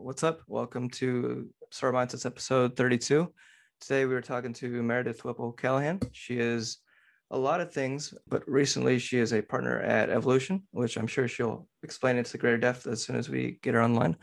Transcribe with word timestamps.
What's 0.00 0.22
up? 0.22 0.42
Welcome 0.46 0.88
to 0.90 1.48
Star 1.72 1.92
Mindsets 1.92 2.24
episode 2.24 2.76
32. 2.76 3.30
Today 3.80 4.04
we 4.04 4.14
were 4.14 4.22
talking 4.22 4.52
to 4.54 4.82
Meredith 4.82 5.24
Whipple 5.24 5.50
Callahan. 5.50 5.98
She 6.12 6.38
is 6.38 6.78
a 7.32 7.36
lot 7.36 7.60
of 7.60 7.72
things, 7.72 8.14
but 8.28 8.48
recently 8.48 9.00
she 9.00 9.18
is 9.18 9.32
a 9.32 9.42
partner 9.42 9.80
at 9.80 10.08
Evolution, 10.08 10.62
which 10.70 10.96
I'm 10.96 11.08
sure 11.08 11.26
she'll 11.26 11.66
explain 11.82 12.16
into 12.16 12.38
greater 12.38 12.58
depth 12.58 12.86
as 12.86 13.02
soon 13.02 13.16
as 13.16 13.28
we 13.28 13.58
get 13.60 13.74
her 13.74 13.82
online. 13.82 14.16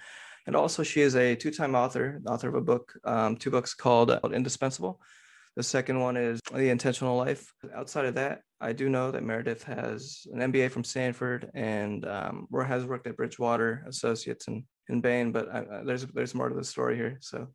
And 0.48 0.56
also, 0.56 0.82
she 0.82 1.02
is 1.02 1.16
a 1.18 1.36
two 1.36 1.52
time 1.52 1.76
author, 1.76 2.22
author 2.26 2.48
of 2.48 2.56
a 2.56 2.62
book, 2.62 2.94
um, 3.04 3.36
two 3.36 3.52
books 3.52 3.74
called 3.74 4.18
Indispensable. 4.34 5.02
The 5.58 5.64
second 5.64 6.00
one 6.00 6.16
is 6.16 6.40
The 6.54 6.70
Intentional 6.70 7.18
Life. 7.18 7.54
Outside 7.76 8.06
of 8.06 8.16
that, 8.16 8.42
I 8.62 8.72
do 8.72 8.88
know 8.88 9.12
that 9.12 9.24
Meredith 9.24 9.64
has 9.66 10.26
an 10.34 10.40
MBA 10.40 10.72
from 10.72 10.86
Stanford 10.86 11.52
and 11.54 12.06
um, 12.08 12.48
has 12.66 12.86
worked 12.86 13.08
at 13.08 13.18
Bridgewater 13.18 13.84
Associates 13.88 14.48
and 14.48 14.64
in 14.90 15.02
Bain, 15.02 15.32
but 15.32 15.50
I, 15.50 15.84
there's 15.84 16.06
there's 16.08 16.36
more 16.36 16.50
to 16.50 16.56
the 16.56 16.64
story 16.64 16.96
here. 16.96 17.18
So, 17.22 17.48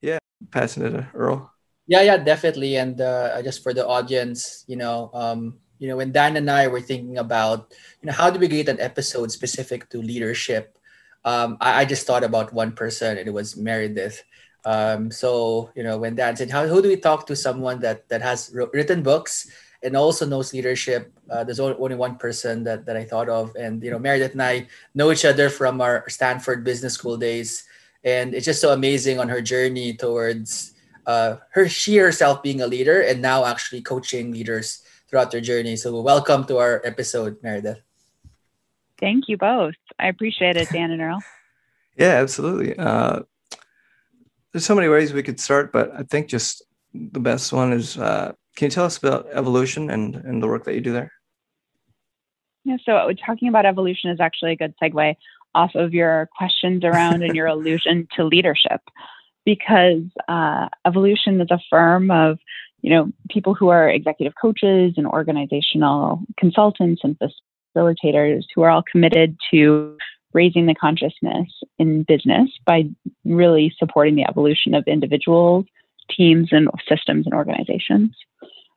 yeah, 0.00 0.18
passing 0.50 0.84
it 0.84 0.90
to 0.90 1.08
Earl. 1.14 1.52
Yeah, 1.86 2.02
yeah, 2.02 2.16
definitely. 2.16 2.76
And 2.76 3.00
uh, 3.00 3.42
just 3.42 3.62
for 3.62 3.74
the 3.74 3.86
audience, 3.86 4.64
you 4.68 4.76
know, 4.76 5.10
um, 5.12 5.58
you 5.78 5.88
know, 5.88 5.96
when 5.96 6.12
Dan 6.12 6.36
and 6.36 6.50
I 6.50 6.68
were 6.68 6.80
thinking 6.80 7.18
about, 7.18 7.74
you 8.00 8.06
know, 8.06 8.12
how 8.12 8.30
do 8.30 8.38
we 8.38 8.48
create 8.48 8.68
an 8.68 8.80
episode 8.80 9.32
specific 9.32 9.88
to 9.90 10.00
leadership, 10.00 10.78
um, 11.24 11.56
I, 11.60 11.82
I, 11.82 11.84
just 11.84 12.06
thought 12.06 12.24
about 12.24 12.52
one 12.52 12.72
person, 12.72 13.18
and 13.18 13.26
it 13.26 13.32
was 13.32 13.56
Meredith. 13.56 14.22
Um, 14.64 15.10
so, 15.10 15.70
you 15.74 15.82
know, 15.82 15.98
when 15.98 16.14
Dan 16.14 16.36
said, 16.36 16.50
"How 16.50 16.66
who 16.66 16.80
do 16.80 16.88
we 16.88 16.96
talk 16.96 17.26
to 17.26 17.36
someone 17.36 17.80
that 17.80 18.08
that 18.08 18.22
has 18.22 18.52
written 18.54 19.02
books?" 19.02 19.48
And 19.82 19.96
also 19.96 20.26
knows 20.26 20.52
leadership. 20.52 21.12
Uh, 21.30 21.44
there's 21.44 21.60
only 21.60 21.94
one 21.94 22.16
person 22.16 22.64
that, 22.64 22.84
that 22.86 22.96
I 22.96 23.04
thought 23.04 23.28
of. 23.28 23.54
And, 23.56 23.82
you 23.82 23.90
know, 23.90 23.98
Meredith 23.98 24.32
and 24.32 24.42
I 24.42 24.66
know 24.94 25.10
each 25.10 25.24
other 25.24 25.48
from 25.48 25.80
our 25.80 26.08
Stanford 26.08 26.64
Business 26.64 26.94
School 26.94 27.16
days. 27.16 27.64
And 28.04 28.34
it's 28.34 28.44
just 28.44 28.60
so 28.60 28.72
amazing 28.72 29.18
on 29.18 29.28
her 29.28 29.40
journey 29.40 29.94
towards 29.94 30.74
uh, 31.06 31.36
her, 31.52 31.68
she 31.68 31.96
herself 31.96 32.42
being 32.42 32.60
a 32.60 32.66
leader 32.66 33.00
and 33.00 33.22
now 33.22 33.44
actually 33.44 33.80
coaching 33.82 34.32
leaders 34.32 34.82
throughout 35.08 35.30
their 35.30 35.40
journey. 35.40 35.76
So 35.76 36.00
welcome 36.00 36.44
to 36.46 36.58
our 36.58 36.82
episode, 36.84 37.36
Meredith. 37.42 37.80
Thank 38.98 39.28
you 39.28 39.36
both. 39.36 39.74
I 39.98 40.08
appreciate 40.08 40.56
it, 40.56 40.68
Dan 40.70 40.90
and 40.90 41.00
Earl. 41.00 41.22
yeah, 41.96 42.20
absolutely. 42.20 42.76
Uh, 42.76 43.20
there's 44.52 44.66
so 44.66 44.74
many 44.74 44.88
ways 44.88 45.12
we 45.12 45.22
could 45.22 45.40
start, 45.40 45.72
but 45.72 45.90
I 45.96 46.02
think 46.02 46.28
just 46.28 46.62
the 46.94 47.20
best 47.20 47.52
one 47.52 47.72
is 47.72 47.98
uh, 47.98 48.32
can 48.56 48.66
you 48.66 48.70
tell 48.70 48.84
us 48.84 48.98
about 48.98 49.28
evolution 49.32 49.90
and, 49.90 50.16
and 50.16 50.42
the 50.42 50.46
work 50.46 50.64
that 50.64 50.74
you 50.74 50.80
do 50.80 50.92
there? 50.92 51.12
Yeah, 52.64 52.76
so 52.84 53.10
talking 53.24 53.48
about 53.48 53.66
evolution 53.66 54.10
is 54.10 54.20
actually 54.20 54.52
a 54.52 54.56
good 54.56 54.74
segue 54.82 55.14
off 55.54 55.74
of 55.74 55.94
your 55.94 56.28
questions 56.36 56.84
around 56.84 57.22
and 57.22 57.34
your 57.34 57.46
allusion 57.54 58.06
to 58.16 58.24
leadership, 58.24 58.80
because 59.44 60.02
uh, 60.28 60.68
evolution 60.86 61.40
is 61.40 61.48
a 61.50 61.60
firm 61.70 62.10
of 62.10 62.38
you 62.82 62.90
know 62.90 63.10
people 63.30 63.54
who 63.54 63.68
are 63.68 63.88
executive 63.88 64.34
coaches 64.40 64.94
and 64.96 65.06
organizational 65.06 66.22
consultants 66.38 67.02
and 67.04 67.16
facilitators 67.76 68.42
who 68.54 68.62
are 68.62 68.70
all 68.70 68.84
committed 68.90 69.36
to 69.50 69.96
raising 70.32 70.66
the 70.66 70.74
consciousness 70.74 71.48
in 71.78 72.04
business 72.04 72.50
by 72.64 72.84
really 73.24 73.74
supporting 73.78 74.14
the 74.14 74.24
evolution 74.28 74.74
of 74.74 74.84
individuals, 74.86 75.64
teams, 76.16 76.48
and 76.52 76.68
systems 76.88 77.26
and 77.26 77.34
organizations. 77.34 78.16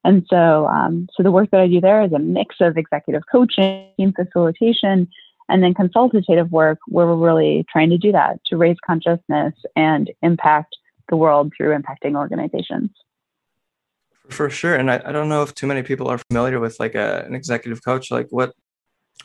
And 0.06 0.26
so, 0.30 0.68
um, 0.68 1.08
so 1.16 1.24
the 1.24 1.32
work 1.32 1.50
that 1.52 1.62
I 1.62 1.68
do 1.68 1.80
there 1.80 2.02
is 2.02 2.12
a 2.12 2.20
mix 2.20 2.56
of 2.60 2.78
executive 2.78 3.24
coaching, 3.32 3.88
team 3.98 4.14
facilitation, 4.14 5.08
and 5.50 5.64
then 5.64 5.74
consultative 5.74 6.52
work 6.52 6.80
where 6.88 7.06
we're 7.06 7.16
really 7.16 7.66
trying 7.72 7.90
to 7.90 7.98
do 7.98 8.12
that 8.12 8.40
to 8.46 8.58
raise 8.58 8.78
consciousness 8.86 9.54
and 9.76 10.12
impact 10.22 10.76
the 11.10 11.16
world 11.16 11.54
through 11.56 11.78
impacting 11.78 12.16
organizations. 12.16 12.90
For 14.30 14.50
sure. 14.50 14.76
And 14.76 14.90
I, 14.90 15.02
I 15.06 15.12
don't 15.12 15.30
know 15.30 15.44
if 15.44 15.54
too 15.54 15.68
many 15.68 15.84
people 15.84 16.08
are 16.08 16.20
familiar 16.30 16.60
with 16.60 16.80
like 16.80 16.96
a, 16.96 17.24
an 17.26 17.36
executive 17.36 17.84
coach. 17.84 18.10
Like 18.10 18.28
what, 18.30 18.54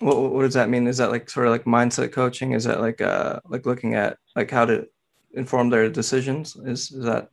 what, 0.00 0.32
what 0.32 0.42
does 0.42 0.54
that 0.54 0.69
mean? 0.69 0.86
Is 0.86 0.98
that 0.98 1.10
like 1.10 1.30
sort 1.30 1.46
of 1.46 1.52
like 1.52 1.64
mindset 1.64 2.12
coaching? 2.12 2.52
Is 2.52 2.64
that 2.64 2.80
like, 2.80 3.00
uh, 3.00 3.40
like 3.48 3.64
looking 3.64 3.94
at 3.94 4.19
like 4.34 4.50
how 4.50 4.64
to 4.64 4.86
inform 5.34 5.70
their 5.70 5.88
decisions? 5.88 6.56
Is, 6.56 6.90
is 6.90 7.04
that 7.04 7.30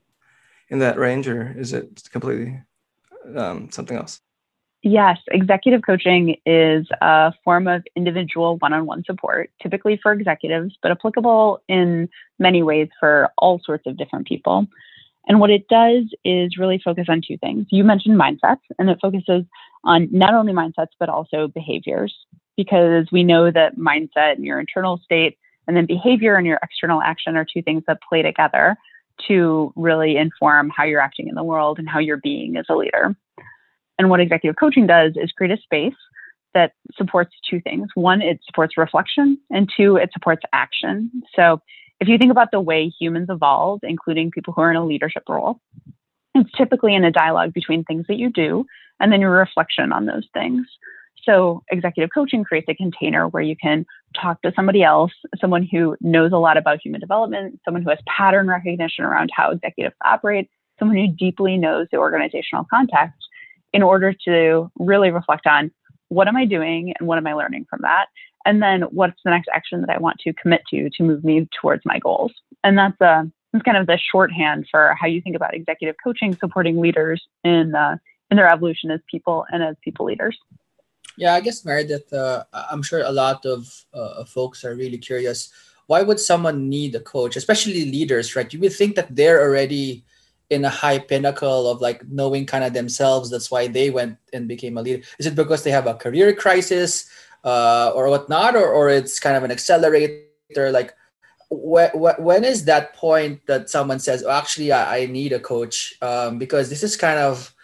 in 0.70 0.80
that 0.80 0.98
range 0.98 1.28
or 1.28 1.54
is 1.58 1.74
it 1.74 2.10
completely 2.12 2.60
um, 3.36 3.70
something 3.72 3.98
else? 3.98 4.22
Yes, 4.88 5.18
executive 5.32 5.82
coaching 5.84 6.36
is 6.46 6.88
a 7.02 7.34
form 7.44 7.68
of 7.68 7.84
individual 7.96 8.58
one 8.58 8.72
on 8.72 8.86
one 8.86 9.04
support, 9.04 9.50
typically 9.60 10.00
for 10.02 10.14
executives, 10.14 10.76
but 10.82 10.92
applicable 10.92 11.60
in 11.68 12.08
many 12.38 12.62
ways 12.62 12.90
for 13.00 13.32
all 13.40 13.60
sorts 13.66 13.88
of 13.88 13.98
different 13.98 14.28
people. 14.28 14.68
And 15.28 15.40
what 15.40 15.50
it 15.50 15.68
does 15.70 16.04
is 16.24 16.60
really 16.60 16.80
focus 16.84 17.06
on 17.10 17.24
two 17.28 17.36
things. 17.38 17.66
You 17.72 17.84
mentioned 17.84 18.20
mindsets, 18.20 18.62
and 18.78 18.92
it 18.92 19.00
focuses 19.02 19.46
on 19.84 20.08
not 20.12 20.36
only 20.36 20.54
mindsets, 20.54 20.94
but 21.00 21.10
also 21.10 21.48
behaviors, 21.48 22.16
because 22.56 23.08
we 23.12 23.24
know 23.24 23.50
that 23.50 23.78
mindset 23.78 24.34
and 24.34 24.46
your 24.46 24.60
internal 24.60 25.00
state, 25.04 25.40
and 25.68 25.76
then 25.76 25.88
behavior 25.88 26.36
and 26.36 26.46
your 26.46 26.60
external 26.62 27.02
action 27.02 27.36
are 27.36 27.46
two 27.52 27.64
things 27.64 27.82
that 27.88 27.98
play 28.08 28.22
together 28.22 28.78
to 29.28 29.74
really 29.76 30.18
inform 30.18 30.70
how 30.70 30.84
you're 30.84 31.02
acting 31.02 31.28
in 31.28 31.36
the 31.36 31.44
world 31.44 31.80
and 31.80 31.90
how 31.90 32.00
you're 32.00 32.18
being 32.18 32.58
as 32.58 32.66
a 32.70 32.76
leader. 32.76 33.16
And 33.98 34.10
what 34.10 34.20
executive 34.20 34.58
coaching 34.60 34.88
does 34.88 35.14
is 35.16 35.32
create 35.32 35.58
a 35.58 35.62
space 35.62 35.96
that 36.54 36.74
supports 36.96 37.34
two 37.50 37.62
things. 37.62 37.88
One, 37.96 38.22
it 38.22 38.40
supports 38.46 38.78
reflection, 38.78 39.38
and 39.50 39.70
two, 39.76 39.98
it 39.98 40.10
supports 40.14 40.42
action. 40.54 41.12
So 41.36 41.62
if 42.00 42.08
you 42.08 42.18
think 42.18 42.32
about 42.32 42.52
the 42.52 42.62
way 42.62 42.90
humans 42.90 43.28
evolve, 43.30 43.80
including 43.84 44.32
people 44.32 44.54
who 44.54 44.62
are 44.62 44.72
in 44.72 44.78
a 44.78 44.86
leadership 44.86 45.24
role, 45.30 45.60
it's 46.34 46.52
typically 46.58 46.96
in 46.96 47.06
a 47.06 47.12
dialogue 47.12 47.54
between 47.54 47.84
things 47.84 48.06
that 48.08 48.18
you 48.18 48.30
do 48.30 48.66
and 49.00 49.12
then 49.12 49.22
your 49.22 49.32
reflection 49.32 49.92
on 49.92 50.06
those 50.06 50.28
things. 50.34 50.68
So, 51.26 51.64
executive 51.72 52.12
coaching 52.14 52.44
creates 52.44 52.68
a 52.70 52.76
container 52.76 53.28
where 53.28 53.42
you 53.42 53.56
can 53.56 53.86
talk 54.20 54.42
to 54.44 54.54
somebody 54.56 54.84
else, 54.84 55.12
someone 55.42 55.68
who 55.70 55.96
knows 56.00 56.32
a 56.32 56.38
lot 56.38 56.58
about 56.58 56.80
human 56.84 57.02
development, 57.02 57.60
someone 57.66 57.84
who 57.84 57.90
has 57.90 58.00
pattern 58.08 58.48
recognition 58.48 59.06
around 59.06 59.32
how 59.36 59.52
executives 59.52 59.96
operate, 60.06 60.50
someone 60.78 60.98
who 60.98 61.08
deeply 61.08 61.58
knows 61.58 61.88
the 61.92 61.98
organizational 61.98 62.66
context, 62.70 63.18
in 63.74 63.82
order 63.82 64.14
to 64.26 64.72
really 64.78 65.12
reflect 65.12 65.48
on 65.48 65.72
what 66.10 66.28
am 66.28 66.38
I 66.38 66.46
doing 66.46 66.94
and 66.98 67.08
what 67.08 67.18
am 67.18 67.28
I 67.28 67.34
learning 67.34 67.66
from 67.70 67.80
that? 67.82 68.06
And 68.46 68.62
then 68.62 68.84
what's 68.84 69.20
the 69.26 69.32
next 69.32 69.50
action 69.54 69.82
that 69.82 69.90
I 69.90 69.98
want 69.98 70.20
to 70.20 70.34
commit 70.34 70.62
to 70.70 70.90
to 70.92 71.04
move 71.04 71.24
me 71.24 71.48
towards 71.60 71.84
my 71.84 71.98
goals? 72.00 72.32
And 72.64 72.78
that's 72.78 73.00
a 73.02 73.06
uh, 73.06 73.24
that's 73.52 73.64
kind 73.64 73.78
of 73.78 73.88
the 73.88 73.98
shorthand 73.98 74.68
for 74.70 74.96
how 75.00 75.08
you 75.08 75.22
think 75.22 75.36
about 75.36 75.56
executive 75.56 75.96
coaching 76.04 76.36
supporting 76.36 76.80
leaders 76.80 77.26
in 77.44 77.74
uh, 77.74 77.98
in 78.30 78.38
their 78.38 78.50
evolution 78.50 78.92
as 78.92 79.00
people 79.10 79.46
and 79.52 79.64
as 79.64 79.76
people 79.84 80.06
leaders. 80.06 80.38
Yeah, 81.18 81.34
I 81.34 81.40
guess 81.40 81.64
Meredith, 81.64 82.12
uh, 82.12 82.44
I'm 82.52 82.84
sure 82.84 83.02
a 83.02 83.12
lot 83.12 83.46
of 83.46 83.72
uh, 83.94 84.26
folks 84.26 84.66
are 84.66 84.76
really 84.76 84.98
curious. 84.98 85.50
Why 85.88 86.02
would 86.02 86.20
someone 86.20 86.68
need 86.68 86.96
a 86.96 87.00
coach, 87.00 87.36
especially 87.36 87.86
leaders, 87.86 88.36
right? 88.36 88.52
You 88.52 88.60
would 88.60 88.74
think 88.74 88.96
that 88.96 89.16
they're 89.16 89.42
already 89.42 90.04
in 90.50 90.66
a 90.66 90.70
high 90.70 91.00
pinnacle 91.00 91.70
of 91.70 91.82
like 91.82 92.08
knowing 92.10 92.46
kind 92.46 92.64
of 92.64 92.74
themselves. 92.74 93.30
That's 93.30 93.50
why 93.50 93.68
they 93.68 93.90
went 93.90 94.18
and 94.34 94.48
became 94.48 94.78
a 94.78 94.82
leader. 94.82 95.04
Is 95.18 95.26
it 95.26 95.36
because 95.36 95.64
they 95.64 95.72
have 95.72 95.88
a 95.88 95.96
career 95.96 96.34
crisis 96.34 97.10
uh, 97.44 97.92
or 97.96 98.10
whatnot, 98.10 98.56
or, 98.56 98.68
or 98.68 98.90
it's 98.90 99.20
kind 99.20 99.36
of 99.36 99.44
an 99.44 99.52
accelerator? 99.52 100.72
Like, 100.72 100.94
wh- 101.50 101.94
wh- 101.94 102.20
when 102.20 102.44
is 102.44 102.66
that 102.66 102.94
point 102.94 103.46
that 103.48 103.70
someone 103.70 104.00
says, 104.00 104.24
oh, 104.24 104.32
actually, 104.32 104.72
I, 104.72 104.98
I 105.00 105.06
need 105.08 105.34
a 105.34 105.40
coach? 105.40 105.96
Um, 106.02 106.38
because 106.38 106.70
this 106.70 106.84
is 106.84 106.96
kind 106.96 107.20
of 107.20 107.55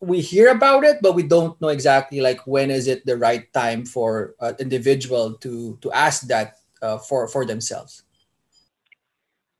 we 0.00 0.20
hear 0.20 0.50
about 0.50 0.84
it 0.84 0.98
but 1.02 1.14
we 1.14 1.22
don't 1.22 1.60
know 1.60 1.68
exactly 1.68 2.20
like 2.20 2.40
when 2.46 2.70
is 2.70 2.86
it 2.86 3.04
the 3.06 3.16
right 3.16 3.52
time 3.52 3.84
for 3.84 4.34
an 4.40 4.54
individual 4.58 5.34
to 5.34 5.76
to 5.80 5.90
ask 5.92 6.26
that 6.28 6.58
uh, 6.82 6.98
for 6.98 7.26
for 7.28 7.44
themselves 7.44 8.02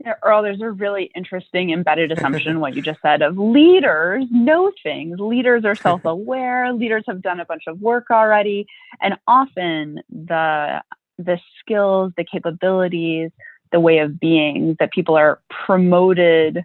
yeah, 0.05 0.15
Earl, 0.23 0.42
there's 0.42 0.60
a 0.60 0.71
really 0.71 1.10
interesting 1.16 1.71
embedded 1.71 2.13
assumption 2.13 2.60
what 2.60 2.77
you 2.77 2.83
just 2.83 3.01
said 3.03 3.21
of 3.21 3.37
leaders 3.37 4.25
know 4.31 4.71
things. 4.81 5.19
Leaders 5.19 5.65
are 5.65 5.75
self-aware. 5.75 6.72
leaders 6.83 7.03
have 7.09 7.21
done 7.21 7.41
a 7.41 7.45
bunch 7.45 7.65
of 7.66 7.81
work 7.81 8.07
already, 8.10 8.66
and 9.01 9.16
often 9.27 10.01
the 10.09 10.81
the 11.19 11.41
skills, 11.59 12.13
the 12.16 12.25
capabilities, 12.25 13.33
the 13.72 13.81
way 13.81 13.98
of 13.98 14.21
being 14.21 14.77
that 14.78 14.92
people 14.92 15.16
are 15.16 15.41
promoted 15.51 16.65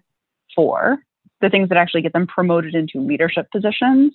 for 0.56 1.00
the 1.44 1.50
things 1.50 1.70
that 1.70 1.78
actually 1.78 2.02
get 2.02 2.14
them 2.14 2.26
promoted 2.26 2.74
into 2.74 3.06
leadership 3.06 3.52
positions 3.52 4.14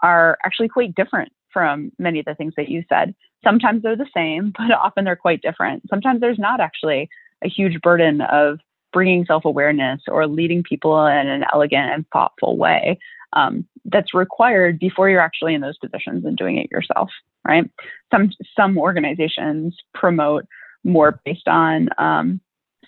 are 0.00 0.38
actually 0.46 0.68
quite 0.68 0.94
different 0.94 1.32
from 1.52 1.90
many 1.98 2.20
of 2.20 2.24
the 2.24 2.36
things 2.36 2.54
that 2.56 2.68
you 2.68 2.84
said. 2.88 3.14
Sometimes 3.44 3.82
they're 3.82 3.96
the 3.96 4.06
same, 4.16 4.52
but 4.56 4.70
often 4.70 5.04
they're 5.04 5.16
quite 5.16 5.42
different. 5.42 5.82
Sometimes 5.90 6.20
there's 6.20 6.38
not 6.38 6.60
actually 6.60 7.10
a 7.44 7.48
huge 7.48 7.80
burden 7.82 8.22
of 8.22 8.60
bringing 8.92 9.24
self 9.26 9.44
awareness 9.44 10.02
or 10.06 10.26
leading 10.26 10.62
people 10.62 11.04
in 11.06 11.26
an 11.26 11.44
elegant 11.52 11.90
and 11.90 12.06
thoughtful 12.12 12.56
way 12.56 12.98
um, 13.32 13.66
that's 13.86 14.14
required 14.14 14.78
before 14.78 15.10
you're 15.10 15.20
actually 15.20 15.54
in 15.54 15.62
those 15.62 15.78
positions 15.78 16.24
and 16.24 16.36
doing 16.36 16.58
it 16.58 16.70
yourself, 16.70 17.10
right? 17.46 17.68
Some 18.12 18.30
some 18.56 18.78
organizations 18.78 19.76
promote 19.94 20.46
more 20.84 21.20
based 21.24 21.48
on 21.48 21.88
um, 21.98 22.40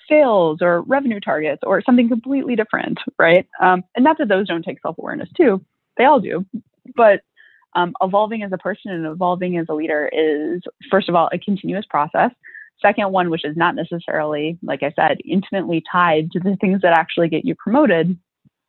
sales 0.08 0.58
or 0.60 0.82
revenue 0.82 1.20
targets 1.20 1.62
or 1.64 1.82
something 1.82 2.08
completely 2.08 2.56
different, 2.56 2.98
right? 3.18 3.46
Um, 3.60 3.82
and 3.94 4.04
not 4.04 4.18
that 4.18 4.28
those 4.28 4.48
don't 4.48 4.64
take 4.64 4.80
self 4.80 4.98
awareness 4.98 5.28
too, 5.36 5.64
they 5.96 6.04
all 6.04 6.20
do. 6.20 6.44
But 6.96 7.20
um, 7.74 7.94
evolving 8.00 8.42
as 8.42 8.52
a 8.52 8.58
person 8.58 8.92
and 8.92 9.06
evolving 9.06 9.58
as 9.58 9.66
a 9.68 9.74
leader 9.74 10.08
is, 10.12 10.62
first 10.90 11.08
of 11.08 11.14
all, 11.14 11.28
a 11.32 11.38
continuous 11.38 11.86
process. 11.88 12.30
Second 12.80 13.12
one, 13.12 13.30
which 13.30 13.44
is 13.44 13.56
not 13.56 13.74
necessarily, 13.74 14.58
like 14.62 14.82
I 14.82 14.92
said, 14.94 15.18
intimately 15.24 15.82
tied 15.90 16.30
to 16.32 16.40
the 16.40 16.56
things 16.60 16.82
that 16.82 16.92
actually 16.92 17.28
get 17.28 17.44
you 17.44 17.54
promoted. 17.54 18.18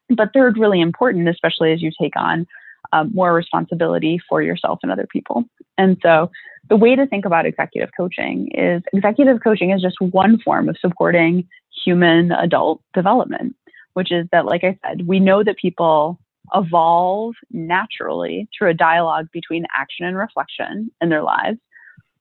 But 0.10 0.30
third, 0.34 0.58
really 0.58 0.80
important, 0.80 1.28
especially 1.28 1.74
as 1.74 1.82
you 1.82 1.92
take 2.00 2.16
on 2.16 2.46
um, 2.94 3.12
more 3.14 3.34
responsibility 3.34 4.20
for 4.28 4.42
yourself 4.42 4.80
and 4.84 4.92
other 4.92 5.08
people. 5.12 5.44
And 5.78 5.98
so 6.02 6.32
the 6.70 6.76
way 6.76 6.96
to 6.96 7.06
think 7.06 7.26
about 7.26 7.46
executive 7.46 7.90
coaching 7.96 8.50
is 8.54 8.82
executive 8.94 9.40
coaching 9.44 9.72
is 9.72 9.82
just 9.82 10.00
one 10.00 10.40
form 10.40 10.70
of 10.70 10.78
supporting 10.80 11.48
human 11.86 12.32
adult 12.32 12.82
development, 12.94 13.56
which 13.94 14.12
is 14.12 14.28
that, 14.32 14.46
like 14.46 14.64
I 14.64 14.78
said, 14.86 15.08
we 15.08 15.20
know 15.20 15.44
that 15.44 15.58
people 15.58 16.20
evolve 16.54 17.36
naturally 17.52 18.48
through 18.58 18.70
a 18.70 18.74
dialogue 18.74 19.28
between 19.32 19.66
action 19.76 20.06
and 20.06 20.18
reflection 20.18 20.92
in 21.02 21.10
their 21.10 21.24
lives. 21.24 21.58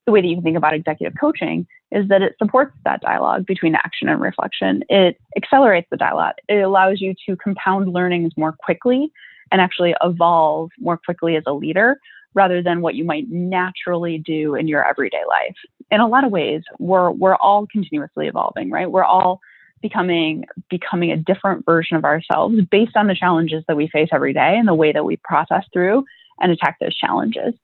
The 0.06 0.12
way 0.12 0.20
that 0.20 0.26
you 0.26 0.36
can 0.36 0.44
think 0.44 0.56
about 0.56 0.74
executive 0.74 1.18
coaching 1.18 1.66
is 1.90 2.08
that 2.08 2.20
it 2.20 2.34
supports 2.38 2.74
that 2.84 3.00
dialogue 3.00 3.46
between 3.46 3.74
action 3.74 4.08
and 4.08 4.20
reflection. 4.20 4.82
It 4.88 5.16
accelerates 5.36 5.88
the 5.90 5.96
dialogue. 5.96 6.34
It 6.48 6.60
allows 6.60 7.00
you 7.00 7.14
to 7.26 7.36
compound 7.36 7.92
learnings 7.92 8.32
more 8.36 8.52
quickly 8.52 9.10
and 9.52 9.60
actually 9.60 9.94
evolve 10.02 10.70
more 10.78 10.96
quickly 10.96 11.36
as 11.36 11.44
a 11.46 11.52
leader 11.52 11.98
rather 12.34 12.62
than 12.62 12.80
what 12.80 12.94
you 12.94 13.04
might 13.04 13.30
naturally 13.30 14.18
do 14.18 14.54
in 14.54 14.66
your 14.66 14.86
everyday 14.86 15.22
life. 15.28 15.54
In 15.90 16.00
a 16.00 16.08
lot 16.08 16.24
of 16.24 16.32
ways, 16.32 16.62
we're 16.78 17.10
we're 17.10 17.36
all 17.36 17.66
continuously 17.70 18.26
evolving, 18.26 18.70
right? 18.70 18.90
We're 18.90 19.04
all 19.04 19.40
becoming 19.82 20.44
becoming 20.70 21.12
a 21.12 21.16
different 21.16 21.64
version 21.64 21.96
of 21.96 22.04
ourselves 22.04 22.56
based 22.70 22.96
on 22.96 23.06
the 23.06 23.14
challenges 23.14 23.62
that 23.68 23.76
we 23.76 23.88
face 23.88 24.08
every 24.12 24.32
day 24.32 24.56
and 24.58 24.66
the 24.66 24.74
way 24.74 24.92
that 24.92 25.04
we 25.04 25.16
process 25.18 25.64
through 25.72 26.04
and 26.40 26.50
attack 26.50 26.78
those 26.80 26.96
challenges. 26.96 27.54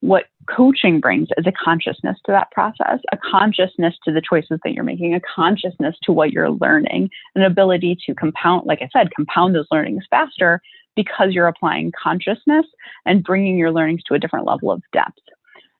What 0.00 0.26
coaching 0.48 1.00
brings 1.00 1.28
is 1.36 1.46
a 1.46 1.52
consciousness 1.52 2.18
to 2.26 2.32
that 2.32 2.50
process, 2.52 3.00
a 3.12 3.16
consciousness 3.16 3.94
to 4.04 4.12
the 4.12 4.22
choices 4.22 4.60
that 4.62 4.72
you're 4.72 4.84
making, 4.84 5.14
a 5.14 5.20
consciousness 5.20 5.96
to 6.04 6.12
what 6.12 6.32
you're 6.32 6.50
learning, 6.50 7.10
an 7.34 7.42
ability 7.42 7.96
to 8.06 8.14
compound, 8.14 8.66
like 8.66 8.80
I 8.80 8.88
said, 8.92 9.14
compound 9.14 9.54
those 9.54 9.66
learnings 9.72 10.04
faster 10.10 10.60
because 10.98 11.28
you're 11.30 11.46
applying 11.46 11.92
consciousness 12.02 12.66
and 13.06 13.22
bringing 13.22 13.56
your 13.56 13.70
learnings 13.70 14.02
to 14.02 14.14
a 14.14 14.18
different 14.18 14.46
level 14.46 14.72
of 14.72 14.82
depth. 14.92 15.20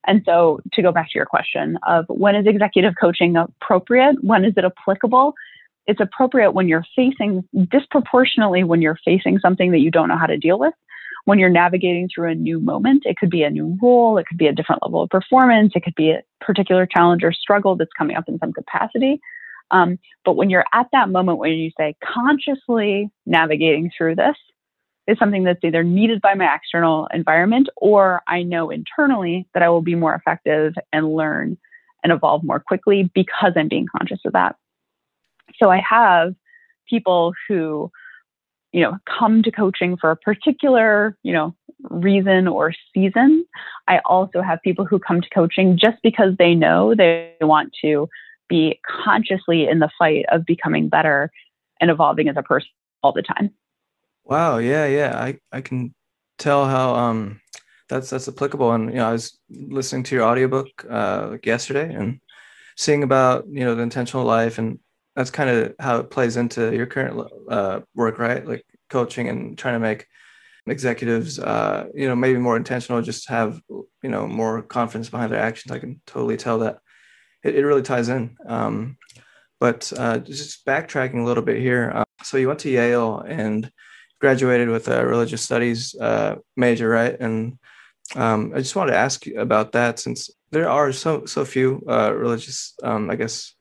And 0.07 0.21
so, 0.25 0.61
to 0.71 0.81
go 0.81 0.93
back 0.93 1.07
to 1.11 1.19
your 1.19 1.25
question 1.25 1.77
of 1.85 2.05
when 2.07 2.35
is 2.35 2.47
executive 2.47 2.93
coaching 2.99 3.35
appropriate? 3.35 4.15
When 4.23 4.45
is 4.45 4.53
it 4.55 4.63
applicable? 4.63 5.33
It's 5.87 5.99
appropriate 5.99 6.51
when 6.51 6.69
you're 6.69 6.85
facing 6.95 7.43
disproportionately 7.69 8.63
when 8.63 8.81
you're 8.81 8.97
facing 9.03 9.39
something 9.39 9.71
that 9.71 9.79
you 9.79 9.91
don't 9.91 10.07
know 10.07 10.17
how 10.17 10.25
to 10.25 10.37
deal 10.37 10.57
with. 10.57 10.73
When 11.25 11.37
you're 11.37 11.49
navigating 11.49 12.07
through 12.07 12.31
a 12.31 12.35
new 12.35 12.61
moment, 12.61 13.03
it 13.05 13.17
could 13.17 13.29
be 13.29 13.43
a 13.43 13.49
new 13.49 13.77
role, 13.81 14.17
it 14.17 14.25
could 14.25 14.37
be 14.37 14.47
a 14.47 14.53
different 14.53 14.81
level 14.83 15.03
of 15.03 15.09
performance, 15.09 15.73
it 15.75 15.83
could 15.83 15.95
be 15.95 16.11
a 16.11 16.23
particular 16.39 16.85
challenge 16.85 17.25
or 17.25 17.33
struggle 17.33 17.75
that's 17.75 17.91
coming 17.97 18.15
up 18.15 18.29
in 18.29 18.39
some 18.39 18.53
capacity. 18.53 19.19
Um, 19.71 19.99
but 20.23 20.37
when 20.37 20.49
you're 20.49 20.65
at 20.73 20.87
that 20.93 21.09
moment 21.09 21.39
when 21.39 21.51
you 21.51 21.71
say 21.77 21.97
consciously 22.01 23.09
navigating 23.25 23.91
through 23.95 24.15
this, 24.15 24.37
is 25.09 25.17
something 25.17 25.43
that's 25.43 25.63
either 25.63 25.83
needed 25.83 26.21
by 26.21 26.35
my 26.35 26.53
external 26.53 27.07
environment 27.13 27.67
or 27.77 28.21
I 28.27 28.43
know 28.43 28.69
internally 28.69 29.47
that 29.53 29.63
I 29.63 29.69
will 29.69 29.81
be 29.81 29.95
more 29.95 30.13
effective 30.13 30.75
and 30.93 31.15
learn 31.15 31.57
and 32.03 32.13
evolve 32.13 32.43
more 32.43 32.59
quickly 32.59 33.09
because 33.13 33.53
I'm 33.55 33.67
being 33.67 33.87
conscious 33.91 34.19
of 34.25 34.33
that. 34.33 34.55
So 35.57 35.71
I 35.71 35.81
have 35.87 36.35
people 36.87 37.33
who, 37.47 37.91
you 38.71 38.81
know, 38.81 38.97
come 39.19 39.41
to 39.43 39.51
coaching 39.51 39.97
for 39.97 40.11
a 40.11 40.15
particular, 40.15 41.17
you 41.23 41.33
know, 41.33 41.55
reason 41.89 42.47
or 42.47 42.73
season. 42.93 43.45
I 43.87 43.99
also 44.05 44.41
have 44.41 44.61
people 44.61 44.85
who 44.85 44.99
come 44.99 45.21
to 45.21 45.29
coaching 45.29 45.77
just 45.77 45.97
because 46.03 46.35
they 46.37 46.53
know 46.53 46.93
they 46.93 47.33
want 47.41 47.73
to 47.81 48.07
be 48.47 48.79
consciously 49.03 49.67
in 49.67 49.79
the 49.79 49.89
fight 49.97 50.25
of 50.31 50.45
becoming 50.45 50.87
better 50.87 51.31
and 51.81 51.89
evolving 51.89 52.29
as 52.29 52.35
a 52.37 52.43
person 52.43 52.69
all 53.01 53.13
the 53.13 53.21
time. 53.23 53.51
Wow. 54.29 54.57
Yeah. 54.59 54.85
Yeah. 54.85 55.17
I, 55.17 55.39
I 55.51 55.61
can 55.61 55.93
tell 56.37 56.65
how 56.65 56.95
um 56.95 57.41
that's 57.89 58.09
that's 58.09 58.27
applicable. 58.27 58.71
And 58.73 58.89
you 58.89 58.97
know, 58.97 59.09
I 59.09 59.11
was 59.13 59.39
listening 59.49 60.03
to 60.03 60.15
your 60.15 60.25
audiobook 60.25 60.67
uh 60.89 61.37
yesterday 61.43 61.93
and 61.93 62.19
seeing 62.77 63.03
about 63.03 63.45
you 63.49 63.65
know 63.65 63.75
the 63.75 63.83
intentional 63.83 64.25
life 64.25 64.59
and 64.59 64.79
that's 65.15 65.31
kind 65.31 65.49
of 65.49 65.75
how 65.79 65.99
it 65.99 66.11
plays 66.11 66.37
into 66.37 66.75
your 66.75 66.87
current 66.87 67.29
uh, 67.49 67.81
work, 67.95 68.19
right? 68.19 68.47
Like 68.47 68.65
coaching 68.89 69.29
and 69.29 69.57
trying 69.57 69.75
to 69.75 69.79
make 69.79 70.07
executives, 70.67 71.39
uh, 71.39 71.87
you 71.95 72.07
know, 72.07 72.15
maybe 72.15 72.39
more 72.39 72.57
intentional, 72.57 73.01
just 73.01 73.29
have 73.29 73.61
you 73.69 74.09
know 74.09 74.27
more 74.27 74.61
confidence 74.63 75.09
behind 75.09 75.31
their 75.33 75.41
actions. 75.41 75.71
I 75.73 75.79
can 75.79 76.01
totally 76.07 76.37
tell 76.37 76.59
that 76.59 76.79
it, 77.43 77.55
it 77.55 77.65
really 77.65 77.83
ties 77.83 78.09
in. 78.09 78.37
Um, 78.47 78.97
but 79.59 79.91
uh, 79.97 80.19
just 80.19 80.65
backtracking 80.65 81.19
a 81.21 81.25
little 81.25 81.43
bit 81.43 81.59
here. 81.61 81.91
Uh, 81.93 82.05
so 82.23 82.37
you 82.37 82.47
went 82.47 82.59
to 82.61 82.69
Yale 82.69 83.19
and 83.19 83.69
graduated 84.19 84.69
with 84.69 84.87
a 84.87 85.05
religious 85.05 85.41
studies 85.41 85.95
uh, 85.99 86.35
major, 86.55 86.89
right? 86.89 87.19
And 87.19 87.57
um, 88.15 88.51
I 88.53 88.59
just 88.59 88.75
wanted 88.75 88.91
to 88.91 88.97
ask 88.97 89.25
you 89.25 89.39
about 89.39 89.71
that 89.73 89.99
since 89.99 90.29
there 90.51 90.69
are 90.69 90.91
so 90.91 91.25
so 91.25 91.45
few 91.45 91.83
uh, 91.87 92.11
religious, 92.13 92.73
um, 92.83 93.09
I 93.09 93.15
guess, 93.15 93.53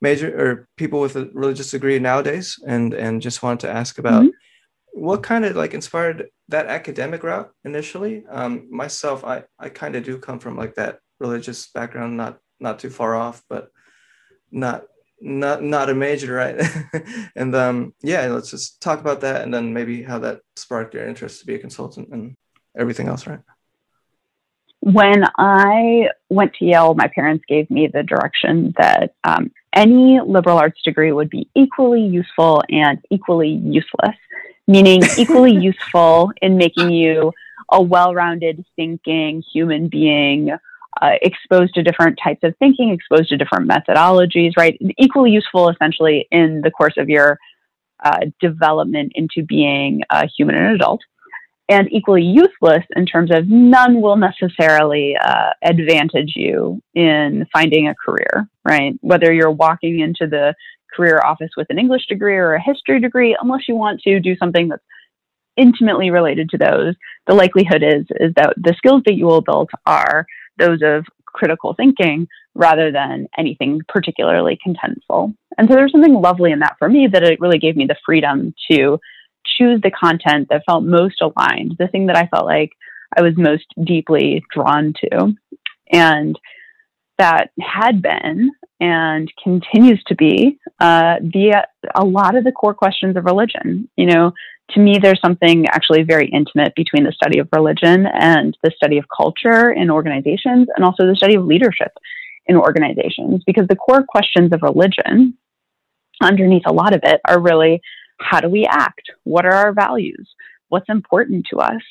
major 0.00 0.28
or 0.38 0.68
people 0.76 1.00
with 1.00 1.16
a 1.16 1.30
religious 1.32 1.70
degree 1.70 1.98
nowadays, 1.98 2.58
and 2.66 2.92
and 2.94 3.22
just 3.22 3.42
wanted 3.42 3.60
to 3.60 3.72
ask 3.72 3.98
about 3.98 4.24
mm-hmm. 4.24 5.00
what 5.00 5.22
kind 5.22 5.44
of 5.44 5.56
like 5.56 5.74
inspired 5.74 6.28
that 6.48 6.66
academic 6.66 7.22
route 7.22 7.50
initially. 7.64 8.24
Um, 8.28 8.68
myself, 8.70 9.24
I 9.24 9.44
I 9.58 9.68
kind 9.68 9.94
of 9.96 10.04
do 10.04 10.18
come 10.18 10.38
from 10.40 10.56
like 10.56 10.74
that 10.74 10.98
religious 11.20 11.70
background, 11.70 12.16
not 12.16 12.38
not 12.58 12.78
too 12.78 12.90
far 12.90 13.14
off, 13.14 13.42
but 13.48 13.68
not 14.50 14.84
not 15.20 15.62
not 15.62 15.90
a 15.90 15.94
major 15.94 16.34
right? 16.34 16.60
And 17.36 17.54
um 17.54 17.94
yeah 18.02 18.26
let's 18.26 18.50
just 18.50 18.80
talk 18.80 19.00
about 19.00 19.20
that 19.22 19.42
and 19.42 19.52
then 19.52 19.72
maybe 19.72 20.02
how 20.02 20.18
that 20.20 20.40
sparked 20.56 20.94
your 20.94 21.06
interest 21.06 21.40
to 21.40 21.46
be 21.46 21.54
a 21.54 21.58
consultant 21.58 22.08
and 22.10 22.36
everything 22.76 23.08
else 23.08 23.26
right? 23.26 23.40
When 24.80 25.24
i 25.38 26.10
went 26.28 26.54
to 26.54 26.64
yale 26.64 26.94
my 26.94 27.08
parents 27.08 27.44
gave 27.48 27.70
me 27.70 27.86
the 27.86 28.02
direction 28.02 28.74
that 28.76 29.14
um, 29.24 29.50
any 29.72 30.20
liberal 30.20 30.58
arts 30.58 30.80
degree 30.82 31.12
would 31.12 31.30
be 31.30 31.48
equally 31.54 32.02
useful 32.02 32.62
and 32.68 32.98
equally 33.10 33.50
useless 33.50 34.16
meaning 34.66 35.02
equally 35.18 35.54
useful 35.54 36.32
in 36.42 36.56
making 36.56 36.90
you 36.90 37.32
a 37.70 37.82
well-rounded 37.82 38.64
thinking 38.76 39.42
human 39.52 39.88
being 39.88 40.56
uh, 41.00 41.12
exposed 41.22 41.74
to 41.74 41.82
different 41.82 42.18
types 42.22 42.40
of 42.42 42.54
thinking, 42.58 42.90
exposed 42.90 43.28
to 43.28 43.36
different 43.36 43.68
methodologies, 43.68 44.52
right? 44.56 44.78
Equally 44.98 45.30
useful, 45.30 45.68
essentially, 45.68 46.26
in 46.30 46.60
the 46.62 46.70
course 46.70 46.94
of 46.96 47.08
your 47.08 47.38
uh, 48.04 48.20
development 48.40 49.12
into 49.14 49.42
being 49.46 50.02
a 50.10 50.26
human 50.36 50.54
and 50.54 50.74
adult, 50.74 51.00
and 51.68 51.88
equally 51.90 52.22
useless 52.22 52.84
in 52.96 53.06
terms 53.06 53.30
of 53.32 53.48
none 53.48 54.00
will 54.00 54.16
necessarily 54.16 55.16
uh, 55.16 55.50
advantage 55.62 56.32
you 56.36 56.82
in 56.94 57.46
finding 57.52 57.88
a 57.88 57.94
career, 57.94 58.48
right? 58.64 58.94
Whether 59.00 59.32
you're 59.32 59.50
walking 59.50 60.00
into 60.00 60.26
the 60.26 60.54
career 60.94 61.20
office 61.24 61.50
with 61.56 61.66
an 61.70 61.78
English 61.78 62.06
degree 62.06 62.36
or 62.36 62.54
a 62.54 62.62
history 62.62 63.00
degree, 63.00 63.36
unless 63.40 63.62
you 63.66 63.74
want 63.74 64.00
to 64.02 64.20
do 64.20 64.36
something 64.36 64.68
that's 64.68 64.82
intimately 65.56 66.10
related 66.10 66.50
to 66.50 66.58
those, 66.58 66.94
the 67.26 67.34
likelihood 67.34 67.82
is 67.82 68.04
is 68.20 68.32
that 68.36 68.54
the 68.56 68.74
skills 68.76 69.02
that 69.06 69.14
you 69.14 69.24
will 69.24 69.40
build 69.40 69.70
are 69.86 70.26
those 70.58 70.80
of 70.82 71.04
critical 71.26 71.74
thinking 71.74 72.28
rather 72.54 72.92
than 72.92 73.26
anything 73.36 73.80
particularly 73.88 74.58
contentful. 74.64 75.34
And 75.58 75.68
so 75.68 75.74
there's 75.74 75.92
something 75.92 76.14
lovely 76.14 76.52
in 76.52 76.60
that 76.60 76.76
for 76.78 76.88
me 76.88 77.08
that 77.08 77.24
it 77.24 77.40
really 77.40 77.58
gave 77.58 77.76
me 77.76 77.86
the 77.86 77.96
freedom 78.06 78.54
to 78.70 78.98
choose 79.44 79.80
the 79.82 79.90
content 79.90 80.48
that 80.50 80.62
felt 80.66 80.84
most 80.84 81.20
aligned, 81.20 81.76
the 81.78 81.88
thing 81.88 82.06
that 82.06 82.16
I 82.16 82.26
felt 82.28 82.46
like 82.46 82.72
I 83.16 83.22
was 83.22 83.36
most 83.36 83.66
deeply 83.82 84.44
drawn 84.52 84.94
to. 85.04 85.34
And 85.92 86.38
that 87.18 87.50
had 87.60 88.02
been 88.02 88.50
and 88.80 89.32
continues 89.42 90.02
to 90.04 90.14
be 90.14 90.58
uh, 90.80 91.16
the 91.20 91.66
a 91.94 92.04
lot 92.04 92.36
of 92.36 92.44
the 92.44 92.52
core 92.52 92.74
questions 92.74 93.16
of 93.16 93.24
religion. 93.24 93.88
You 93.96 94.06
know, 94.06 94.32
to 94.70 94.80
me, 94.80 94.98
there's 95.00 95.20
something 95.20 95.66
actually 95.68 96.02
very 96.02 96.28
intimate 96.28 96.74
between 96.74 97.04
the 97.04 97.12
study 97.12 97.38
of 97.38 97.48
religion 97.52 98.06
and 98.06 98.56
the 98.62 98.72
study 98.76 98.98
of 98.98 99.04
culture 99.14 99.70
in 99.70 99.90
organizations 99.90 100.68
and 100.74 100.84
also 100.84 101.06
the 101.06 101.16
study 101.16 101.34
of 101.34 101.44
leadership 101.44 101.92
in 102.46 102.56
organizations 102.56 103.42
because 103.46 103.66
the 103.68 103.76
core 103.76 104.04
questions 104.06 104.52
of 104.52 104.62
religion 104.62 105.36
underneath 106.22 106.66
a 106.66 106.72
lot 106.72 106.94
of 106.94 107.00
it 107.04 107.20
are 107.26 107.40
really 107.40 107.80
how 108.20 108.40
do 108.40 108.48
we 108.48 108.66
act? 108.68 109.02
What 109.24 109.44
are 109.44 109.54
our 109.54 109.72
values? 109.72 110.28
What's 110.68 110.88
important 110.88 111.46
to 111.50 111.58
us? 111.58 111.82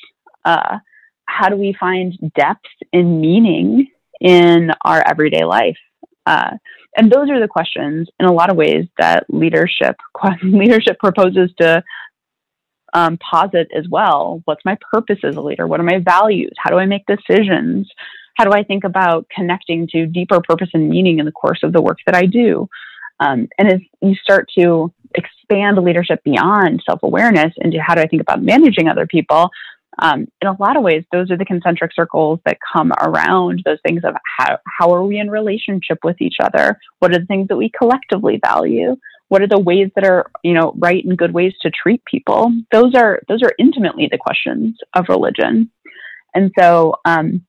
Uh, 0.44 0.78
how 1.26 1.48
do 1.48 1.56
we 1.56 1.74
find 1.78 2.14
depth 2.36 2.66
and 2.92 3.20
meaning 3.20 3.88
in 4.20 4.70
our 4.84 5.02
everyday 5.06 5.44
life? 5.44 5.78
Uh, 6.26 6.52
and 6.96 7.10
those 7.10 7.28
are 7.30 7.40
the 7.40 7.48
questions 7.48 8.08
in 8.20 8.26
a 8.26 8.32
lot 8.32 8.50
of 8.50 8.56
ways 8.56 8.86
that 8.98 9.24
leadership 9.28 9.96
leadership 10.42 10.98
proposes 10.98 11.50
to 11.60 11.82
um, 12.94 13.18
posit 13.18 13.68
as 13.76 13.86
well. 13.88 14.40
What's 14.44 14.64
my 14.64 14.78
purpose 14.92 15.18
as 15.24 15.36
a 15.36 15.40
leader? 15.40 15.66
What 15.66 15.80
are 15.80 15.84
my 15.84 15.98
values? 15.98 16.52
How 16.56 16.70
do 16.70 16.76
I 16.76 16.86
make 16.86 17.04
decisions? 17.06 17.90
How 18.36 18.44
do 18.44 18.52
I 18.52 18.62
think 18.62 18.84
about 18.84 19.26
connecting 19.34 19.88
to 19.88 20.06
deeper 20.06 20.40
purpose 20.40 20.70
and 20.74 20.88
meaning 20.88 21.18
in 21.18 21.26
the 21.26 21.32
course 21.32 21.60
of 21.62 21.72
the 21.72 21.82
work 21.82 21.98
that 22.06 22.14
I 22.14 22.26
do? 22.26 22.68
Um, 23.20 23.48
and 23.58 23.72
as 23.72 23.80
you 24.00 24.14
start 24.14 24.48
to 24.58 24.92
expand 25.14 25.78
leadership 25.78 26.22
beyond 26.24 26.82
self 26.84 27.02
awareness 27.02 27.52
into 27.58 27.80
how 27.80 27.94
do 27.94 28.00
I 28.00 28.06
think 28.06 28.22
about 28.22 28.42
managing 28.42 28.88
other 28.88 29.06
people, 29.06 29.50
um, 29.98 30.26
in 30.40 30.48
a 30.48 30.56
lot 30.58 30.76
of 30.76 30.82
ways, 30.82 31.04
those 31.12 31.30
are 31.30 31.36
the 31.36 31.44
concentric 31.44 31.92
circles 31.94 32.40
that 32.44 32.58
come 32.72 32.92
around 33.00 33.62
those 33.64 33.78
things 33.86 34.02
of 34.04 34.14
how, 34.38 34.58
how 34.66 34.92
are 34.92 35.04
we 35.04 35.18
in 35.18 35.30
relationship 35.30 35.98
with 36.02 36.20
each 36.20 36.36
other? 36.42 36.78
What 36.98 37.14
are 37.14 37.18
the 37.18 37.26
things 37.26 37.48
that 37.48 37.56
we 37.56 37.70
collectively 37.70 38.40
value? 38.44 38.96
What 39.28 39.42
are 39.42 39.48
the 39.48 39.58
ways 39.58 39.90
that 39.94 40.04
are, 40.04 40.30
you 40.42 40.54
know, 40.54 40.74
right 40.76 41.04
and 41.04 41.16
good 41.16 41.32
ways 41.32 41.54
to 41.62 41.70
treat 41.70 42.04
people? 42.04 42.52
Those 42.72 42.94
are 42.94 43.20
those 43.28 43.42
are 43.42 43.52
intimately 43.58 44.08
the 44.10 44.18
questions 44.18 44.76
of 44.94 45.06
religion. 45.08 45.70
And 46.34 46.50
so 46.58 46.96
um, 47.04 47.46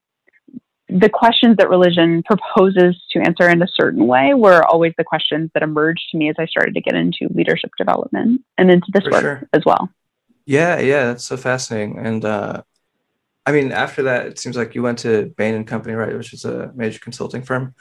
the 0.88 1.10
questions 1.10 1.58
that 1.58 1.70
religion 1.70 2.24
proposes 2.24 2.96
to 3.12 3.20
answer 3.20 3.50
in 3.50 3.62
a 3.62 3.68
certain 3.80 4.08
way 4.08 4.34
were 4.34 4.64
always 4.64 4.94
the 4.98 5.04
questions 5.04 5.50
that 5.54 5.64
emerged 5.64 6.04
to 6.12 6.18
me 6.18 6.30
as 6.30 6.36
I 6.40 6.46
started 6.46 6.76
to 6.76 6.82
get 6.82 6.96
into 6.96 7.28
leadership 7.34 7.72
development 7.78 8.42
and 8.58 8.72
into 8.72 8.88
this 8.94 9.04
For 9.04 9.12
work 9.12 9.22
sure. 9.22 9.50
as 9.54 9.64
well. 9.66 9.90
Yeah, 10.46 10.80
yeah, 10.80 11.06
that's 11.08 11.26
so 11.26 11.38
fascinating. 11.38 11.98
And 11.98 12.24
uh, 12.24 12.62
I 13.46 13.52
mean, 13.52 13.72
after 13.72 14.04
that, 14.04 14.28
it 14.28 14.40
seems 14.40 14.58
like 14.58 14.76
you 14.76 14.84
went 14.84 15.00
to 15.00 15.34
Bain 15.38 15.56
and 15.56 15.68
Company, 15.68 15.96
right, 15.96 16.16
which 16.16 16.34
is 16.34 16.46
a 16.46 16.72
major 16.76 17.00
consulting 17.00 17.44
firm. 17.44 17.76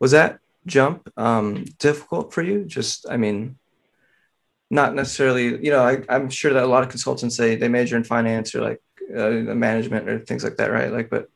Was 0.00 0.12
that 0.12 0.38
jump 0.66 1.10
um, 1.16 1.64
difficult 1.78 2.32
for 2.32 2.42
you? 2.42 2.64
Just, 2.64 3.06
I 3.08 3.16
mean, 3.16 3.58
not 4.70 4.94
necessarily. 4.94 5.64
You 5.64 5.70
know, 5.72 5.82
I, 5.82 6.02
I'm 6.08 6.30
sure 6.30 6.52
that 6.52 6.64
a 6.64 6.66
lot 6.66 6.82
of 6.82 6.88
consultants 6.90 7.36
say 7.36 7.56
they 7.56 7.68
major 7.68 7.96
in 7.96 8.04
finance 8.04 8.54
or 8.54 8.62
like 8.62 8.80
uh, 9.16 9.30
management 9.54 10.08
or 10.08 10.20
things 10.20 10.44
like 10.44 10.56
that, 10.58 10.70
right? 10.70 10.92
Like, 10.92 11.10
but 11.10 11.28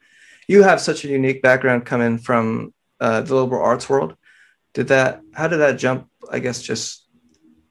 you 0.48 0.62
have 0.62 0.80
such 0.80 1.04
a 1.04 1.08
unique 1.08 1.42
background 1.42 1.86
coming 1.86 2.18
from 2.18 2.72
uh, 3.00 3.22
the 3.22 3.34
liberal 3.34 3.62
arts 3.64 3.88
world. 3.88 4.16
Did 4.74 4.88
that? 4.88 5.22
How 5.34 5.48
did 5.48 5.58
that 5.58 5.78
jump? 5.78 6.08
I 6.30 6.38
guess 6.38 6.62
just 6.62 7.06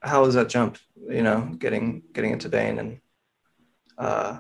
how 0.02 0.24
was 0.24 0.36
that 0.36 0.50
jump? 0.50 0.78
You 1.10 1.22
know, 1.24 1.42
getting 1.58 2.04
getting 2.14 2.32
into 2.32 2.50
Bain 2.50 2.80
and 2.80 3.00
uh, 3.98 4.40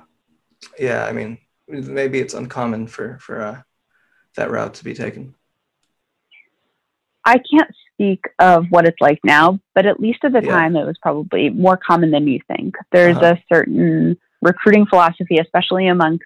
yeah, 0.80 1.06
I 1.06 1.12
mean, 1.12 1.38
maybe 1.68 2.20
it's 2.20 2.34
uncommon 2.34 2.88
for 2.88 3.18
for 3.20 3.42
uh, 3.42 3.62
that 4.36 4.52
route 4.52 4.76
to 4.76 4.84
be 4.84 4.94
taken. 4.94 5.36
I 7.26 7.36
can't 7.38 7.72
speak 7.94 8.26
of 8.40 8.66
what 8.70 8.86
it's 8.86 9.00
like 9.00 9.20
now, 9.24 9.60
but 9.76 9.86
at 9.86 10.00
least 10.00 10.20
at 10.24 10.34
the 10.34 10.44
yeah. 10.44 10.52
time, 10.52 10.76
it 10.76 10.86
was 10.86 10.98
probably 11.02 11.50
more 11.50 11.78
common 11.78 12.12
than 12.12 12.28
you 12.28 12.40
think. 12.48 12.76
There's 12.92 13.18
uh-huh. 13.18 13.36
a 13.36 13.44
certain 13.54 14.18
recruiting 14.42 14.86
philosophy, 14.86 15.38
especially 15.38 15.88
amongst 15.88 16.26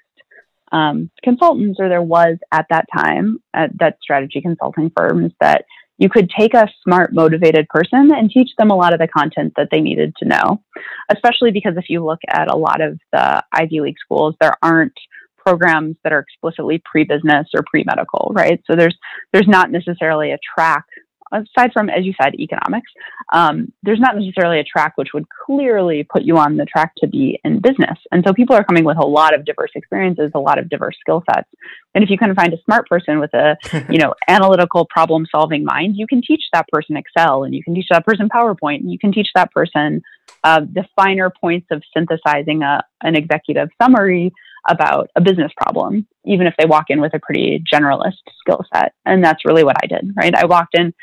um, 0.71 1.11
consultants, 1.23 1.79
or 1.79 1.87
there 1.87 2.01
was 2.01 2.37
at 2.51 2.65
that 2.69 2.85
time 2.95 3.41
at 3.53 3.77
that 3.79 3.97
strategy 4.01 4.41
consulting 4.41 4.91
firms, 4.95 5.33
that 5.39 5.65
you 5.97 6.09
could 6.09 6.29
take 6.29 6.53
a 6.53 6.69
smart, 6.83 7.13
motivated 7.13 7.67
person 7.69 8.11
and 8.13 8.29
teach 8.29 8.49
them 8.57 8.69
a 8.69 8.75
lot 8.75 8.93
of 8.93 8.99
the 8.99 9.07
content 9.07 9.53
that 9.57 9.69
they 9.71 9.81
needed 9.81 10.13
to 10.17 10.25
know. 10.25 10.61
Especially 11.09 11.51
because 11.51 11.73
if 11.77 11.85
you 11.89 12.03
look 12.05 12.19
at 12.27 12.51
a 12.51 12.57
lot 12.57 12.81
of 12.81 12.99
the 13.11 13.43
Ivy 13.51 13.81
League 13.81 13.99
schools, 13.99 14.35
there 14.39 14.55
aren't 14.61 14.97
programs 15.37 15.95
that 16.03 16.11
are 16.11 16.19
explicitly 16.19 16.81
pre-business 16.83 17.47
or 17.55 17.63
pre-medical, 17.69 18.31
right? 18.35 18.61
So 18.69 18.75
there's 18.75 18.97
there's 19.31 19.47
not 19.47 19.71
necessarily 19.71 20.31
a 20.31 20.39
track 20.55 20.83
aside 21.31 21.71
from, 21.73 21.89
as 21.89 22.05
you 22.05 22.13
said, 22.21 22.35
economics, 22.35 22.91
um, 23.33 23.71
there's 23.83 23.99
not 23.99 24.15
necessarily 24.15 24.59
a 24.59 24.63
track 24.63 24.93
which 24.95 25.09
would 25.13 25.25
clearly 25.45 26.03
put 26.09 26.23
you 26.23 26.37
on 26.37 26.57
the 26.57 26.65
track 26.65 26.93
to 26.97 27.07
be 27.07 27.39
in 27.43 27.59
business. 27.59 27.97
And 28.11 28.23
so 28.25 28.33
people 28.33 28.55
are 28.55 28.63
coming 28.63 28.83
with 28.83 28.97
a 28.97 29.05
lot 29.05 29.33
of 29.33 29.45
diverse 29.45 29.71
experiences, 29.75 30.31
a 30.33 30.39
lot 30.39 30.59
of 30.59 30.69
diverse 30.69 30.95
skill 30.99 31.23
sets. 31.33 31.49
And 31.95 32.03
if 32.03 32.09
you 32.09 32.17
can 32.17 32.35
find 32.35 32.53
a 32.53 32.61
smart 32.63 32.87
person 32.87 33.19
with 33.19 33.33
a, 33.33 33.57
you 33.89 33.99
know, 33.99 34.13
analytical 34.27 34.85
problem 34.89 35.25
solving 35.31 35.63
mind, 35.63 35.95
you 35.97 36.07
can 36.07 36.21
teach 36.21 36.43
that 36.53 36.67
person 36.71 36.97
Excel 36.97 37.43
and 37.43 37.53
you 37.53 37.63
can 37.63 37.75
teach 37.75 37.87
that 37.91 38.05
person 38.05 38.29
PowerPoint 38.29 38.79
and 38.79 38.91
you 38.91 38.99
can 38.99 39.11
teach 39.11 39.29
that 39.35 39.51
person 39.51 40.01
uh, 40.43 40.61
the 40.61 40.85
finer 40.95 41.29
points 41.29 41.67
of 41.71 41.81
synthesizing 41.95 42.63
a, 42.63 42.83
an 43.01 43.15
executive 43.15 43.69
summary 43.81 44.31
about 44.69 45.09
a 45.15 45.21
business 45.21 45.51
problem, 45.55 46.05
even 46.25 46.47
if 46.47 46.53
they 46.57 46.65
walk 46.65 46.85
in 46.89 46.99
with 46.99 47.13
a 47.13 47.19
pretty 47.19 47.63
generalist 47.71 48.17
skill 48.39 48.63
set. 48.73 48.93
And 49.05 49.23
that's 49.23 49.45
really 49.45 49.63
what 49.63 49.77
I 49.81 49.87
did, 49.87 50.11
right? 50.15 50.35
I 50.35 50.45
walked 50.45 50.77
in 50.77 50.93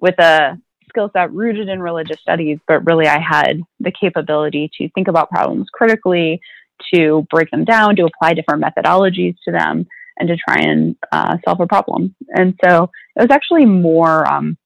with 0.00 0.18
a 0.18 0.58
skill 0.88 1.10
set 1.12 1.32
rooted 1.32 1.68
in 1.68 1.80
religious 1.80 2.20
studies, 2.20 2.58
but 2.66 2.84
really 2.84 3.06
I 3.06 3.20
had 3.20 3.60
the 3.78 3.92
capability 3.92 4.70
to 4.78 4.88
think 4.90 5.08
about 5.08 5.30
problems 5.30 5.68
critically, 5.72 6.40
to 6.94 7.26
break 7.30 7.50
them 7.50 7.64
down, 7.64 7.96
to 7.96 8.04
apply 8.06 8.34
different 8.34 8.62
methodologies 8.62 9.36
to 9.44 9.52
them, 9.52 9.86
and 10.18 10.28
to 10.28 10.36
try 10.36 10.56
and 10.58 10.96
uh, 11.12 11.36
solve 11.44 11.60
a 11.60 11.66
problem. 11.66 12.14
And 12.28 12.58
so 12.64 12.90
it 13.16 13.20
was 13.22 13.30
actually 13.30 13.66
more 13.66 14.26
um, 14.30 14.56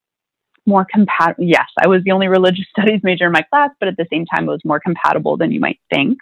more 0.67 0.87
compatible. 0.91 1.45
Yes, 1.45 1.67
I 1.79 1.89
was 1.89 2.03
the 2.05 2.13
only 2.13 2.29
religious 2.29 2.67
studies 2.79 3.01
major 3.03 3.27
in 3.27 3.33
my 3.33 3.43
class, 3.43 3.71
but 3.79 3.89
at 3.89 3.97
the 3.97 4.07
same 4.11 4.27
time, 4.27 4.49
it 4.49 4.53
was 4.53 4.65
more 4.65 4.81
compatible 4.81 5.37
than 5.37 5.53
you 5.53 5.61
might 5.61 5.79
think. 5.93 6.19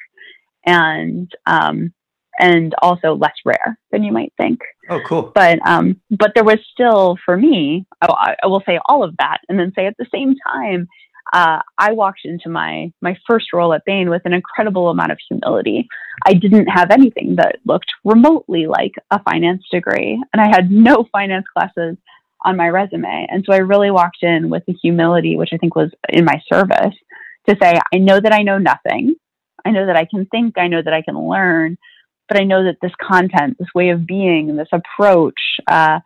And 0.66 1.30
um, 1.46 1.92
and 2.38 2.74
also 2.80 3.14
less 3.14 3.34
rare 3.44 3.78
than 3.90 4.02
you 4.02 4.12
might 4.12 4.32
think. 4.36 4.60
Oh, 4.88 5.00
cool. 5.06 5.32
But 5.34 5.58
um, 5.66 6.00
but 6.10 6.32
there 6.34 6.44
was 6.44 6.58
still 6.72 7.16
for 7.24 7.36
me. 7.36 7.86
I, 8.00 8.36
I 8.42 8.46
will 8.46 8.62
say 8.66 8.78
all 8.88 9.04
of 9.04 9.16
that, 9.18 9.38
and 9.48 9.58
then 9.58 9.72
say 9.76 9.86
at 9.86 9.96
the 9.98 10.06
same 10.12 10.34
time, 10.46 10.88
uh, 11.32 11.60
I 11.78 11.92
walked 11.92 12.20
into 12.24 12.48
my 12.48 12.92
my 13.00 13.16
first 13.28 13.52
role 13.52 13.72
at 13.74 13.84
Bain 13.84 14.10
with 14.10 14.22
an 14.24 14.32
incredible 14.32 14.88
amount 14.88 15.12
of 15.12 15.18
humility. 15.28 15.88
I 16.26 16.34
didn't 16.34 16.66
have 16.66 16.90
anything 16.90 17.36
that 17.36 17.56
looked 17.64 17.92
remotely 18.04 18.66
like 18.66 18.92
a 19.10 19.22
finance 19.22 19.64
degree, 19.70 20.22
and 20.32 20.40
I 20.40 20.48
had 20.48 20.70
no 20.70 21.06
finance 21.12 21.46
classes 21.52 21.96
on 22.44 22.56
my 22.56 22.68
resume. 22.68 23.28
And 23.30 23.44
so 23.46 23.52
I 23.52 23.58
really 23.58 23.90
walked 23.90 24.22
in 24.22 24.50
with 24.50 24.64
the 24.66 24.74
humility, 24.82 25.36
which 25.36 25.50
I 25.52 25.58
think 25.58 25.76
was 25.76 25.92
in 26.08 26.24
my 26.24 26.40
service, 26.52 26.94
to 27.48 27.56
say, 27.62 27.78
I 27.92 27.98
know 27.98 28.18
that 28.18 28.32
I 28.32 28.42
know 28.42 28.58
nothing. 28.58 29.14
I 29.64 29.70
know 29.70 29.86
that 29.86 29.96
I 29.96 30.06
can 30.06 30.26
think. 30.26 30.58
I 30.58 30.66
know 30.66 30.82
that 30.82 30.92
I 30.92 31.02
can 31.02 31.16
learn 31.16 31.78
but 32.32 32.40
I 32.40 32.44
know 32.44 32.64
that 32.64 32.78
this 32.80 32.92
content, 32.98 33.58
this 33.58 33.68
way 33.74 33.90
of 33.90 34.06
being, 34.06 34.56
this 34.56 34.68
approach, 34.72 35.38
uh, 35.66 36.00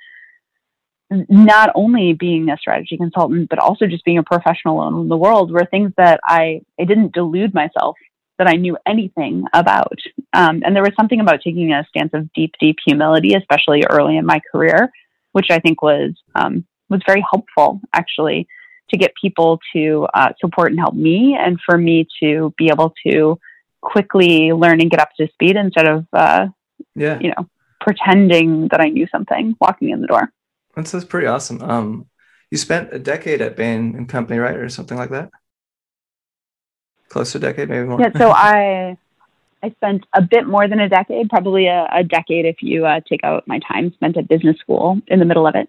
not 1.09 1.71
only 1.77 2.15
being 2.15 2.51
a 2.51 2.57
strategy 2.57 2.97
consultant, 2.97 3.49
but 3.49 3.61
also 3.61 3.87
just 3.87 4.05
being 4.05 4.19
a 4.19 4.25
professional 4.25 4.89
in 4.89 5.09
the 5.09 5.17
world 5.17 5.53
were 5.53 5.65
things 5.71 5.93
that 5.97 6.19
I, 6.25 6.63
I 6.81 6.85
didn't 6.85 7.15
delude 7.15 7.55
myself 7.55 7.97
that 8.39 8.49
I 8.49 8.55
knew 8.55 8.77
anything 8.89 9.45
about. 9.53 9.99
Um, 10.33 10.63
and 10.65 10.75
there 10.75 10.83
was 10.83 10.95
something 10.99 11.21
about 11.21 11.43
taking 11.45 11.73
a 11.73 11.87
stance 11.89 12.11
of 12.13 12.33
deep, 12.33 12.55
deep 12.59 12.79
humility, 12.85 13.35
especially 13.35 13.85
early 13.89 14.17
in 14.17 14.27
my 14.27 14.41
career, 14.51 14.91
which 15.31 15.47
I 15.51 15.61
think 15.61 15.81
was 15.81 16.11
um, 16.35 16.67
was 16.89 17.03
very 17.07 17.25
helpful 17.31 17.81
actually 17.93 18.49
to 18.91 18.97
get 18.97 19.13
people 19.21 19.61
to 19.75 20.09
uh, 20.13 20.31
support 20.41 20.73
and 20.73 20.81
help 20.81 20.95
me, 20.95 21.37
and 21.39 21.61
for 21.65 21.79
me 21.79 22.09
to 22.21 22.53
be 22.59 22.69
able 22.69 22.93
to 23.07 23.39
quickly 23.81 24.53
learn 24.53 24.81
and 24.81 24.91
get 24.91 25.01
up 25.01 25.11
to 25.19 25.29
speed 25.29 25.57
instead 25.57 25.87
of 25.87 26.07
uh, 26.13 26.47
yeah 26.95 27.19
you 27.21 27.29
know 27.31 27.49
pretending 27.81 28.69
that 28.69 28.81
I 28.81 28.89
knew 28.89 29.07
something 29.07 29.57
walking 29.61 29.91
in 29.91 30.01
the 30.01 30.07
door. 30.09 30.33
That's, 30.75 30.91
that's 30.91 31.05
pretty 31.05 31.27
awesome. 31.27 31.63
Um, 31.63 32.07
you 32.51 32.59
spent 32.59 32.93
a 32.93 32.99
decade 32.99 33.41
at 33.41 33.57
Bain 33.57 33.95
and 33.97 34.09
Company, 34.09 34.39
right, 34.39 34.57
or 34.57 34.69
something 34.69 34.99
like 34.99 35.11
that? 35.11 35.31
Close 37.09 37.33
to 37.33 37.39
a 37.39 37.41
decade, 37.41 37.69
maybe 37.69 37.87
more. 37.87 38.01
Yeah. 38.01 38.13
So 38.17 38.31
I 38.35 38.99
I 39.63 39.71
spent 39.71 40.05
a 40.13 40.23
bit 40.23 40.47
more 40.47 40.69
than 40.69 40.81
a 40.81 40.89
decade, 40.89 41.29
probably 41.29 41.67
a, 41.67 41.89
a 41.93 42.05
decade 42.05 42.45
if 42.45 42.57
you 42.61 42.87
uh, 42.87 43.01
take 43.09 43.25
out 43.25 43.49
my 43.49 43.59
time 43.61 43.93
spent 43.95 44.17
at 44.17 44.29
business 44.29 44.59
school 44.59 45.01
in 45.07 45.19
the 45.19 45.25
middle 45.25 45.47
of 45.47 45.55
it. 45.55 45.69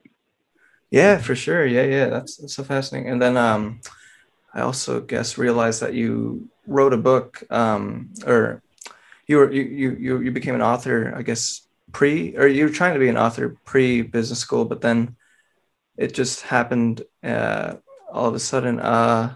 Yeah, 0.89 1.17
for 1.17 1.35
sure. 1.35 1.65
Yeah, 1.65 1.83
yeah, 1.83 2.07
that's, 2.07 2.37
that's 2.37 2.53
so 2.53 2.63
fascinating. 2.63 3.11
And 3.11 3.21
then 3.21 3.37
um, 3.37 3.81
I 4.53 4.61
also 4.61 5.01
guess 5.01 5.37
realized 5.37 5.81
that 5.81 5.93
you 5.93 6.49
wrote 6.67 6.93
a 6.93 6.97
book, 6.97 7.43
um, 7.49 8.13
or 8.25 8.61
you 9.25 9.37
were 9.37 9.51
you 9.51 9.95
you 9.99 10.19
you 10.21 10.31
became 10.31 10.55
an 10.55 10.61
author, 10.61 11.13
I 11.15 11.21
guess 11.21 11.67
pre, 11.91 12.35
or 12.37 12.47
you 12.47 12.65
were 12.65 12.71
trying 12.71 12.93
to 12.93 12.99
be 12.99 13.09
an 13.09 13.17
author 13.17 13.57
pre 13.65 14.01
business 14.01 14.39
school, 14.39 14.65
but 14.65 14.81
then 14.81 15.15
it 15.97 16.13
just 16.13 16.41
happened 16.41 17.03
uh, 17.23 17.75
all 18.11 18.27
of 18.27 18.35
a 18.35 18.39
sudden. 18.39 18.79
Uh, 18.79 19.35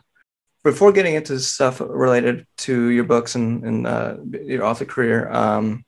before 0.64 0.92
getting 0.92 1.16
into 1.16 1.40
stuff 1.40 1.82
related 1.82 2.46
to 2.56 2.90
your 2.90 3.04
books 3.04 3.34
and, 3.34 3.64
and 3.64 3.88
uh, 3.88 4.18
your 4.44 4.64
author 4.64 4.86
career, 4.86 5.28
um, 5.32 5.84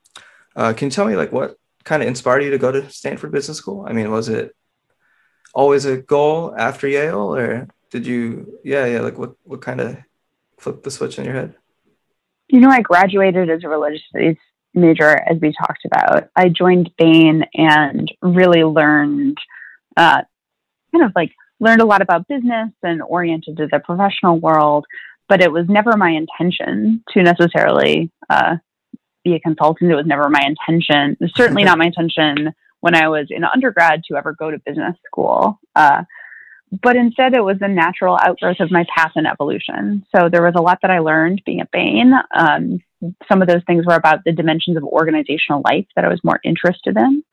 uh, 0.55 0.73
can 0.73 0.87
you 0.87 0.91
tell 0.91 1.05
me 1.05 1.15
like 1.15 1.31
what 1.31 1.55
kind 1.83 2.01
of 2.01 2.07
inspired 2.07 2.43
you 2.43 2.49
to 2.49 2.57
go 2.57 2.71
to 2.71 2.89
Stanford 2.89 3.31
Business 3.31 3.57
School? 3.57 3.85
I 3.87 3.93
mean, 3.93 4.09
was 4.09 4.29
it 4.29 4.55
always 5.53 5.85
a 5.85 5.97
goal 5.97 6.55
after 6.57 6.87
Yale, 6.87 7.35
or 7.35 7.67
did 7.91 8.07
you 8.07 8.59
yeah 8.63 8.85
yeah 8.85 9.01
like 9.01 9.17
what 9.17 9.33
what 9.43 9.61
kind 9.61 9.79
of 9.79 9.97
flipped 10.63 10.83
the 10.83 10.91
switch 10.91 11.17
in 11.17 11.25
your 11.25 11.33
head 11.33 11.55
you 12.47 12.59
know 12.59 12.69
i 12.69 12.81
graduated 12.81 13.49
as 13.49 13.63
a 13.63 13.69
religious 13.69 14.01
studies 14.09 14.37
major 14.73 15.09
as 15.09 15.37
we 15.41 15.53
talked 15.53 15.85
about 15.85 16.29
i 16.35 16.49
joined 16.49 16.89
bain 16.97 17.45
and 17.53 18.11
really 18.21 18.63
learned 18.63 19.37
uh, 19.97 20.21
kind 20.91 21.05
of 21.05 21.11
like 21.15 21.31
learned 21.59 21.81
a 21.81 21.85
lot 21.85 22.01
about 22.01 22.27
business 22.27 22.69
and 22.83 23.01
oriented 23.01 23.57
to 23.57 23.67
the 23.71 23.79
professional 23.79 24.39
world, 24.39 24.85
but 25.29 25.41
it 25.41 25.51
was 25.51 25.65
never 25.67 25.95
my 25.97 26.09
intention 26.09 27.03
to 27.09 27.23
necessarily 27.23 28.11
uh, 28.29 28.57
be 29.23 29.33
a 29.33 29.39
consultant. 29.39 29.91
It 29.91 29.95
was 29.95 30.05
never 30.05 30.29
my 30.29 30.45
intention, 30.45 31.17
certainly 31.35 31.63
not 31.69 31.77
my 31.77 31.85
intention 31.85 32.53
when 32.81 32.95
I 32.95 33.07
was 33.07 33.27
in 33.29 33.43
undergrad 33.45 34.03
to 34.09 34.17
ever 34.17 34.33
go 34.33 34.51
to 34.51 34.59
business 34.59 34.95
school. 35.05 35.59
Uh, 35.75 36.03
but 36.81 36.95
instead, 36.95 37.35
it 37.35 37.43
was 37.43 37.57
a 37.61 37.67
natural 37.67 38.17
outgrowth 38.19 38.59
of 38.59 38.71
my 38.71 38.85
path 38.95 39.11
and 39.15 39.27
evolution. 39.27 40.05
So 40.15 40.29
there 40.29 40.41
was 40.41 40.53
a 40.55 40.61
lot 40.61 40.79
that 40.81 40.91
I 40.91 40.99
learned 40.99 41.41
being 41.45 41.61
at 41.61 41.71
Bain. 41.71 42.13
Um, 42.35 42.79
some 43.27 43.41
of 43.41 43.47
those 43.47 43.61
things 43.67 43.85
were 43.85 43.95
about 43.95 44.19
the 44.25 44.31
dimensions 44.31 44.77
of 44.77 44.83
organizational 44.83 45.61
life 45.65 45.85
that 45.95 46.05
I 46.05 46.07
was 46.07 46.21
more 46.23 46.39
interested 46.43 46.97
in, 46.97 47.23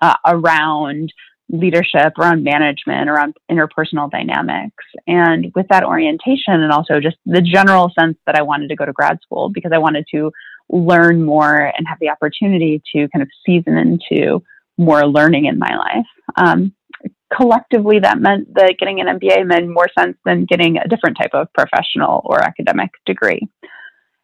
uh, 0.00 0.16
around 0.26 1.12
leadership, 1.48 2.18
around 2.18 2.44
management, 2.44 3.08
around 3.08 3.36
interpersonal 3.50 4.10
dynamics. 4.10 4.84
And 5.06 5.52
with 5.54 5.68
that 5.68 5.84
orientation, 5.84 6.54
and 6.54 6.72
also 6.72 7.00
just 7.00 7.16
the 7.24 7.42
general 7.42 7.90
sense 7.98 8.18
that 8.26 8.34
I 8.34 8.42
wanted 8.42 8.68
to 8.68 8.76
go 8.76 8.84
to 8.84 8.92
grad 8.92 9.18
school 9.22 9.50
because 9.50 9.72
I 9.72 9.78
wanted 9.78 10.06
to 10.14 10.30
learn 10.68 11.24
more 11.24 11.72
and 11.76 11.86
have 11.86 11.98
the 12.00 12.10
opportunity 12.10 12.82
to 12.94 13.08
kind 13.08 13.22
of 13.22 13.28
season 13.46 13.76
into 13.76 14.42
more 14.76 15.06
learning 15.06 15.44
in 15.46 15.58
my 15.58 15.76
life. 15.76 16.06
Um, 16.36 16.74
collectively, 17.34 17.98
that 18.00 18.20
meant 18.20 18.54
that 18.54 18.76
getting 18.78 19.00
an 19.00 19.18
MBA 19.18 19.46
made 19.46 19.68
more 19.68 19.88
sense 19.98 20.16
than 20.24 20.44
getting 20.44 20.76
a 20.76 20.88
different 20.88 21.16
type 21.20 21.34
of 21.34 21.52
professional 21.52 22.22
or 22.24 22.40
academic 22.40 22.90
degree. 23.06 23.48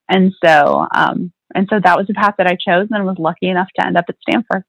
And 0.09 0.33
so, 0.45 0.87
um, 0.95 1.33
and 1.55 1.67
so 1.71 1.81
that 1.83 1.97
was 1.97 2.07
the 2.07 2.15
path 2.15 2.35
that 2.39 2.47
I 2.47 2.57
chose 2.57 2.89
and 2.91 3.07
was 3.07 3.19
lucky 3.19 3.49
enough 3.49 3.69
to 3.77 3.87
end 3.87 3.97
up 3.97 4.07
at 4.09 4.17
Stanford. 4.29 4.65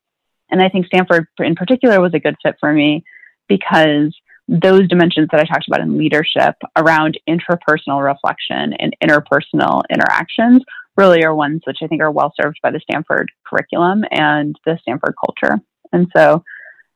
And 0.49 0.61
I 0.61 0.69
think 0.69 0.87
Stanford 0.87 1.27
in 1.39 1.55
particular 1.55 2.01
was 2.01 2.13
a 2.13 2.19
good 2.19 2.35
fit 2.43 2.55
for 2.59 2.73
me 2.73 3.03
because 3.47 4.13
those 4.47 4.87
dimensions 4.87 5.29
that 5.31 5.39
I 5.39 5.45
talked 5.45 5.67
about 5.67 5.81
in 5.81 5.97
leadership 5.97 6.55
around 6.75 7.19
interpersonal 7.27 8.03
reflection 8.03 8.73
and 8.73 8.95
interpersonal 9.03 9.83
interactions 9.89 10.61
really 10.97 11.23
are 11.23 11.33
ones 11.33 11.61
which 11.65 11.77
I 11.81 11.87
think 11.87 12.01
are 12.01 12.11
well 12.11 12.33
served 12.39 12.57
by 12.61 12.71
the 12.71 12.81
Stanford 12.81 13.31
curriculum 13.45 14.03
and 14.11 14.55
the 14.65 14.77
Stanford 14.81 15.15
culture. 15.25 15.61
And 15.93 16.07
so, 16.15 16.43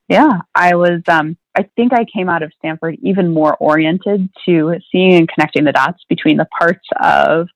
yeah, 0.07 0.41
I 0.53 0.75
was, 0.75 1.01
um, 1.07 1.38
I 1.55 1.63
think 1.75 1.93
I 1.93 2.05
came 2.05 2.29
out 2.29 2.43
of 2.43 2.51
Stanford 2.57 2.97
even 3.01 3.33
more 3.33 3.55
oriented 3.57 4.29
to 4.45 4.75
seeing 4.91 5.13
and 5.13 5.29
connecting 5.29 5.63
the 5.63 5.71
dots 5.71 6.03
between 6.07 6.38
the 6.38 6.47
parts 6.57 6.85
of 7.01 7.47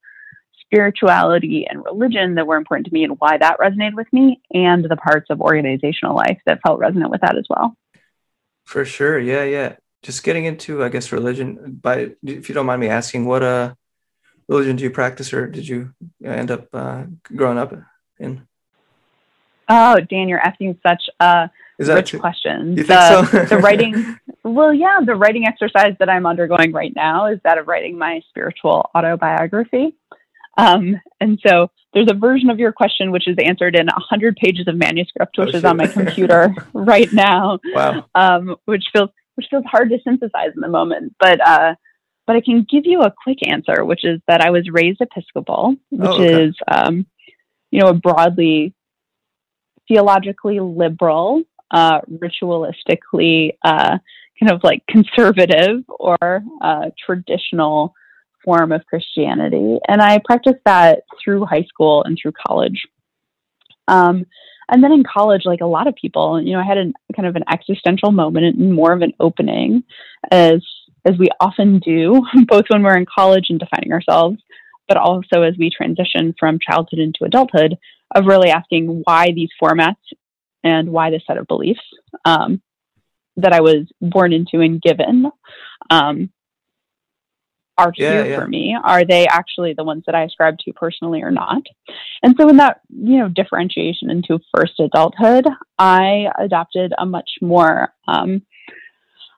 spirituality 0.61 1.65
and 1.69 1.83
religion 1.83 2.35
that 2.35 2.47
were 2.47 2.55
important 2.55 2.87
to 2.87 2.93
me 2.93 3.03
and 3.03 3.15
why 3.19 3.37
that 3.37 3.59
resonated 3.59 3.95
with 3.95 4.11
me, 4.13 4.41
and 4.53 4.85
the 4.85 4.95
parts 4.95 5.27
of 5.29 5.41
organizational 5.41 6.15
life 6.15 6.39
that 6.45 6.59
felt 6.65 6.79
resonant 6.79 7.11
with 7.11 7.21
that 7.21 7.37
as 7.37 7.45
well. 7.49 7.75
For 8.65 8.85
sure. 8.85 9.19
Yeah. 9.19 9.43
Yeah. 9.43 9.75
Just 10.03 10.23
getting 10.23 10.45
into, 10.45 10.83
I 10.83 10.89
guess, 10.89 11.11
religion. 11.11 11.79
By, 11.81 12.11
if 12.23 12.47
you 12.47 12.55
don't 12.55 12.67
mind 12.67 12.81
me 12.81 12.87
asking, 12.87 13.25
what 13.25 13.43
uh, 13.43 13.73
religion 14.47 14.75
do 14.75 14.83
you 14.83 14.91
practice, 14.91 15.33
or 15.33 15.47
did 15.47 15.67
you 15.67 15.93
end 16.23 16.51
up 16.51 16.67
uh, 16.73 17.03
growing 17.35 17.57
up 17.57 17.73
in? 18.17 18.47
Oh, 19.67 19.99
Dan, 19.99 20.29
you're 20.29 20.39
asking 20.39 20.79
such 20.87 21.03
a 21.19 21.49
rich 21.87 22.09
true? 22.09 22.19
question. 22.19 22.75
You 22.77 22.83
the, 22.83 22.83
think 22.83 23.27
so? 23.49 23.55
the 23.55 23.57
writing, 23.63 24.17
well, 24.43 24.73
yeah, 24.73 24.99
the 25.05 25.15
writing 25.15 25.45
exercise 25.47 25.95
that 25.99 26.09
I'm 26.09 26.25
undergoing 26.25 26.71
right 26.73 26.93
now 26.95 27.27
is 27.27 27.39
that 27.43 27.57
of 27.57 27.67
writing 27.67 27.97
my 27.97 28.21
spiritual 28.29 28.89
autobiography. 28.95 29.95
Um, 30.57 30.99
and 31.21 31.39
so 31.45 31.69
there's 31.93 32.09
a 32.11 32.13
version 32.15 32.49
of 32.49 32.59
your 32.59 32.73
question 32.73 33.11
which 33.11 33.27
is 33.29 33.37
answered 33.41 33.75
in 33.77 33.85
100 33.87 34.35
pages 34.35 34.67
of 34.67 34.75
manuscript, 34.75 35.37
which 35.37 35.51
Oh, 35.53 35.57
is 35.57 35.63
on 35.63 35.77
my 35.77 35.87
computer 35.87 36.53
right 36.73 37.11
now, 37.13 37.59
Wow. 37.73 38.05
um, 38.15 38.57
which 38.65 38.83
feels 38.91 39.09
which 39.35 39.47
feels 39.49 39.63
hard 39.65 39.89
to 39.89 39.99
synthesize 40.03 40.51
in 40.53 40.59
the 40.59 40.67
moment. 40.67 41.15
But 41.17 41.39
uh, 41.47 41.75
but 42.27 42.35
I 42.35 42.41
can 42.41 42.65
give 42.69 42.85
you 42.85 43.01
a 43.03 43.13
quick 43.23 43.37
answer, 43.47 43.85
which 43.85 44.03
is 44.03 44.19
that 44.27 44.41
I 44.41 44.49
was 44.49 44.67
raised 44.69 44.99
Episcopal, 44.99 45.75
which 45.91 46.01
Oh, 46.09 46.13
okay. 46.21 46.43
is 46.43 46.55
um, 46.67 47.07
you 47.71 47.79
know 47.79 47.87
a 47.87 47.93
broadly 47.93 48.73
theologically 49.87 50.59
liberal, 50.59 51.41
uh, 51.71 52.01
ritualistically 52.01 53.51
uh, 53.63 53.97
kind 54.39 54.51
of 54.51 54.61
like 54.63 54.83
conservative 54.87 55.83
or 55.87 56.41
uh, 56.61 56.89
traditional 57.05 57.93
form 58.43 58.71
of 58.71 58.85
Christianity. 58.85 59.79
And 59.87 60.01
I 60.01 60.19
practiced 60.23 60.63
that 60.65 61.03
through 61.23 61.45
high 61.45 61.63
school 61.63 62.03
and 62.03 62.17
through 62.19 62.33
college. 62.47 62.87
Um, 63.87 64.25
and 64.71 64.83
then 64.83 64.91
in 64.91 65.03
college, 65.03 65.41
like 65.45 65.61
a 65.61 65.65
lot 65.65 65.87
of 65.87 65.95
people, 65.95 66.41
you 66.41 66.53
know, 66.53 66.59
I 66.59 66.65
had 66.65 66.77
an 66.77 66.93
kind 67.15 67.27
of 67.27 67.35
an 67.35 67.43
existential 67.51 68.11
moment 68.11 68.45
and 68.45 68.73
more 68.73 68.93
of 68.93 69.01
an 69.01 69.13
opening, 69.19 69.83
as 70.31 70.61
as 71.05 71.17
we 71.17 71.27
often 71.39 71.79
do, 71.79 72.21
both 72.47 72.65
when 72.69 72.83
we're 72.83 72.97
in 72.97 73.05
college 73.05 73.47
and 73.49 73.59
defining 73.59 73.91
ourselves, 73.91 74.37
but 74.87 74.97
also 74.97 75.41
as 75.41 75.55
we 75.57 75.69
transition 75.69 76.35
from 76.39 76.59
childhood 76.59 76.99
into 76.99 77.23
adulthood, 77.23 77.77
of 78.15 78.25
really 78.25 78.49
asking 78.49 79.01
why 79.05 79.31
these 79.33 79.49
formats 79.61 79.95
and 80.63 80.89
why 80.89 81.09
this 81.09 81.23
set 81.25 81.37
of 81.37 81.47
beliefs 81.47 81.81
um, 82.25 82.61
that 83.37 83.53
I 83.53 83.61
was 83.61 83.87
born 84.01 84.33
into 84.33 84.59
and 84.59 84.81
given 84.81 85.31
um, 85.89 86.31
are 87.77 87.93
Yeah, 87.95 88.11
here 88.11 88.25
yeah. 88.25 88.35
for 88.35 88.47
me. 88.47 88.75
Are 88.81 89.05
they 89.05 89.25
actually 89.27 89.73
the 89.73 89.85
ones 89.85 90.03
that 90.05 90.15
I 90.15 90.23
ascribe 90.23 90.57
to 90.59 90.73
personally 90.73 91.21
or 91.21 91.31
not? 91.31 91.63
And 92.21 92.35
so, 92.37 92.49
in 92.49 92.57
that 92.57 92.81
you 92.89 93.17
know 93.19 93.29
differentiation 93.29 94.09
into 94.09 94.39
first 94.55 94.79
adulthood, 94.79 95.45
I 95.77 96.27
adopted 96.37 96.93
a 96.97 97.05
much 97.05 97.29
more 97.41 97.93
um, 98.07 98.41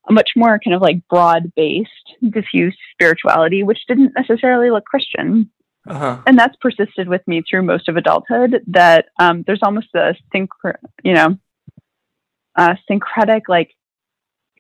a 0.10 0.13
much 0.13 0.31
more 0.36 0.60
kind 0.63 0.75
of 0.75 0.81
like 0.81 1.07
broad 1.07 1.53
based, 1.55 1.89
diffuse 2.27 2.75
spirituality, 2.93 3.63
which 3.63 3.86
didn't 3.88 4.13
necessarily 4.17 4.71
look 4.71 4.86
Christian 4.86 5.51
Uh 5.88 5.98
huh. 5.98 6.22
and 6.28 6.38
that's 6.38 6.56
persisted 6.58 7.08
with 7.10 7.28
me 7.28 7.41
through 7.41 7.63
most 7.63 7.89
of 7.89 7.98
adulthood 7.98 8.63
that 8.67 9.06
um, 9.20 9.44
there's 9.48 9.62
almost 9.63 9.88
a 9.96 10.13
synch- 10.34 10.48
you 11.04 11.13
know 11.13 11.38
a 12.56 12.78
syncretic 12.88 13.44
like 13.50 13.72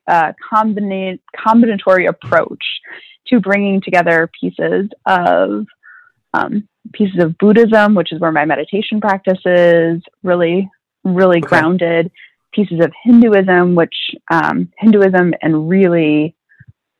uh, 0.07 0.33
combina- 0.51 1.19
combinatory 1.37 2.09
approach 2.09 2.63
to 3.27 3.39
bringing 3.39 3.81
together 3.81 4.29
pieces 4.39 4.89
of 5.05 5.65
um, 6.33 6.67
pieces 6.93 7.21
of 7.21 7.37
buddhism 7.37 7.93
which 7.93 8.11
is 8.11 8.19
where 8.19 8.31
my 8.31 8.45
meditation 8.45 8.99
practice 8.99 9.39
is 9.45 10.01
really 10.23 10.69
really 11.03 11.37
Okay. 11.37 11.47
grounded 11.47 12.11
pieces 12.51 12.79
of 12.83 12.91
hinduism 13.03 13.75
which 13.75 13.95
um, 14.31 14.71
hinduism 14.77 15.33
and 15.41 15.69
really 15.69 16.35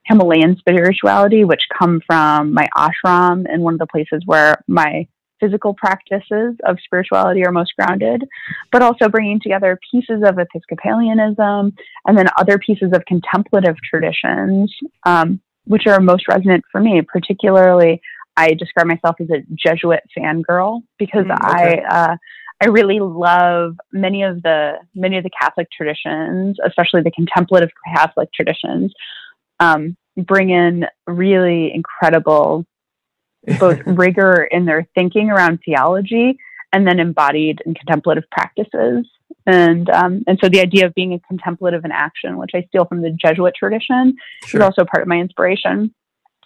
Himalayan 0.06 0.56
spirituality, 0.58 1.44
which 1.44 1.62
come 1.78 2.02
from 2.06 2.54
my 2.54 2.68
ashram 2.76 3.46
and 3.48 3.62
one 3.62 3.74
of 3.74 3.80
the 3.80 3.88
places 3.88 4.24
where 4.26 4.64
my 4.68 5.08
physical 5.40 5.74
practices 5.74 6.56
of 6.66 6.78
spirituality 6.84 7.44
are 7.46 7.52
most 7.52 7.74
grounded, 7.76 8.24
but 8.72 8.82
also 8.82 9.10
bringing 9.10 9.40
together 9.42 9.80
pieces 9.92 10.22
of 10.24 10.36
Episcopalianism 10.38 11.74
and 12.06 12.18
then 12.18 12.28
other 12.38 12.58
pieces 12.60 12.92
of 12.94 13.04
contemplative 13.06 13.76
traditions, 13.90 14.74
um, 15.06 15.42
which 15.66 15.88
are 15.88 16.00
most 16.00 16.28
resonant 16.28 16.64
for 16.72 16.80
me. 16.80 17.02
Particularly, 17.02 18.02
I 18.38 18.54
describe 18.54 18.88
myself 18.88 19.16
as 19.20 19.30
a 19.30 19.44
Jesuit 19.56 20.04
fangirl 20.18 20.82
because 20.98 21.26
Mm, 21.26 21.34
okay. 21.34 21.82
I. 21.90 22.12
Uh, 22.12 22.16
I 22.64 22.68
really 22.68 23.00
love 23.00 23.76
many 23.92 24.22
of 24.22 24.44
the 24.44 24.74
many 24.94 25.18
of 25.18 25.24
the 25.24 25.32
Catholic 25.42 25.68
traditions, 25.76 26.58
especially 26.64 27.02
the 27.02 27.10
contemplative 27.10 27.72
Catholic 27.96 28.30
traditions, 28.34 28.94
um, 29.62 29.95
bring 30.17 30.50
in 30.50 30.86
really 31.08 31.71
incredible 31.74 32.65
both 33.60 33.80
rigor 33.86 34.47
in 34.52 34.65
their 34.65 34.88
thinking 34.95 35.30
around 35.30 35.60
theology 35.65 36.38
and 36.74 36.88
then 36.88 37.00
embodied 37.00 37.60
in 37.65 37.74
contemplative 37.74 38.24
practices. 38.32 39.08
And 39.45 39.89
um, 39.89 40.24
and 40.28 40.38
so 40.41 40.50
the 40.50 40.60
idea 40.60 40.86
of 40.86 40.93
being 40.93 41.13
a 41.13 41.19
contemplative 41.19 41.86
in 41.86 41.91
action, 41.91 42.38
which 42.38 42.52
I 42.54 42.63
steal 42.67 42.86
from 42.86 43.02
the 43.02 43.12
Jesuit 43.12 43.56
tradition, 43.56 44.15
Sure. 44.45 44.62
is 44.62 44.65
also 44.65 44.86
part 44.86 45.02
of 45.02 45.08
my 45.08 45.17
inspiration. 45.17 45.93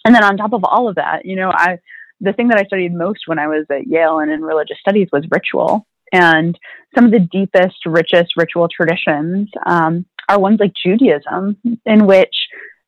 And 0.05 0.13
then 0.13 0.23
on 0.23 0.37
top 0.37 0.53
of 0.53 0.63
all 0.63 0.87
of 0.87 0.95
that, 0.95 1.25
you 1.25 1.35
know, 1.35 1.51
I 1.51 1.79
the 2.21 2.33
thing 2.33 2.47
that 2.49 2.59
I 2.59 2.65
studied 2.65 2.93
most 2.93 3.21
when 3.25 3.39
I 3.39 3.47
was 3.47 3.65
at 3.69 3.87
Yale 3.87 4.19
and 4.19 4.31
in 4.31 4.41
religious 4.41 4.77
studies 4.79 5.09
was 5.11 5.25
ritual. 5.29 5.85
And 6.13 6.57
some 6.93 7.05
of 7.05 7.11
the 7.11 7.19
deepest, 7.19 7.85
richest 7.85 8.37
ritual 8.37 8.69
traditions 8.69 9.49
um, 9.65 10.05
are 10.29 10.39
ones 10.39 10.59
like 10.59 10.71
Judaism, 10.81 11.57
in 11.85 12.05
which 12.05 12.35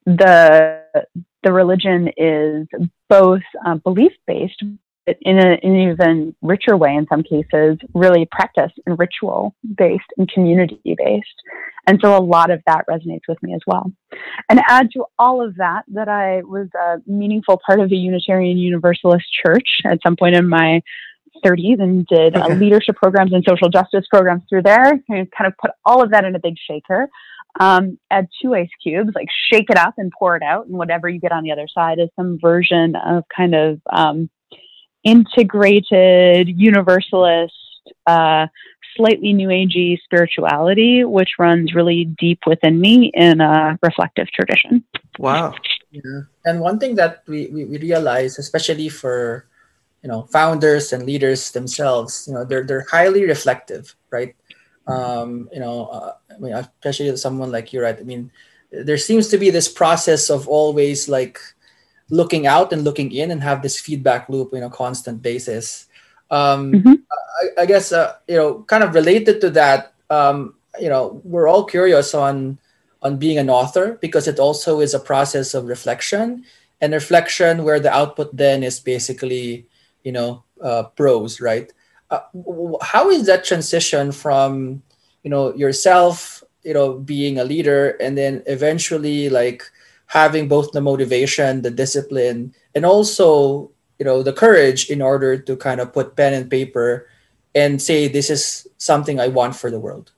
the 0.08 0.84
the 1.44 1.52
religion 1.54 2.10
is 2.18 2.68
both 3.10 3.42
uh, 3.66 3.76
belief 3.76 4.14
based, 4.26 4.64
but 5.06 5.18
in, 5.22 5.38
a, 5.38 5.56
in 5.62 5.76
an 5.76 5.92
even 5.92 6.36
richer 6.42 6.76
way 6.76 6.96
in 6.96 7.06
some 7.08 7.24
cases, 7.24 7.78
really 7.94 8.28
practice 8.32 8.72
and 8.86 8.98
ritual 8.98 9.54
based 9.78 10.04
and 10.18 10.30
community 10.30 10.96
based. 10.98 11.28
And 11.86 12.00
so 12.02 12.18
a 12.18 12.20
lot 12.20 12.50
of 12.50 12.62
that 12.68 12.86
resonates 12.90 13.28
with 13.28 13.42
me 13.44 13.54
as 13.54 13.62
well. 13.68 13.92
And 14.50 14.60
add 14.68 14.90
to 14.94 15.06
all 15.20 15.46
of 15.46 15.56
that 15.56 15.84
that 15.94 16.10
I 16.10 16.42
was 16.44 16.68
a 16.74 16.98
meaningful 17.06 17.62
part 17.66 17.80
of 17.80 17.90
the 17.90 17.98
Unitarian 17.98 18.58
Universalist 18.58 19.26
Church 19.46 19.82
at 19.86 20.00
some 20.06 20.16
point 20.16 20.36
in 20.36 20.50
my 20.50 20.82
30s 21.46 21.82
and 21.82 22.06
did 22.08 22.36
uh, 22.36 22.48
leadership 22.48 22.96
programs 22.96 23.32
and 23.32 23.44
social 23.48 23.70
justice 23.70 24.06
programs 24.10 24.44
through 24.50 24.64
there 24.64 24.92
and 25.10 25.32
kind 25.32 25.48
of 25.48 25.54
put 25.62 25.72
all 25.86 26.02
of 26.02 26.12
that 26.12 26.26
in 26.26 26.36
a 26.36 26.40
big 26.40 26.56
shaker 26.58 27.08
Um, 27.60 27.98
add 28.12 28.28
two 28.42 28.54
ice 28.54 28.70
cubes, 28.84 29.12
like 29.16 29.30
shake 29.52 29.70
it 29.70 29.78
up 29.78 29.96
and 29.98 30.12
pour 30.12 30.36
it 30.36 30.44
out, 30.44 30.68
and 30.68 30.78
whatever 30.78 31.10
you 31.10 31.20
get 31.20 31.32
on 31.32 31.44
the 31.44 31.52
other 31.52 31.68
side 31.68 32.00
is 32.00 32.10
some 32.16 32.38
version 32.40 32.96
of 32.96 33.24
kind 33.36 33.56
of 33.56 33.82
um, 33.92 34.30
integrated 35.04 36.50
universalist, 36.50 37.54
uh, 38.06 38.48
slightly 38.96 39.34
new 39.34 39.48
agey 39.48 39.98
spirituality, 40.04 41.04
which 41.04 41.32
runs 41.40 41.74
really 41.74 42.06
deep 42.20 42.40
within 42.46 42.82
me 42.82 43.12
in 43.14 43.40
a 43.42 43.78
reflective 43.82 44.28
tradition. 44.28 44.84
Wow. 45.18 45.56
Yeah. 45.92 46.22
And 46.46 46.60
one 46.60 46.80
thing 46.80 46.96
that 46.96 47.24
we, 47.28 47.48
we, 47.48 47.66
we 47.66 47.78
realize, 47.78 48.38
especially 48.38 48.90
for 48.90 49.46
you 50.04 50.10
know 50.10 50.24
founders 50.24 50.94
and 50.94 51.04
leaders 51.04 51.52
themselves, 51.52 52.26
you 52.28 52.34
know, 52.34 52.44
they're 52.44 52.64
they're 52.64 52.86
highly 52.92 53.26
reflective, 53.26 53.96
right? 54.12 54.36
Um, 54.88 55.50
you 55.52 55.60
know, 55.60 55.88
uh, 55.88 56.14
I 56.34 56.40
mean, 56.40 56.54
especially 56.54 57.16
someone 57.18 57.52
like 57.52 57.74
you, 57.74 57.82
right? 57.82 57.98
I 57.98 58.04
mean, 58.04 58.32
there 58.72 58.98
seems 58.98 59.28
to 59.30 59.38
be 59.38 59.50
this 59.50 59.68
process 59.68 60.30
of 60.30 60.48
always 60.48 61.10
like 61.10 61.40
looking 62.10 62.48
out 62.48 62.72
and 62.72 62.84
looking 62.84 63.12
in 63.12 63.32
and 63.32 63.44
have 63.44 63.62
this 63.62 63.80
feedback 63.80 64.30
loop 64.30 64.54
in 64.54 64.64
a 64.64 64.70
constant 64.70 65.22
basis. 65.22 65.88
Um, 66.32 66.72
mm-hmm. 66.72 66.94
I, 67.58 67.62
I, 67.64 67.66
guess 67.66 67.92
uh, 67.92 68.16
you 68.28 68.36
know, 68.36 68.64
kind 68.64 68.84
of 68.84 68.94
related 68.94 69.42
to 69.42 69.50
that, 69.52 69.94
um, 70.10 70.56
you 70.80 70.90
know, 70.90 71.22
we're 71.24 71.48
all 71.48 71.66
curious 71.66 72.14
on 72.14 72.60
on 73.02 73.18
being 73.18 73.38
an 73.38 73.50
author 73.50 73.98
because 74.02 74.28
it 74.28 74.40
also 74.40 74.80
is 74.80 74.94
a 74.94 75.00
process 75.00 75.54
of 75.54 75.66
reflection 75.66 76.44
and 76.82 76.94
reflection 76.94 77.64
where 77.64 77.80
the 77.80 77.94
output 77.94 78.36
then 78.36 78.64
is 78.64 78.80
basically, 78.80 79.68
you 80.04 80.12
know, 80.12 80.44
uh, 80.62 80.84
prose, 80.96 81.40
right? 81.40 81.72
Uh, 82.10 82.20
how 82.82 83.10
is 83.10 83.26
that 83.26 83.44
transition 83.44 84.12
from, 84.12 84.82
you 85.24 85.30
know, 85.30 85.54
yourself, 85.56 86.44
you 86.64 86.74
know, 86.74 86.94
being 86.94 87.38
a 87.38 87.44
leader 87.44 87.98
and 88.00 88.18
then 88.18 88.44
eventually 88.46 89.30
like 89.30 89.64
having 90.08 90.48
both 90.48 90.72
the 90.72 90.82
motivation, 90.82 91.62
the 91.62 91.72
discipline, 91.72 92.54
and 92.74 92.86
also 92.86 93.72
you 94.00 94.06
know 94.06 94.24
the 94.24 94.34
courage 94.34 94.90
in 94.90 95.02
order 95.02 95.38
to 95.38 95.56
kind 95.56 95.82
of 95.82 95.94
put 95.94 96.16
pen 96.16 96.34
and 96.34 96.50
paper 96.50 97.08
and 97.56 97.82
say 97.82 98.08
this 98.08 98.30
is 98.30 98.68
something 98.78 99.20
I 99.20 99.28
want 99.28 99.56
for 99.56 99.72
the 99.72 99.80
world. 99.80 100.12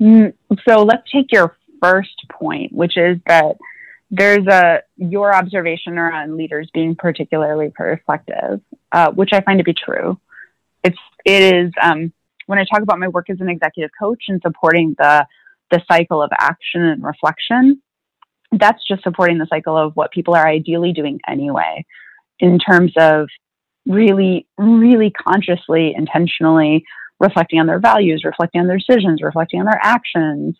Mm, 0.00 0.34
so 0.68 0.82
let's 0.82 1.10
take 1.10 1.32
your 1.32 1.56
first 1.80 2.26
point, 2.30 2.72
which 2.72 2.96
is 2.96 3.18
that 3.26 3.56
there's 4.10 4.46
a 4.46 4.82
your 4.96 5.34
observation 5.34 5.98
around 5.98 6.36
leaders 6.36 6.68
being 6.74 6.94
particularly 6.94 7.72
reflective, 7.78 8.60
uh, 8.92 9.10
which 9.12 9.30
I 9.32 9.40
find 9.40 9.58
to 9.58 9.64
be 9.64 9.74
true. 9.74 10.18
It's 11.26 11.74
um, 11.82 12.12
when 12.46 12.58
I 12.58 12.64
talk 12.64 12.82
about 12.82 12.98
my 12.98 13.08
work 13.08 13.28
as 13.28 13.40
an 13.40 13.50
executive 13.50 13.90
coach 14.00 14.24
and 14.28 14.40
supporting 14.40 14.94
the 14.98 15.26
the 15.70 15.82
cycle 15.90 16.22
of 16.22 16.30
action 16.38 16.82
and 16.82 17.02
reflection 17.02 17.82
that's 18.52 18.82
just 18.86 19.02
supporting 19.02 19.38
the 19.38 19.46
cycle 19.46 19.76
of 19.76 19.94
what 19.94 20.12
people 20.12 20.34
are 20.34 20.46
ideally 20.46 20.92
doing 20.92 21.20
anyway, 21.28 21.84
in 22.38 22.58
terms 22.58 22.92
of 22.96 23.28
really, 23.86 24.46
really 24.58 25.10
consciously, 25.10 25.94
intentionally 25.96 26.84
reflecting 27.18 27.58
on 27.58 27.66
their 27.66 27.80
values, 27.80 28.22
reflecting 28.24 28.60
on 28.60 28.66
their 28.66 28.78
decisions, 28.78 29.22
reflecting 29.22 29.60
on 29.60 29.66
their 29.66 29.80
actions, 29.82 30.56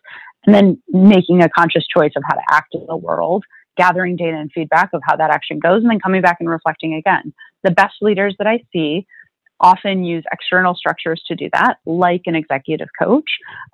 and 0.47 0.55
then 0.55 0.83
making 0.89 1.43
a 1.43 1.49
conscious 1.49 1.85
choice 1.87 2.13
of 2.17 2.23
how 2.27 2.35
to 2.35 2.43
act 2.51 2.75
in 2.75 2.85
the 2.89 2.97
world, 2.97 3.45
gathering 3.77 4.17
data 4.17 4.37
and 4.37 4.51
feedback 4.53 4.91
of 4.95 5.03
how 5.05 5.17
that 5.17 5.31
action 5.31 5.59
goes, 5.59 5.83
and 5.83 5.91
then 5.91 6.01
coming 6.01 6.23
back 6.23 6.39
and 6.41 6.49
reflecting 6.49 6.95
again. 6.95 7.35
The 7.63 7.73
best 7.73 7.97
leaders 8.01 8.35
that 8.39 8.47
I 8.47 8.63
see 8.73 9.07
often 9.61 10.05
use 10.05 10.25
external 10.33 10.75
structures 10.75 11.23
to 11.29 11.35
do 11.35 11.49
that, 11.53 11.79
like 11.87 12.23
an 12.27 12.35
executive 12.35 12.89
coach. 12.99 13.29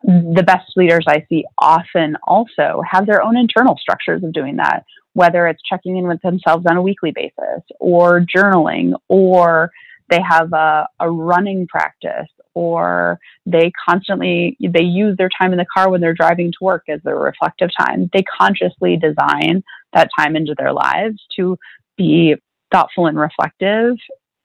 The 0.04 0.44
best 0.46 0.72
leaders 0.76 1.04
I 1.08 1.26
see 1.28 1.44
often 1.58 2.16
also 2.26 2.82
have 2.88 3.06
their 3.06 3.22
own 3.22 3.36
internal 3.36 3.76
structures 3.76 4.22
of 4.22 4.32
doing 4.32 4.56
that, 4.56 4.84
whether 5.14 5.46
it's 5.46 5.62
checking 5.68 5.96
in 5.96 6.06
with 6.06 6.22
themselves 6.22 6.64
on 6.68 6.76
a 6.76 6.82
weekly 6.82 7.12
basis 7.12 7.62
or 7.80 8.20
journaling 8.20 8.92
or 9.08 9.70
they 10.08 10.20
have 10.20 10.52
a, 10.52 10.86
a 11.00 11.10
running 11.10 11.66
practice 11.66 12.28
or 12.54 13.18
they 13.46 13.72
constantly 13.88 14.56
they 14.60 14.82
use 14.82 15.16
their 15.16 15.30
time 15.40 15.52
in 15.52 15.58
the 15.58 15.66
car 15.74 15.90
when 15.90 16.00
they're 16.00 16.12
driving 16.12 16.52
to 16.52 16.58
work 16.60 16.84
as 16.88 17.00
their 17.02 17.16
reflective 17.16 17.70
time 17.78 18.10
they 18.12 18.22
consciously 18.22 18.98
design 18.98 19.62
that 19.94 20.10
time 20.18 20.36
into 20.36 20.54
their 20.58 20.72
lives 20.72 21.16
to 21.34 21.56
be 21.96 22.34
thoughtful 22.70 23.06
and 23.06 23.18
reflective 23.18 23.96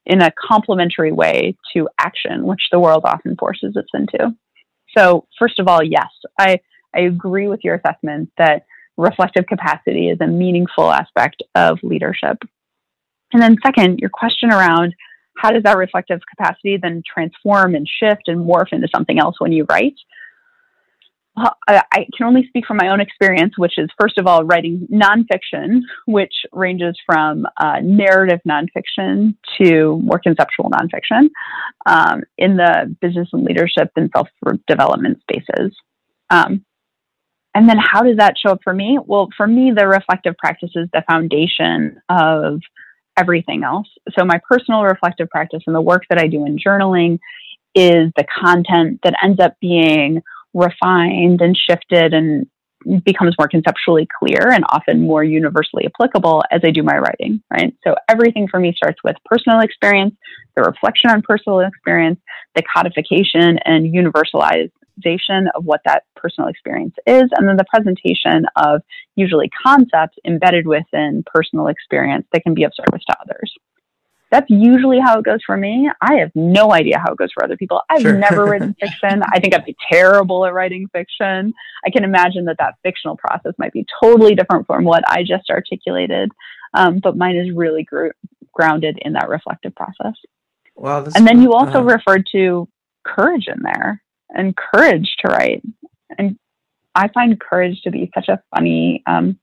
in 0.07 0.21
a 0.21 0.31
complementary 0.31 1.11
way 1.11 1.55
to 1.73 1.87
action, 1.99 2.45
which 2.45 2.61
the 2.71 2.79
world 2.79 3.03
often 3.03 3.35
forces 3.35 3.75
us 3.75 3.85
into. 3.93 4.33
So, 4.97 5.27
first 5.37 5.59
of 5.59 5.67
all, 5.67 5.83
yes, 5.83 6.07
I, 6.39 6.61
I 6.95 7.01
agree 7.01 7.47
with 7.47 7.59
your 7.63 7.75
assessment 7.75 8.31
that 8.37 8.65
reflective 8.95 9.45
capacity 9.45 10.09
is 10.09 10.19
a 10.21 10.27
meaningful 10.27 10.91
aspect 10.91 11.43
of 11.53 11.79
leadership. 11.83 12.37
And 13.33 13.41
then, 13.41 13.57
second, 13.63 13.99
your 13.99 14.09
question 14.09 14.49
around 14.49 14.95
how 15.37 15.51
does 15.51 15.63
that 15.63 15.77
reflective 15.77 16.21
capacity 16.27 16.77
then 16.77 17.03
transform 17.05 17.75
and 17.75 17.87
shift 17.87 18.23
and 18.27 18.47
morph 18.47 18.71
into 18.71 18.87
something 18.93 19.19
else 19.19 19.35
when 19.39 19.51
you 19.51 19.65
write? 19.69 19.95
I, 21.37 22.07
can 22.17 22.25
only 22.25 22.47
speak 22.47 22.65
from 22.65 22.77
my 22.77 22.89
own 22.89 22.99
experience, 22.99 23.57
which 23.57 23.77
is 23.77 23.89
first 23.99 24.17
of 24.17 24.25
all 24.25 24.43
writing 24.43 24.87
nonfiction, 24.91 25.81
which 26.05 26.33
ranges 26.51 26.97
from 27.05 27.45
uh, 27.57 27.79
narrative 27.81 28.39
nonfiction 28.47 29.35
to 29.61 29.99
more 30.03 30.19
conceptual 30.19 30.69
nonfiction 30.71 31.29
um, 31.85 32.23
in 32.37 32.57
the 32.57 32.95
business 33.01 33.29
and 33.33 33.43
leadership 33.43 33.91
and 33.95 34.09
self 34.15 34.27
development 34.67 35.19
spaces. 35.21 35.75
Um, 36.29 36.65
and 37.53 37.67
then 37.67 37.77
how 37.79 38.03
does 38.03 38.17
that 38.17 38.35
show 38.37 38.51
up 38.51 38.59
for 38.63 38.73
me? 38.73 38.99
Well, 39.03 39.29
for 39.35 39.47
me, 39.47 39.71
the 39.75 39.87
reflective 39.87 40.37
practice 40.37 40.71
is 40.75 40.89
the 40.93 41.03
foundation 41.07 42.01
of 42.09 42.61
everything 43.17 43.63
else. 43.63 43.87
So 44.17 44.25
my 44.25 44.39
personal 44.47 44.83
reflective 44.83 45.29
practice 45.29 45.63
and 45.65 45.75
the 45.75 45.81
work 45.81 46.03
that 46.09 46.19
I 46.19 46.27
do 46.27 46.45
in 46.45 46.57
journaling 46.57 47.19
is 47.73 48.11
the 48.15 48.25
content 48.39 48.99
that 49.03 49.15
ends 49.23 49.39
up 49.39 49.55
being 49.59 50.21
refined 50.57 51.41
and 51.41 51.55
shifted 51.55 52.13
and 52.13 52.47
becomes 53.03 53.35
more 53.39 53.47
conceptually 53.47 54.07
clear 54.19 54.51
and 54.51 54.63
often 54.69 55.01
more 55.01 55.23
universally 55.23 55.85
applicable 55.85 56.43
as 56.51 56.61
I 56.63 56.71
do 56.71 56.83
my 56.83 56.97
writing, 56.97 57.41
right? 57.51 57.73
So 57.83 57.95
everything 58.07 58.47
for 58.47 58.59
me 58.59 58.73
starts 58.75 58.99
with 59.03 59.15
personal 59.25 59.59
experience, 59.59 60.15
the 60.55 60.63
reflection 60.63 61.09
on 61.09 61.21
personal 61.21 61.59
experience, 61.59 62.19
the 62.55 62.63
codification 62.63 63.59
and 63.65 63.93
universalization 63.93 65.47
of 65.55 65.65
what 65.65 65.81
that 65.85 66.03
personal 66.15 66.49
experience 66.49 66.95
is, 67.05 67.23
and 67.35 67.47
then 67.47 67.57
the 67.57 67.65
presentation 67.69 68.45
of 68.55 68.81
usually 69.15 69.49
concepts 69.65 70.17
embedded 70.25 70.65
within 70.65 71.23
personal 71.25 71.67
experience 71.67 72.25
that 72.31 72.43
can 72.43 72.53
be 72.53 72.63
of 72.63 72.71
service 72.75 73.03
to 73.05 73.15
others 73.19 73.53
that's 74.29 74.49
usually 74.49 74.99
how 74.99 75.19
it 75.19 75.25
goes 75.25 75.39
for 75.45 75.55
me. 75.55 75.89
I 76.01 76.15
have 76.15 76.31
no 76.35 76.73
idea 76.73 76.99
how 76.99 77.13
it 77.13 77.17
goes 77.17 77.31
for 77.31 77.43
other 77.43 77.55
people. 77.55 77.81
I've 77.89 78.01
sure. 78.01 78.17
never 78.17 78.45
written 78.49 78.75
fiction. 78.79 79.21
I 79.23 79.39
think 79.39 79.53
I'd 79.53 79.65
be 79.65 79.75
terrible 79.89 80.45
at 80.45 80.53
writing 80.53 80.87
fiction. 80.91 81.53
I 81.85 81.89
can 81.89 82.03
imagine 82.03 82.45
that 82.45 82.57
that 82.59 82.75
fictional 82.83 83.15
process 83.15 83.53
might 83.57 83.71
be 83.71 83.85
totally 84.01 84.35
different 84.35 84.67
from 84.67 84.83
what 84.83 85.07
I 85.09 85.23
just 85.23 85.49
articulated, 85.49 86.31
um, 86.73 86.99
but 86.99 87.15
mine 87.15 87.37
is 87.37 87.55
really 87.55 87.83
gr- 87.83 88.07
grounded 88.53 88.99
in 89.01 89.13
that 89.13 89.29
reflective 89.29 89.73
process. 89.75 90.15
Wow. 90.75 91.05
And 91.15 91.25
then 91.25 91.41
you 91.41 91.53
also 91.53 91.79
uh, 91.79 91.83
referred 91.83 92.27
to 92.33 92.67
courage 93.05 93.47
in 93.47 93.61
there 93.63 94.01
and 94.29 94.55
courage 94.55 95.15
to 95.25 95.31
write. 95.31 95.63
And 96.17 96.37
I 96.93 97.07
find 97.09 97.39
courage 97.39 97.81
to 97.83 97.91
be 97.91 98.11
such 98.13 98.27
a 98.27 98.41
funny, 98.53 99.03
um, 99.07 99.39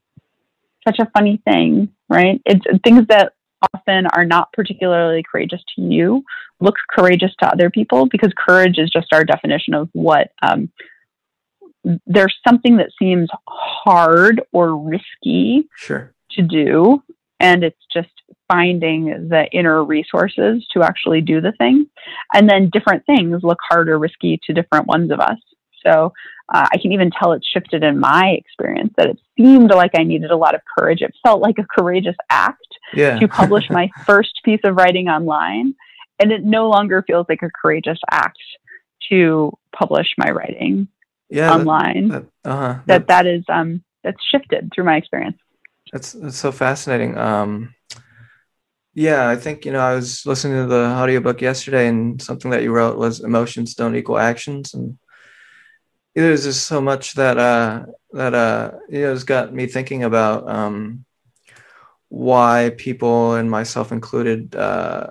such 0.86 0.98
a 0.98 1.10
funny 1.16 1.40
thing, 1.44 1.88
right? 2.08 2.40
It's 2.44 2.64
things 2.84 3.06
that 3.08 3.32
often 3.72 4.06
are 4.06 4.24
not 4.24 4.52
particularly 4.52 5.22
courageous 5.22 5.62
to 5.76 5.82
you. 5.82 6.24
Look 6.60 6.76
courageous 6.90 7.32
to 7.40 7.48
other 7.48 7.70
people 7.70 8.06
because 8.06 8.32
courage 8.36 8.78
is 8.78 8.90
just 8.90 9.12
our 9.12 9.24
definition 9.24 9.74
of 9.74 9.88
what 9.92 10.30
um, 10.42 10.70
there's 12.06 12.34
something 12.46 12.78
that 12.78 12.90
seems 12.98 13.28
hard 13.46 14.42
or 14.52 14.76
risky 14.76 15.68
sure. 15.76 16.14
to 16.32 16.42
do 16.42 17.02
and 17.40 17.64
it's 17.64 17.84
just 17.92 18.08
finding 18.48 19.28
the 19.28 19.46
inner 19.52 19.84
resources 19.84 20.66
to 20.72 20.82
actually 20.82 21.20
do 21.20 21.40
the 21.40 21.52
thing. 21.52 21.86
And 22.32 22.48
then 22.48 22.70
different 22.72 23.04
things 23.06 23.42
look 23.42 23.58
hard 23.68 23.88
or 23.88 23.98
risky 23.98 24.40
to 24.46 24.52
different 24.52 24.86
ones 24.86 25.10
of 25.10 25.20
us 25.20 25.38
so 25.86 26.12
uh, 26.52 26.66
I 26.70 26.76
can 26.78 26.92
even 26.92 27.10
tell 27.10 27.32
it 27.32 27.44
shifted 27.44 27.82
in 27.82 27.98
my 27.98 28.36
experience 28.38 28.92
that 28.96 29.08
it 29.08 29.18
seemed 29.36 29.70
like 29.70 29.92
I 29.96 30.02
needed 30.02 30.30
a 30.30 30.36
lot 30.36 30.54
of 30.54 30.60
courage. 30.78 31.00
It 31.00 31.14
felt 31.22 31.40
like 31.40 31.58
a 31.58 31.64
courageous 31.64 32.16
act 32.28 32.66
yeah. 32.92 33.18
to 33.18 33.28
publish 33.28 33.70
my 33.70 33.90
first 34.06 34.40
piece 34.44 34.60
of 34.64 34.76
writing 34.76 35.08
online. 35.08 35.74
And 36.20 36.30
it 36.30 36.44
no 36.44 36.68
longer 36.68 37.02
feels 37.06 37.26
like 37.28 37.42
a 37.42 37.50
courageous 37.50 37.98
act 38.10 38.38
to 39.08 39.52
publish 39.76 40.08
my 40.18 40.30
writing 40.30 40.88
yeah, 41.28 41.52
online. 41.52 42.08
That, 42.08 42.26
that, 42.44 42.50
uh-huh, 42.50 42.80
that, 42.86 43.08
that 43.08 43.26
is, 43.26 43.44
um, 43.48 43.82
that's 44.02 44.22
shifted 44.30 44.70
through 44.74 44.84
my 44.84 44.96
experience. 44.96 45.38
That's, 45.92 46.12
that's 46.12 46.36
so 46.36 46.52
fascinating. 46.52 47.16
Um, 47.16 47.74
yeah, 48.94 49.28
I 49.28 49.36
think, 49.36 49.64
you 49.64 49.72
know, 49.72 49.80
I 49.80 49.94
was 49.94 50.24
listening 50.24 50.62
to 50.62 50.66
the 50.66 50.84
audiobook 50.84 51.40
yesterday 51.40 51.88
and 51.88 52.20
something 52.20 52.50
that 52.52 52.62
you 52.62 52.70
wrote 52.70 52.96
was 52.96 53.20
emotions 53.20 53.74
don't 53.74 53.96
equal 53.96 54.18
actions. 54.18 54.72
And 54.74 54.98
there's 56.14 56.44
just 56.44 56.66
so 56.66 56.80
much 56.80 57.14
that 57.14 57.38
uh 57.38 57.86
that 58.12 58.34
uh 58.34 58.72
you 58.88 59.00
know 59.00 59.10
has 59.10 59.24
got 59.24 59.52
me 59.52 59.66
thinking 59.66 60.04
about 60.04 60.48
um 60.48 61.04
why 62.08 62.72
people 62.76 63.34
and 63.34 63.50
myself 63.50 63.90
included 63.90 64.54
uh 64.54 65.08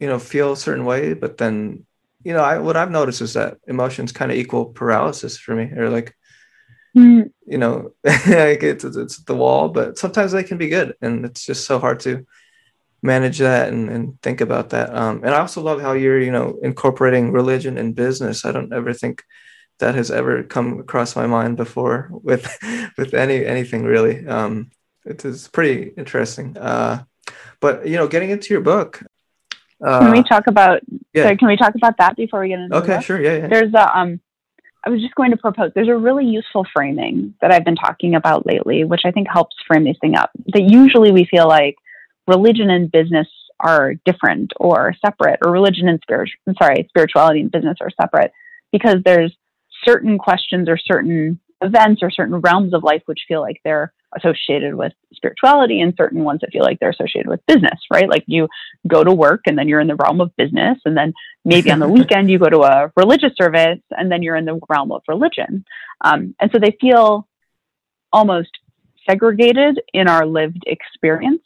you 0.00 0.06
know 0.06 0.18
feel 0.18 0.52
a 0.52 0.56
certain 0.56 0.84
way. 0.84 1.14
But 1.14 1.36
then 1.36 1.86
you 2.24 2.32
know 2.32 2.42
I 2.42 2.58
what 2.58 2.76
I've 2.76 2.90
noticed 2.90 3.20
is 3.20 3.34
that 3.34 3.58
emotions 3.66 4.12
kind 4.12 4.30
of 4.30 4.38
equal 4.38 4.66
paralysis 4.66 5.36
for 5.38 5.54
me 5.54 5.70
or 5.76 5.90
like 5.90 6.16
mm. 6.96 7.30
you 7.46 7.58
know 7.58 7.92
like 8.04 8.62
it's, 8.62 8.84
it's 8.84 9.18
the 9.24 9.34
wall 9.34 9.68
but 9.68 9.98
sometimes 9.98 10.32
they 10.32 10.42
can 10.42 10.58
be 10.58 10.68
good 10.68 10.94
and 11.00 11.24
it's 11.24 11.44
just 11.44 11.66
so 11.66 11.78
hard 11.78 12.00
to 12.00 12.26
manage 13.02 13.38
that 13.38 13.68
and, 13.72 13.90
and 13.90 14.20
think 14.22 14.40
about 14.40 14.70
that. 14.70 14.94
Um 14.94 15.22
and 15.22 15.34
I 15.34 15.40
also 15.40 15.60
love 15.60 15.80
how 15.80 15.92
you're 15.92 16.20
you 16.20 16.32
know 16.32 16.58
incorporating 16.62 17.32
religion 17.32 17.76
and 17.76 17.94
business. 17.94 18.44
I 18.44 18.52
don't 18.52 18.72
ever 18.72 18.94
think 18.94 19.22
that 19.78 19.94
has 19.94 20.10
ever 20.10 20.42
come 20.42 20.80
across 20.80 21.16
my 21.16 21.26
mind 21.26 21.56
before 21.56 22.08
with 22.10 22.46
with 22.98 23.14
any 23.14 23.44
anything 23.44 23.84
really. 23.84 24.26
Um, 24.26 24.70
it 25.04 25.24
is 25.24 25.48
pretty 25.48 25.92
interesting. 25.96 26.56
Uh, 26.56 27.04
but 27.60 27.86
you 27.86 27.96
know, 27.96 28.08
getting 28.08 28.30
into 28.30 28.52
your 28.52 28.60
book. 28.60 29.02
Uh, 29.84 30.00
can 30.00 30.12
we 30.12 30.22
talk 30.22 30.46
about? 30.46 30.80
Yeah. 31.12 31.24
Sorry, 31.24 31.36
can 31.36 31.48
we 31.48 31.56
talk 31.56 31.74
about 31.74 31.98
that 31.98 32.16
before 32.16 32.40
we 32.40 32.48
get 32.48 32.60
into? 32.60 32.76
Okay, 32.76 33.00
sure. 33.00 33.20
Yeah, 33.20 33.36
yeah. 33.36 33.46
There's 33.48 33.74
a 33.74 33.98
um. 33.98 34.20
I 34.84 34.90
was 34.90 35.00
just 35.00 35.16
going 35.16 35.32
to 35.32 35.36
propose. 35.36 35.72
There's 35.74 35.88
a 35.88 35.96
really 35.96 36.24
useful 36.24 36.64
framing 36.72 37.34
that 37.40 37.50
I've 37.50 37.64
been 37.64 37.74
talking 37.74 38.14
about 38.14 38.46
lately, 38.46 38.84
which 38.84 39.00
I 39.04 39.10
think 39.10 39.26
helps 39.28 39.56
frame 39.66 39.82
this 39.82 39.96
thing 40.00 40.16
up. 40.16 40.30
That 40.52 40.62
usually 40.62 41.10
we 41.10 41.24
feel 41.24 41.48
like 41.48 41.74
religion 42.28 42.70
and 42.70 42.90
business 42.90 43.26
are 43.58 43.94
different 44.04 44.52
or 44.58 44.94
separate, 45.04 45.40
or 45.44 45.50
religion 45.50 45.88
and 45.88 46.00
spirit. 46.02 46.30
Sorry, 46.62 46.86
spirituality 46.88 47.40
and 47.40 47.50
business 47.50 47.78
are 47.80 47.90
separate 48.00 48.32
because 48.70 48.96
there's 49.04 49.36
certain 49.86 50.18
questions 50.18 50.68
or 50.68 50.76
certain 50.76 51.40
events 51.62 52.02
or 52.02 52.10
certain 52.10 52.36
realms 52.36 52.74
of 52.74 52.82
life 52.82 53.02
which 53.06 53.20
feel 53.26 53.40
like 53.40 53.60
they're 53.64 53.92
associated 54.16 54.74
with 54.74 54.92
spirituality 55.12 55.80
and 55.80 55.94
certain 55.96 56.22
ones 56.22 56.40
that 56.40 56.52
feel 56.52 56.62
like 56.62 56.78
they're 56.78 56.90
associated 56.90 57.28
with 57.28 57.44
business, 57.46 57.78
right? 57.92 58.08
Like 58.08 58.24
you 58.26 58.48
go 58.86 59.02
to 59.02 59.12
work 59.12 59.42
and 59.46 59.58
then 59.58 59.68
you're 59.68 59.80
in 59.80 59.88
the 59.88 59.96
realm 59.96 60.20
of 60.20 60.34
business, 60.36 60.78
and 60.84 60.96
then 60.96 61.12
maybe 61.44 61.70
on 61.70 61.78
the 61.78 61.88
weekend 61.98 62.30
you 62.30 62.38
go 62.38 62.48
to 62.48 62.62
a 62.62 62.92
religious 62.96 63.32
service 63.36 63.80
and 63.90 64.10
then 64.10 64.22
you're 64.22 64.36
in 64.36 64.44
the 64.44 64.58
realm 64.68 64.92
of 64.92 65.02
religion. 65.08 65.64
Um, 66.02 66.34
and 66.40 66.50
so 66.52 66.58
they 66.58 66.76
feel 66.80 67.26
almost 68.12 68.50
segregated 69.08 69.80
in 69.92 70.08
our 70.08 70.26
lived 70.26 70.64
experience 70.66 71.42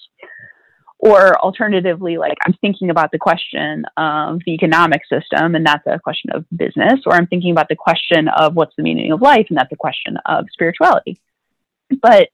or 1.00 1.38
alternatively 1.38 2.18
like 2.18 2.36
i'm 2.46 2.52
thinking 2.60 2.90
about 2.90 3.10
the 3.10 3.18
question 3.18 3.84
of 3.96 4.38
the 4.44 4.52
economic 4.52 5.00
system 5.06 5.54
and 5.54 5.64
that's 5.66 5.86
a 5.86 5.98
question 5.98 6.30
of 6.32 6.44
business 6.56 7.00
or 7.06 7.14
i'm 7.14 7.26
thinking 7.26 7.50
about 7.50 7.68
the 7.68 7.76
question 7.76 8.28
of 8.28 8.54
what's 8.54 8.76
the 8.76 8.82
meaning 8.82 9.10
of 9.10 9.20
life 9.22 9.46
and 9.48 9.58
that's 9.58 9.72
a 9.72 9.76
question 9.76 10.16
of 10.26 10.44
spirituality. 10.52 11.18
But 12.02 12.28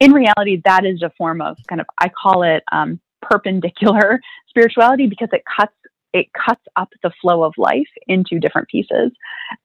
in 0.00 0.12
reality 0.12 0.62
that 0.64 0.84
is 0.84 1.02
a 1.02 1.12
form 1.18 1.40
of 1.40 1.56
kind 1.68 1.80
of 1.80 1.86
i 1.98 2.08
call 2.08 2.42
it 2.42 2.62
um, 2.72 3.00
perpendicular 3.20 4.20
spirituality 4.48 5.06
because 5.06 5.28
it 5.32 5.42
cuts 5.56 5.74
it 6.14 6.26
cuts 6.32 6.64
up 6.76 6.88
the 7.02 7.10
flow 7.20 7.44
of 7.44 7.52
life 7.58 7.88
into 8.06 8.40
different 8.40 8.66
pieces. 8.68 9.12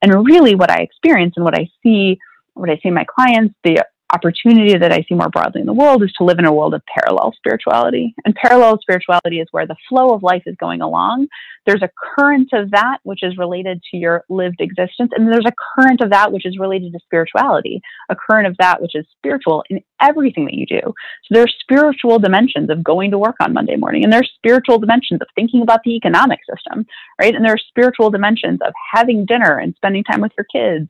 And 0.02 0.26
really 0.26 0.54
what 0.54 0.70
i 0.70 0.76
experience 0.76 1.34
and 1.36 1.44
what 1.44 1.58
i 1.58 1.68
see 1.82 2.18
what 2.52 2.70
i 2.70 2.78
see 2.82 2.90
my 2.90 3.04
clients 3.04 3.54
the 3.64 3.84
opportunity 4.14 4.78
that 4.78 4.92
I 4.92 5.04
see 5.08 5.14
more 5.14 5.28
broadly 5.28 5.60
in 5.60 5.66
the 5.66 5.72
world 5.72 6.02
is 6.04 6.12
to 6.12 6.24
live 6.24 6.38
in 6.38 6.44
a 6.44 6.52
world 6.52 6.72
of 6.72 6.82
parallel 6.86 7.32
spirituality. 7.36 8.14
And 8.24 8.34
parallel 8.34 8.78
spirituality 8.80 9.40
is 9.40 9.48
where 9.50 9.66
the 9.66 9.76
flow 9.88 10.14
of 10.14 10.22
life 10.22 10.44
is 10.46 10.56
going 10.60 10.80
along. 10.80 11.26
There's 11.66 11.82
a 11.82 11.90
current 12.16 12.50
of 12.52 12.70
that 12.70 12.98
which 13.02 13.22
is 13.22 13.36
related 13.38 13.82
to 13.90 13.96
your 13.96 14.24
lived 14.28 14.60
existence, 14.60 15.10
and 15.16 15.26
there's 15.26 15.46
a 15.46 15.54
current 15.76 16.00
of 16.00 16.10
that 16.10 16.30
which 16.30 16.46
is 16.46 16.58
related 16.58 16.92
to 16.92 17.00
spirituality, 17.00 17.80
a 18.08 18.14
current 18.14 18.46
of 18.46 18.56
that 18.58 18.80
which 18.80 18.94
is 18.94 19.06
spiritual 19.16 19.64
in 19.70 19.82
everything 20.00 20.44
that 20.44 20.54
you 20.54 20.66
do. 20.66 20.80
So 20.84 21.30
there 21.30 21.42
are 21.42 21.60
spiritual 21.60 22.18
dimensions 22.18 22.70
of 22.70 22.84
going 22.84 23.10
to 23.10 23.18
work 23.18 23.36
on 23.40 23.54
Monday 23.54 23.76
morning, 23.76 24.04
and 24.04 24.12
there's 24.12 24.30
spiritual 24.36 24.78
dimensions 24.78 25.22
of 25.22 25.28
thinking 25.34 25.62
about 25.62 25.80
the 25.84 25.96
economic 25.96 26.40
system, 26.48 26.86
right? 27.20 27.34
And 27.34 27.44
there 27.44 27.54
are 27.54 27.68
spiritual 27.68 28.10
dimensions 28.10 28.60
of 28.64 28.72
having 28.92 29.26
dinner 29.26 29.58
and 29.58 29.74
spending 29.76 30.04
time 30.04 30.20
with 30.20 30.32
your 30.38 30.46
kids 30.52 30.88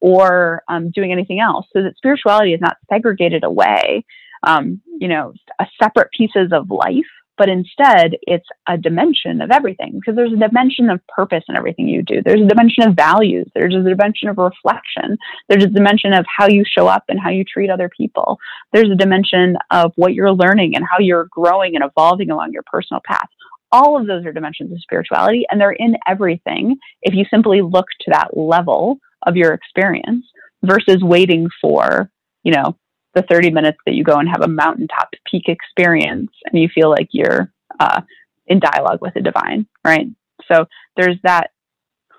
or 0.00 0.62
um, 0.68 0.90
doing 0.90 1.12
anything 1.12 1.40
else. 1.40 1.66
So 1.72 1.82
that 1.82 1.96
spirituality 1.96 2.52
is 2.52 2.60
not 2.60 2.76
segregated 2.88 3.44
away, 3.44 4.04
um, 4.46 4.80
you 4.86 5.08
know, 5.08 5.32
a 5.58 5.66
separate 5.82 6.10
pieces 6.16 6.50
of 6.52 6.70
life, 6.70 7.06
but 7.38 7.48
instead 7.48 8.16
it's 8.22 8.46
a 8.68 8.78
dimension 8.78 9.40
of 9.42 9.50
everything 9.50 9.92
because 9.94 10.16
there's 10.16 10.32
a 10.32 10.36
dimension 10.48 10.90
of 10.90 11.00
purpose 11.08 11.44
in 11.48 11.56
everything 11.56 11.88
you 11.88 12.02
do. 12.02 12.22
There's 12.24 12.40
a 12.40 12.48
dimension 12.48 12.88
of 12.88 12.94
values. 12.94 13.46
There's 13.54 13.74
a 13.74 13.82
dimension 13.82 14.28
of 14.28 14.38
reflection. 14.38 15.18
There's 15.48 15.64
a 15.64 15.68
dimension 15.68 16.12
of 16.12 16.24
how 16.34 16.48
you 16.48 16.64
show 16.66 16.86
up 16.86 17.04
and 17.08 17.20
how 17.20 17.30
you 17.30 17.44
treat 17.44 17.70
other 17.70 17.90
people. 17.94 18.38
There's 18.72 18.90
a 18.90 18.96
dimension 18.96 19.56
of 19.70 19.92
what 19.96 20.14
you're 20.14 20.32
learning 20.32 20.76
and 20.76 20.84
how 20.84 20.98
you're 20.98 21.28
growing 21.30 21.74
and 21.74 21.84
evolving 21.84 22.30
along 22.30 22.52
your 22.52 22.64
personal 22.70 23.00
path 23.04 23.28
all 23.72 24.00
of 24.00 24.06
those 24.06 24.24
are 24.24 24.32
dimensions 24.32 24.72
of 24.72 24.80
spirituality 24.80 25.44
and 25.50 25.60
they're 25.60 25.72
in 25.72 25.96
everything 26.06 26.76
if 27.02 27.14
you 27.14 27.24
simply 27.28 27.62
look 27.62 27.86
to 28.00 28.10
that 28.12 28.36
level 28.36 28.98
of 29.26 29.36
your 29.36 29.52
experience 29.52 30.24
versus 30.62 31.02
waiting 31.02 31.48
for, 31.60 32.10
you 32.42 32.52
know, 32.52 32.76
the 33.14 33.22
30 33.22 33.50
minutes 33.50 33.78
that 33.86 33.94
you 33.94 34.04
go 34.04 34.18
and 34.18 34.28
have 34.28 34.42
a 34.42 34.48
mountaintop 34.48 35.10
peak 35.30 35.44
experience 35.48 36.30
and 36.44 36.60
you 36.60 36.68
feel 36.74 36.90
like 36.90 37.08
you're 37.12 37.52
uh, 37.80 38.02
in 38.46 38.60
dialogue 38.60 39.00
with 39.00 39.14
the 39.14 39.20
divine, 39.20 39.66
right? 39.84 40.06
So 40.50 40.66
there's 40.96 41.16
that 41.24 41.50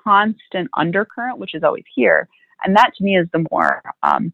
constant 0.04 0.70
undercurrent, 0.76 1.38
which 1.38 1.54
is 1.54 1.64
always 1.64 1.84
here. 1.96 2.28
And 2.64 2.76
that 2.76 2.92
to 2.98 3.04
me 3.04 3.18
is 3.18 3.28
the 3.32 3.46
more 3.52 3.84
um, 4.04 4.34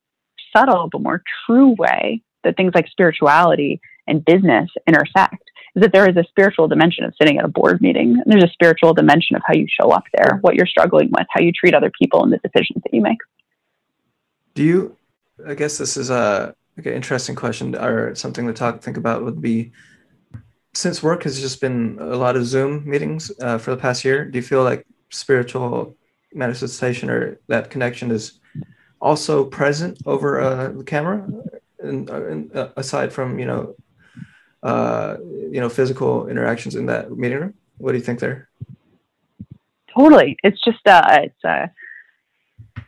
subtle, 0.56 0.90
but 0.92 1.02
more 1.02 1.22
true 1.46 1.76
way 1.78 2.22
that 2.44 2.56
things 2.56 2.72
like 2.74 2.88
spirituality 2.88 3.82
and 4.08 4.24
business 4.24 4.70
intersect 4.88 5.44
is 5.76 5.82
that 5.82 5.92
there 5.92 6.10
is 6.10 6.16
a 6.18 6.24
spiritual 6.30 6.68
dimension 6.68 7.04
of 7.04 7.14
sitting 7.20 7.38
at 7.38 7.46
a 7.46 7.48
board 7.48 7.82
meeting. 7.82 8.20
And 8.20 8.24
there's 8.26 8.44
a 8.44 8.54
spiritual 8.54 8.94
dimension 8.94 9.36
of 9.36 9.42
how 9.46 9.54
you 9.54 9.68
show 9.68 9.92
up 9.92 10.04
there, 10.14 10.38
what 10.42 10.56
you're 10.56 10.68
struggling 10.68 11.10
with, 11.12 11.28
how 11.30 11.42
you 11.42 11.52
treat 11.52 11.74
other 11.74 11.92
people, 12.00 12.24
and 12.24 12.32
the 12.32 12.38
decisions 12.38 12.84
that 12.84 12.94
you 12.94 13.02
make. 13.02 13.18
Do 14.54 14.64
you? 14.64 14.96
I 15.48 15.56
guess 15.56 15.78
this 15.78 15.98
is 15.98 16.10
a 16.10 16.56
like 16.78 16.86
an 16.86 16.94
interesting 16.94 17.36
question 17.36 17.76
or 17.76 18.16
something 18.16 18.48
to 18.48 18.54
talk 18.54 18.82
think 18.82 18.98
about 18.98 19.24
would 19.24 19.42
be 19.42 19.72
since 20.74 21.04
work 21.04 21.24
has 21.24 21.40
just 21.40 21.62
been 21.62 21.98
a 22.00 22.16
lot 22.16 22.36
of 22.36 22.46
Zoom 22.46 22.88
meetings 22.88 23.32
uh, 23.42 23.58
for 23.58 23.72
the 23.72 23.78
past 23.78 24.04
year. 24.04 24.26
Do 24.26 24.38
you 24.38 24.44
feel 24.44 24.64
like 24.64 24.86
spiritual 25.10 25.96
manifestation 26.34 27.10
or 27.10 27.40
that 27.48 27.70
connection 27.70 28.10
is 28.10 28.40
also 29.00 29.46
present 29.46 30.00
over 30.06 30.42
uh, 30.42 30.70
the 30.70 30.84
camera, 30.84 31.28
and, 31.80 32.10
and 32.10 32.56
uh, 32.56 32.70
aside 32.76 33.14
from 33.14 33.38
you 33.38 33.46
know 33.46 33.76
uh, 34.64 35.18
you 35.54 35.60
know, 35.60 35.70
physical 35.70 36.28
interactions 36.28 36.74
in 36.74 36.88
that 36.88 37.16
meeting 37.16 37.40
room? 37.40 37.54
What 37.78 37.92
do 37.92 38.00
you 38.00 38.04
think 38.04 38.20
there? 38.20 38.50
Totally. 39.96 40.36
It's 40.44 40.60
just, 40.66 40.80
uh, 40.88 41.20
it's, 41.22 41.46
uh, 41.46 41.68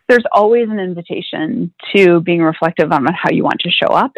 there's 0.10 0.24
always 0.32 0.68
an 0.70 0.80
invitation 0.80 1.72
to 1.94 2.22
being 2.22 2.42
reflective 2.42 2.92
on 2.92 3.06
how 3.06 3.30
you 3.30 3.44
want 3.44 3.60
to 3.62 3.70
show 3.70 3.94
up. 3.94 4.14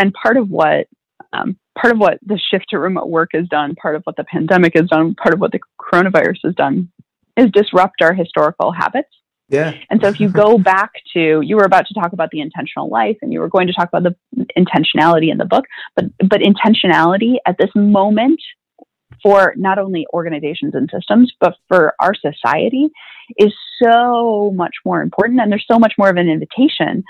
And 0.00 0.12
part 0.12 0.36
of 0.36 0.50
what, 0.50 0.88
um, 1.32 1.56
part 1.80 1.94
of 1.94 2.00
what 2.00 2.18
the 2.26 2.40
shift 2.50 2.64
to 2.70 2.80
remote 2.80 3.08
work 3.08 3.30
has 3.34 3.46
done, 3.46 3.76
part 3.76 3.94
of 3.94 4.02
what 4.02 4.16
the 4.16 4.24
pandemic 4.24 4.72
has 4.74 4.88
done, 4.88 5.14
part 5.14 5.32
of 5.32 5.40
what 5.40 5.52
the 5.52 5.60
coronavirus 5.80 6.38
has 6.42 6.56
done 6.56 6.90
is 7.36 7.52
disrupt 7.52 8.02
our 8.02 8.14
historical 8.14 8.72
habits 8.72 9.14
yeah. 9.52 9.74
And 9.90 10.00
so 10.00 10.08
if 10.08 10.18
you 10.18 10.30
go 10.30 10.58
back 10.58 10.92
to 11.12 11.42
you 11.42 11.56
were 11.56 11.64
about 11.64 11.86
to 11.86 11.94
talk 11.94 12.12
about 12.12 12.30
the 12.30 12.40
intentional 12.40 12.88
life 12.88 13.18
and 13.20 13.32
you 13.32 13.40
were 13.40 13.50
going 13.50 13.66
to 13.66 13.72
talk 13.72 13.88
about 13.92 14.02
the 14.02 14.46
intentionality 14.58 15.30
in 15.30 15.36
the 15.38 15.44
book, 15.44 15.66
but 15.94 16.06
but 16.26 16.40
intentionality 16.40 17.36
at 17.46 17.56
this 17.58 17.70
moment 17.74 18.40
for 19.22 19.54
not 19.56 19.78
only 19.78 20.06
organizations 20.12 20.74
and 20.74 20.90
systems, 20.92 21.32
but 21.40 21.56
for 21.68 21.94
our 22.00 22.14
society 22.14 22.90
is 23.38 23.52
so 23.82 24.52
much 24.54 24.74
more 24.84 25.02
important. 25.02 25.40
And 25.40 25.50
there's 25.50 25.64
so 25.70 25.78
much 25.78 25.94
more 25.98 26.08
of 26.08 26.16
an 26.16 26.28
invitation 26.28 27.02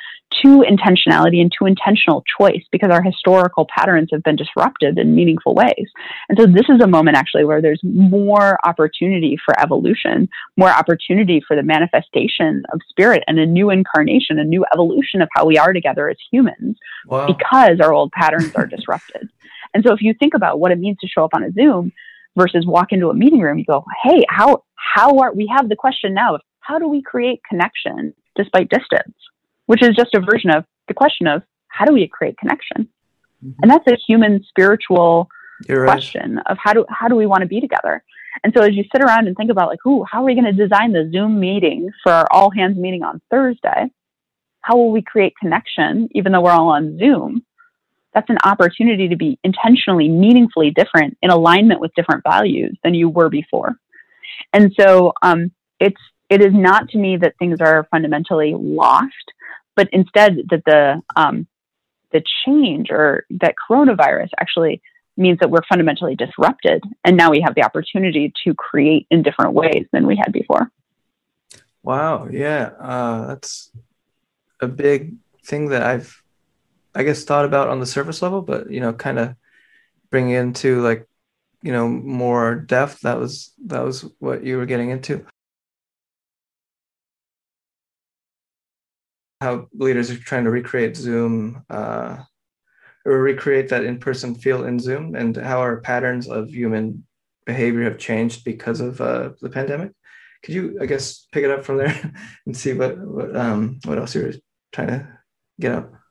to 0.42 0.64
intentionality 0.68 1.40
and 1.40 1.52
to 1.58 1.66
intentional 1.66 2.24
choice 2.38 2.62
because 2.70 2.90
our 2.90 3.02
historical 3.02 3.66
patterns 3.66 4.08
have 4.12 4.22
been 4.22 4.36
disrupted 4.36 4.98
in 4.98 5.14
meaningful 5.14 5.54
ways. 5.54 5.88
And 6.28 6.38
so 6.38 6.46
this 6.46 6.68
is 6.68 6.80
a 6.82 6.86
moment 6.86 7.16
actually 7.16 7.44
where 7.44 7.60
there's 7.60 7.80
more 7.82 8.58
opportunity 8.64 9.36
for 9.44 9.58
evolution, 9.60 10.28
more 10.56 10.70
opportunity 10.70 11.42
for 11.46 11.56
the 11.56 11.62
manifestation 11.62 12.62
of 12.72 12.80
spirit 12.88 13.22
and 13.26 13.38
a 13.38 13.46
new 13.46 13.70
incarnation, 13.70 14.38
a 14.38 14.44
new 14.44 14.64
evolution 14.72 15.20
of 15.20 15.28
how 15.34 15.44
we 15.44 15.58
are 15.58 15.72
together 15.72 16.08
as 16.08 16.16
humans 16.30 16.76
wow. 17.06 17.26
because 17.26 17.80
our 17.80 17.92
old 17.92 18.10
patterns 18.12 18.54
are 18.54 18.66
disrupted. 18.66 19.28
And 19.74 19.84
so 19.86 19.92
if 19.92 20.02
you 20.02 20.14
think 20.14 20.34
about 20.34 20.60
what 20.60 20.72
it 20.72 20.78
means 20.78 20.98
to 21.00 21.08
show 21.08 21.24
up 21.24 21.34
on 21.34 21.42
a 21.44 21.52
Zoom 21.52 21.92
versus 22.36 22.66
walk 22.66 22.92
into 22.92 23.10
a 23.10 23.14
meeting 23.14 23.40
room, 23.40 23.58
you 23.58 23.64
go, 23.64 23.84
hey, 24.04 24.24
how 24.28 24.64
how 24.74 25.18
are 25.18 25.32
we 25.32 25.50
have 25.54 25.68
the 25.68 25.76
question 25.76 26.14
now 26.14 26.34
of 26.34 26.40
how 26.60 26.78
do 26.78 26.88
we 26.88 27.02
create 27.02 27.40
connection 27.48 28.14
despite 28.36 28.68
distance? 28.68 29.14
Which 29.66 29.82
is 29.82 29.96
just 29.96 30.14
a 30.14 30.20
version 30.20 30.50
of 30.50 30.64
the 30.88 30.94
question 30.94 31.26
of 31.26 31.42
how 31.68 31.84
do 31.84 31.92
we 31.92 32.06
create 32.06 32.36
connection? 32.38 32.88
Mm-hmm. 33.44 33.62
And 33.62 33.70
that's 33.70 33.86
a 33.86 33.96
human 34.06 34.44
spiritual 34.48 35.28
right. 35.68 35.86
question 35.86 36.38
of 36.46 36.58
how 36.62 36.72
do 36.72 36.84
how 36.88 37.08
do 37.08 37.16
we 37.16 37.26
want 37.26 37.42
to 37.42 37.48
be 37.48 37.60
together? 37.60 38.02
And 38.44 38.52
so 38.56 38.62
as 38.62 38.74
you 38.74 38.84
sit 38.92 39.02
around 39.02 39.26
and 39.26 39.36
think 39.36 39.50
about 39.50 39.68
like, 39.68 39.84
ooh, 39.86 40.04
how 40.10 40.22
are 40.22 40.24
we 40.24 40.34
going 40.34 40.44
to 40.44 40.52
design 40.52 40.92
the 40.92 41.08
Zoom 41.12 41.38
meeting 41.38 41.90
for 42.02 42.12
our 42.12 42.26
all 42.30 42.50
hands 42.50 42.76
meeting 42.76 43.02
on 43.02 43.20
Thursday? 43.30 43.90
How 44.62 44.76
will 44.76 44.90
we 44.90 45.02
create 45.02 45.34
connection 45.40 46.08
even 46.12 46.32
though 46.32 46.40
we're 46.40 46.52
all 46.52 46.68
on 46.68 46.98
Zoom? 46.98 47.44
That's 48.14 48.28
an 48.30 48.38
opportunity 48.44 49.08
to 49.08 49.16
be 49.16 49.38
intentionally, 49.42 50.08
meaningfully 50.08 50.70
different 50.70 51.16
in 51.22 51.30
alignment 51.30 51.80
with 51.80 51.94
different 51.94 52.22
values 52.22 52.76
than 52.84 52.94
you 52.94 53.08
were 53.08 53.30
before. 53.30 53.76
And 54.52 54.72
so 54.78 55.12
um, 55.22 55.52
it's 55.80 56.00
it 56.28 56.40
is 56.40 56.52
not 56.52 56.88
to 56.90 56.98
me 56.98 57.16
that 57.18 57.34
things 57.38 57.60
are 57.60 57.86
fundamentally 57.90 58.54
lost, 58.56 59.32
but 59.76 59.88
instead 59.92 60.36
that 60.50 60.62
the 60.64 61.02
um, 61.16 61.46
the 62.12 62.22
change 62.44 62.90
or 62.90 63.24
that 63.30 63.54
coronavirus 63.68 64.28
actually 64.38 64.82
means 65.16 65.38
that 65.40 65.50
we're 65.50 65.64
fundamentally 65.68 66.14
disrupted. 66.14 66.82
And 67.04 67.16
now 67.16 67.30
we 67.30 67.42
have 67.42 67.54
the 67.54 67.64
opportunity 67.64 68.32
to 68.44 68.54
create 68.54 69.06
in 69.10 69.22
different 69.22 69.52
ways 69.52 69.86
than 69.92 70.06
we 70.06 70.16
had 70.16 70.32
before. 70.32 70.70
Wow. 71.82 72.28
Yeah. 72.30 72.70
Uh, 72.80 73.26
that's 73.26 73.70
a 74.60 74.68
big 74.68 75.14
thing 75.44 75.68
that 75.68 75.82
I've, 75.82 76.21
I 76.94 77.02
guess, 77.04 77.24
thought 77.24 77.44
about 77.44 77.68
on 77.68 77.80
the 77.80 77.86
surface 77.86 78.22
level, 78.22 78.42
but, 78.42 78.70
you 78.70 78.80
know, 78.80 78.92
kind 78.92 79.18
of 79.18 79.34
bring 80.10 80.30
into 80.30 80.82
like, 80.82 81.08
you 81.62 81.72
know, 81.72 81.88
more 81.88 82.54
depth. 82.56 83.00
That 83.00 83.18
was, 83.18 83.52
that 83.66 83.84
was 83.84 84.02
what 84.18 84.44
you 84.44 84.58
were 84.58 84.66
getting 84.66 84.90
into. 84.90 85.24
How 89.40 89.66
leaders 89.74 90.10
are 90.10 90.18
trying 90.18 90.44
to 90.44 90.50
recreate 90.50 90.96
Zoom, 90.96 91.64
uh, 91.68 92.18
or 93.04 93.18
recreate 93.20 93.68
that 93.70 93.84
in-person 93.84 94.36
feel 94.36 94.64
in 94.64 94.78
Zoom 94.78 95.14
and 95.14 95.36
how 95.36 95.60
our 95.60 95.80
patterns 95.80 96.28
of 96.28 96.48
human 96.48 97.04
behavior 97.46 97.84
have 97.84 97.98
changed 97.98 98.44
because 98.44 98.80
of 98.80 99.00
uh, 99.00 99.30
the 99.40 99.50
pandemic. 99.50 99.92
Could 100.42 100.54
you, 100.54 100.78
I 100.80 100.86
guess, 100.86 101.26
pick 101.32 101.44
it 101.44 101.50
up 101.50 101.64
from 101.64 101.78
there 101.78 102.12
and 102.46 102.56
see 102.56 102.72
what 102.72 102.98
what 102.98 103.36
um, 103.36 103.80
what 103.84 103.98
else 103.98 104.14
you 104.14 104.22
were 104.22 104.34
trying 104.72 104.88
to 104.88 105.18
get 105.60 105.72
up? 105.72 106.01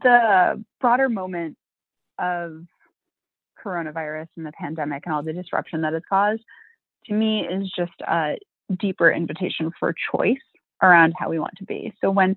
The 0.00 0.64
broader 0.80 1.10
moment 1.10 1.58
of 2.18 2.64
coronavirus 3.62 4.28
and 4.36 4.46
the 4.46 4.52
pandemic 4.52 5.02
and 5.04 5.14
all 5.14 5.22
the 5.22 5.34
disruption 5.34 5.82
that 5.82 5.92
it's 5.92 6.06
caused, 6.08 6.42
to 7.06 7.14
me, 7.14 7.46
is 7.46 7.70
just 7.76 7.92
a 8.08 8.36
deeper 8.78 9.12
invitation 9.12 9.70
for 9.78 9.94
choice 10.10 10.36
around 10.82 11.12
how 11.18 11.28
we 11.28 11.38
want 11.38 11.54
to 11.58 11.64
be. 11.64 11.92
So 12.00 12.10
when 12.10 12.36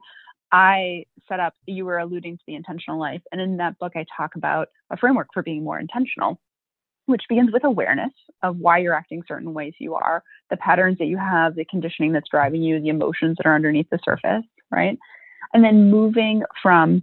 I 0.52 1.06
set 1.30 1.40
up, 1.40 1.54
you 1.66 1.86
were 1.86 1.98
alluding 1.98 2.38
to 2.38 2.44
the 2.46 2.56
intentional 2.56 3.00
life. 3.00 3.22
And 3.32 3.40
in 3.40 3.58
that 3.58 3.80
book, 3.80 3.94
I 3.96 4.06
talk 4.16 4.36
about 4.36 4.68
a 4.90 4.98
framework 4.98 5.30
for 5.34 5.42
being 5.42 5.64
more 5.64 5.80
intentional, 5.80 6.40
which 7.06 7.24
begins 7.30 7.54
with 7.54 7.64
awareness 7.64 8.12
of 8.44 8.58
why 8.58 8.80
you're 8.80 8.94
acting 8.94 9.24
certain 9.28 9.54
ways 9.54 9.74
you 9.80 9.96
are, 9.96 10.24
the 10.50 10.58
patterns 10.58 10.98
that 10.98 11.06
you 11.06 11.18
have, 11.18 11.56
the 11.56 11.66
conditioning 11.66 12.12
that's 12.12 12.30
driving 12.30 12.62
you, 12.62 12.82
the 12.82 12.90
emotions 12.90 13.38
that 13.38 13.48
are 13.48 13.56
underneath 13.56 13.90
the 13.90 14.00
surface, 14.04 14.44
right? 14.72 15.00
And 15.54 15.64
then 15.64 15.90
moving 15.90 16.44
from 16.62 17.02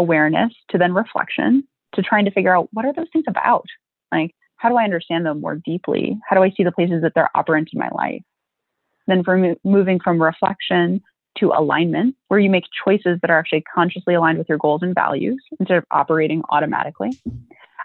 awareness 0.00 0.52
to 0.70 0.78
then 0.78 0.94
reflection 0.94 1.62
to 1.94 2.02
trying 2.02 2.24
to 2.24 2.30
figure 2.30 2.56
out 2.56 2.68
what 2.72 2.84
are 2.84 2.92
those 2.92 3.08
things 3.12 3.24
about? 3.28 3.66
Like, 4.10 4.34
how 4.56 4.68
do 4.68 4.76
I 4.76 4.84
understand 4.84 5.26
them 5.26 5.40
more 5.40 5.56
deeply? 5.56 6.18
How 6.28 6.36
do 6.36 6.42
I 6.42 6.50
see 6.50 6.64
the 6.64 6.72
places 6.72 7.02
that 7.02 7.12
they're 7.14 7.34
operant 7.34 7.70
in 7.72 7.78
my 7.78 7.88
life? 7.90 8.22
Then 9.06 9.22
from 9.24 9.56
moving 9.64 10.00
from 10.00 10.22
reflection 10.22 11.00
to 11.38 11.52
alignment, 11.56 12.16
where 12.28 12.40
you 12.40 12.50
make 12.50 12.64
choices 12.84 13.18
that 13.20 13.30
are 13.30 13.38
actually 13.38 13.62
consciously 13.62 14.14
aligned 14.14 14.38
with 14.38 14.48
your 14.48 14.58
goals 14.58 14.82
and 14.82 14.94
values 14.94 15.42
instead 15.58 15.78
of 15.78 15.84
operating 15.90 16.42
automatically. 16.50 17.10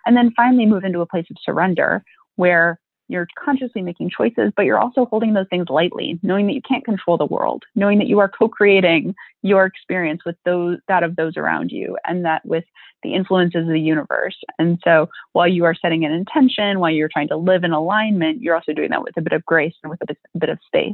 And 0.05 0.15
then 0.15 0.31
finally 0.35 0.65
move 0.65 0.83
into 0.83 1.01
a 1.01 1.05
place 1.05 1.25
of 1.29 1.37
surrender 1.43 2.03
where 2.35 2.79
you're 3.07 3.27
consciously 3.37 3.81
making 3.81 4.09
choices, 4.09 4.51
but 4.55 4.65
you're 4.65 4.79
also 4.79 5.05
holding 5.05 5.33
those 5.33 5.47
things 5.49 5.67
lightly, 5.69 6.19
knowing 6.23 6.47
that 6.47 6.53
you 6.53 6.61
can't 6.61 6.83
control 6.83 7.17
the 7.17 7.25
world, 7.25 7.63
knowing 7.75 7.99
that 7.99 8.07
you 8.07 8.19
are 8.19 8.29
co-creating 8.29 9.13
your 9.43 9.65
experience 9.65 10.25
with 10.25 10.35
those 10.43 10.79
that 10.87 11.03
of 11.03 11.15
those 11.15 11.37
around 11.37 11.71
you, 11.71 11.97
and 12.05 12.25
that 12.25 12.45
with 12.45 12.63
the 13.03 13.13
influences 13.13 13.61
of 13.61 13.73
the 13.73 13.79
universe. 13.79 14.35
And 14.57 14.79
so, 14.83 15.09
while 15.33 15.47
you 15.47 15.65
are 15.65 15.75
setting 15.75 16.03
an 16.03 16.11
intention, 16.11 16.79
while 16.79 16.91
you're 16.91 17.09
trying 17.09 17.27
to 17.27 17.37
live 17.37 17.63
in 17.63 17.71
alignment, 17.71 18.41
you're 18.41 18.55
also 18.55 18.73
doing 18.73 18.89
that 18.89 19.03
with 19.03 19.15
a 19.17 19.21
bit 19.21 19.33
of 19.33 19.45
grace 19.45 19.75
and 19.83 19.89
with 19.89 20.01
a 20.01 20.07
bit, 20.07 20.17
a 20.33 20.39
bit 20.39 20.49
of 20.49 20.59
space. 20.65 20.93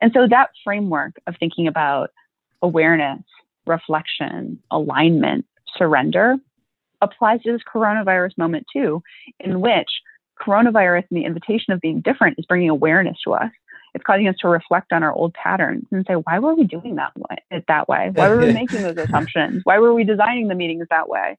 And 0.00 0.12
so 0.12 0.26
that 0.28 0.50
framework 0.62 1.16
of 1.26 1.36
thinking 1.40 1.66
about 1.66 2.10
awareness, 2.60 3.22
reflection, 3.66 4.58
alignment, 4.70 5.46
surrender 5.78 6.36
applies 7.00 7.42
to 7.42 7.52
this 7.52 7.62
coronavirus 7.72 8.36
moment 8.36 8.66
too, 8.72 9.02
in 9.40 9.60
which 9.60 9.88
coronavirus 10.44 11.04
and 11.10 11.18
the 11.18 11.24
invitation 11.24 11.72
of 11.72 11.80
being 11.80 12.00
different 12.00 12.38
is 12.38 12.46
bringing 12.46 12.70
awareness 12.70 13.16
to 13.24 13.34
us. 13.34 13.50
It's 13.94 14.04
causing 14.04 14.26
us 14.28 14.34
to 14.40 14.48
reflect 14.48 14.92
on 14.92 15.02
our 15.02 15.12
old 15.12 15.34
patterns 15.34 15.86
and 15.92 16.04
say, 16.06 16.14
why 16.14 16.40
were 16.40 16.54
we 16.54 16.64
doing 16.64 16.96
that 16.96 17.12
way, 17.16 17.36
it 17.50 17.64
that 17.68 17.88
way? 17.88 18.10
Why 18.12 18.28
were 18.28 18.38
we 18.38 18.52
making 18.52 18.82
those 18.82 18.96
assumptions? 18.96 19.60
Why 19.64 19.78
were 19.78 19.94
we 19.94 20.04
designing 20.04 20.48
the 20.48 20.56
meetings 20.56 20.86
that 20.90 21.08
way? 21.08 21.38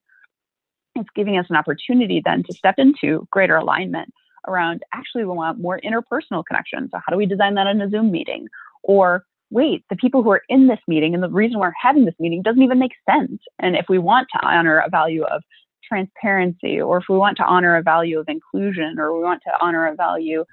It's 0.95 1.09
giving 1.15 1.37
us 1.37 1.47
an 1.49 1.57
opportunity 1.57 2.21
then 2.23 2.43
to 2.43 2.53
step 2.53 2.75
into 2.77 3.27
greater 3.29 3.57
alignment 3.57 4.13
around 4.47 4.83
actually 4.93 5.25
we 5.25 5.33
want 5.33 5.59
more 5.59 5.79
interpersonal 5.81 6.45
connection. 6.45 6.89
So 6.89 6.99
how 7.05 7.11
do 7.11 7.17
we 7.17 7.25
design 7.25 7.55
that 7.55 7.67
in 7.67 7.81
a 7.81 7.89
Zoom 7.89 8.11
meeting? 8.11 8.47
Or 8.83 9.25
wait, 9.49 9.83
the 9.89 9.95
people 9.95 10.23
who 10.23 10.31
are 10.31 10.43
in 10.49 10.67
this 10.67 10.79
meeting 10.87 11.13
and 11.13 11.23
the 11.23 11.29
reason 11.29 11.59
we're 11.59 11.73
having 11.79 12.05
this 12.05 12.15
meeting 12.19 12.41
doesn't 12.41 12.61
even 12.61 12.79
make 12.79 12.93
sense. 13.09 13.41
And 13.59 13.75
if 13.75 13.85
we 13.89 13.97
want 13.97 14.27
to 14.33 14.45
honor 14.45 14.79
a 14.79 14.89
value 14.89 15.23
of 15.23 15.43
transparency, 15.87 16.79
or 16.79 16.97
if 16.97 17.05
we 17.09 17.17
want 17.17 17.37
to 17.37 17.45
honor 17.45 17.75
a 17.75 17.83
value 17.83 18.19
of 18.19 18.27
inclusion, 18.27 18.99
or 18.99 19.15
we 19.15 19.23
want 19.23 19.41
to 19.43 19.51
honor 19.61 19.87
a 19.87 19.95
value 19.95 20.45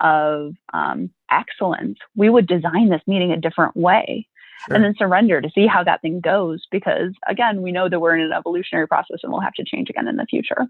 of 0.00 0.54
um, 0.72 1.10
excellence, 1.30 1.98
we 2.16 2.30
would 2.30 2.46
design 2.46 2.88
this 2.88 3.02
meeting 3.06 3.32
a 3.32 3.36
different 3.36 3.76
way. 3.76 4.26
Sure. 4.66 4.76
And 4.76 4.84
then 4.84 4.94
surrender 4.98 5.40
to 5.40 5.50
see 5.54 5.66
how 5.66 5.82
that 5.84 6.02
thing 6.02 6.20
goes, 6.20 6.66
because 6.70 7.12
again, 7.26 7.62
we 7.62 7.72
know 7.72 7.88
that 7.88 8.00
we're 8.00 8.14
in 8.14 8.20
an 8.20 8.32
evolutionary 8.32 8.86
process 8.86 9.18
and 9.22 9.32
we'll 9.32 9.40
have 9.40 9.54
to 9.54 9.64
change 9.64 9.88
again 9.88 10.06
in 10.06 10.16
the 10.16 10.26
future 10.26 10.68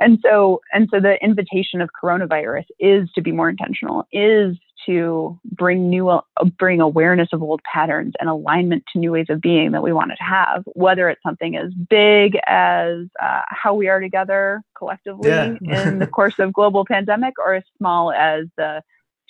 and 0.00 0.18
so 0.22 0.60
and 0.72 0.88
so 0.90 1.00
the 1.00 1.22
invitation 1.22 1.80
of 1.80 1.90
coronavirus 2.02 2.64
is 2.78 3.08
to 3.14 3.22
be 3.22 3.32
more 3.32 3.48
intentional 3.48 4.06
is 4.12 4.56
to 4.86 5.38
bring 5.44 5.88
new 5.88 6.08
uh, 6.08 6.20
bring 6.58 6.80
awareness 6.80 7.28
of 7.32 7.42
old 7.42 7.60
patterns 7.62 8.14
and 8.20 8.28
alignment 8.28 8.84
to 8.92 8.98
new 8.98 9.12
ways 9.12 9.26
of 9.28 9.40
being 9.40 9.72
that 9.72 9.82
we 9.82 9.92
wanted 9.92 10.16
to 10.16 10.22
have 10.22 10.62
whether 10.74 11.08
it's 11.08 11.22
something 11.22 11.56
as 11.56 11.72
big 11.88 12.38
as 12.46 13.06
uh, 13.22 13.42
how 13.48 13.74
we 13.74 13.88
are 13.88 14.00
together 14.00 14.62
collectively 14.76 15.28
yeah. 15.28 15.56
in 15.62 15.98
the 15.98 16.06
course 16.06 16.38
of 16.38 16.52
global 16.52 16.84
pandemic 16.84 17.34
or 17.38 17.54
as 17.54 17.64
small 17.76 18.12
as 18.12 18.46
the 18.56 18.82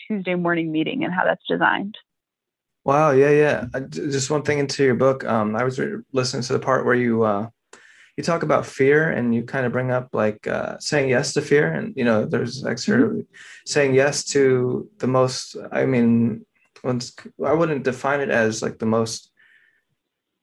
tuesday 0.07 0.35
morning 0.35 0.73
meeting 0.73 1.05
and 1.05 1.13
how 1.13 1.25
that's 1.25 1.45
designed. 1.49 1.97
Wow. 2.85 3.11
Yeah 3.11 3.31
yeah. 3.31 3.81
Just 3.91 4.31
one 4.31 4.43
thing 4.43 4.59
into 4.59 4.83
your 4.85 4.95
book. 4.95 5.25
Um, 5.25 5.57
i 5.57 5.65
was 5.65 5.81
listening 6.13 6.43
to 6.45 6.53
the 6.53 6.59
part 6.59 6.85
where 6.87 6.95
you 6.95 7.23
uh, 7.23 7.49
you 8.19 8.25
talk 8.25 8.43
about 8.43 8.67
fear 8.67 9.11
and 9.11 9.33
you 9.33 9.45
kind 9.45 9.65
of 9.65 9.71
bring 9.71 9.93
up 9.93 10.09
like 10.13 10.45
uh, 10.49 10.77
saying 10.81 11.09
yes 11.09 11.33
to 11.35 11.41
fear 11.41 11.73
and 11.73 11.95
you 11.97 12.05
know 12.05 12.27
there's 12.27 12.65
like 12.65 12.77
sort 12.77 13.01
of 13.01 13.11
mm-hmm. 13.11 13.21
saying 13.65 13.95
yes 13.95 14.25
to 14.25 14.91
the 14.99 15.07
most 15.07 15.57
i 15.71 15.87
mean 15.87 16.45
once 16.83 17.15
i 17.47 17.53
wouldn't 17.53 17.85
define 17.85 18.21
it 18.21 18.29
as 18.29 18.61
like 18.61 18.77
the 18.81 18.87
most 18.87 19.31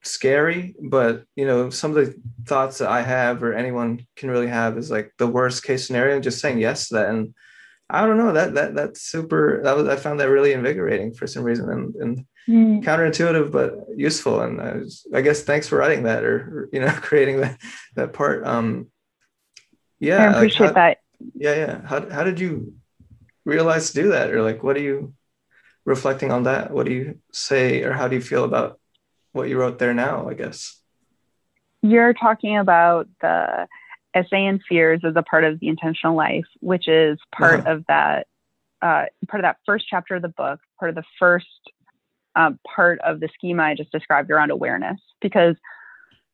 scary 0.03 0.73
but 0.83 1.25
you 1.35 1.45
know 1.45 1.69
some 1.69 1.91
of 1.91 1.97
the 1.97 2.15
thoughts 2.45 2.77
that 2.77 2.87
i 2.87 3.01
have 3.01 3.43
or 3.43 3.53
anyone 3.53 3.99
can 4.15 4.31
really 4.31 4.47
have 4.47 4.77
is 4.77 4.89
like 4.89 5.11
the 5.17 5.27
worst 5.27 5.61
case 5.61 5.85
scenario 5.85 6.15
and 6.15 6.23
just 6.23 6.39
saying 6.39 6.57
yes 6.57 6.87
to 6.87 6.93
that 6.93 7.09
and 7.09 7.33
i 7.89 8.05
don't 8.05 8.17
know 8.17 8.31
that 8.31 8.53
that 8.53 8.73
that's 8.73 9.01
super 9.01 9.59
that 9.63 9.75
was 9.75 9.85
i 9.89 9.97
found 9.97 10.17
that 10.17 10.29
really 10.29 10.53
invigorating 10.53 11.13
for 11.13 11.27
some 11.27 11.43
reason 11.43 11.69
and 11.69 11.95
and 11.95 12.25
mm. 12.47 12.83
counterintuitive 12.83 13.51
but 13.51 13.85
useful. 13.95 14.41
And 14.41 14.61
I, 14.61 14.75
was, 14.75 15.07
I, 15.13 15.21
guess 15.21 15.43
thanks 15.43 15.67
for 15.67 15.77
writing 15.77 16.03
that 16.03 16.23
or, 16.23 16.69
you 16.71 16.79
know 16.79 16.91
creating 17.01 17.41
that 17.41 17.59
that 17.95 18.13
part. 18.13 18.45
Um 18.45 18.87
yeah 19.99 20.29
i 20.29 20.33
appreciate 20.33 20.67
like 20.67 20.75
how, 20.75 20.81
that. 20.81 20.97
Yeah 21.33 21.55
yeah. 21.55 21.87
How, 21.87 22.09
how 22.09 22.23
did 22.23 22.39
you 22.39 22.73
realize 23.45 23.91
to 23.91 24.01
do 24.01 24.09
that? 24.09 24.31
Or 24.31 24.41
like 24.41 24.63
what 24.63 24.75
are 24.77 24.81
you 24.81 25.13
reflecting 25.85 26.31
on 26.31 26.43
that 26.43 26.71
what 26.71 26.85
do 26.85 26.93
you 26.93 27.19
say 27.31 27.83
or 27.83 27.93
how 27.93 28.07
do 28.07 28.15
you 28.15 28.21
feel 28.21 28.43
about 28.43 28.79
what 29.31 29.47
you 29.47 29.57
wrote 29.57 29.79
there 29.79 29.93
now 29.93 30.27
i 30.27 30.33
guess? 30.33 30.81
You're 31.81 32.13
talking 32.13 32.57
about 32.57 33.07
the 33.21 33.67
essay 34.15 34.47
and 34.47 34.59
fears 34.67 35.01
as 35.03 35.13
a 35.15 35.21
part 35.21 35.43
of 35.43 35.59
the 35.59 35.67
intentional 35.67 36.15
life 36.15 36.45
which 36.59 36.87
is 36.87 37.19
part 37.31 37.61
uh-huh. 37.61 37.73
of 37.73 37.85
that 37.87 38.27
uh, 38.81 39.05
part 39.27 39.39
of 39.39 39.43
that 39.43 39.57
first 39.65 39.85
chapter 39.87 40.15
of 40.15 40.21
the 40.21 40.27
book 40.29 40.59
part 40.79 40.89
of 40.89 40.95
the 40.95 41.03
first 41.19 41.45
part 42.75 42.99
of 42.99 43.19
the 43.19 43.29
schema 43.33 43.63
I 43.63 43.75
just 43.75 43.91
described 43.91 44.31
around 44.31 44.51
awareness 44.51 44.99
because 45.21 45.55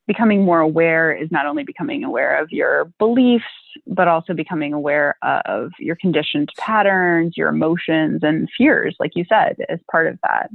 becoming 0.08 0.44
more 0.44 0.60
aware 0.60 1.12
is 1.14 1.32
not 1.32 1.46
only 1.46 1.64
becoming 1.64 2.04
aware 2.04 2.42
of 2.42 2.52
your 2.52 2.92
beliefs, 3.00 3.46
but 3.88 4.08
also 4.08 4.34
becoming 4.34 4.74
aware 4.74 5.16
of 5.22 5.72
your 5.80 5.96
conditioned 5.96 6.50
patterns, 6.58 7.38
your 7.38 7.50
emotions, 7.50 8.22
and 8.24 8.50
fears, 8.58 8.96
like 9.00 9.12
you 9.16 9.24
said, 9.30 9.56
as 9.70 9.80
part 9.90 10.08
of 10.08 10.20
that. 10.24 10.50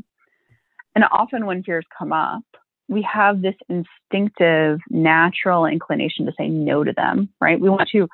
And 0.95 1.05
often 1.11 1.47
when 1.47 1.63
fears 1.63 1.87
come 1.97 2.13
up, 2.13 2.43
we 2.89 3.03
have 3.03 3.43
this 3.43 3.55
instinctive, 3.69 4.79
natural 4.91 5.67
inclination 5.67 6.27
to 6.27 6.33
say 6.39 6.49
no 6.49 6.85
to 6.85 6.93
them, 6.93 7.29
right? 7.41 7.61
We 7.61 7.71
want 7.71 7.89
to 7.91 8.09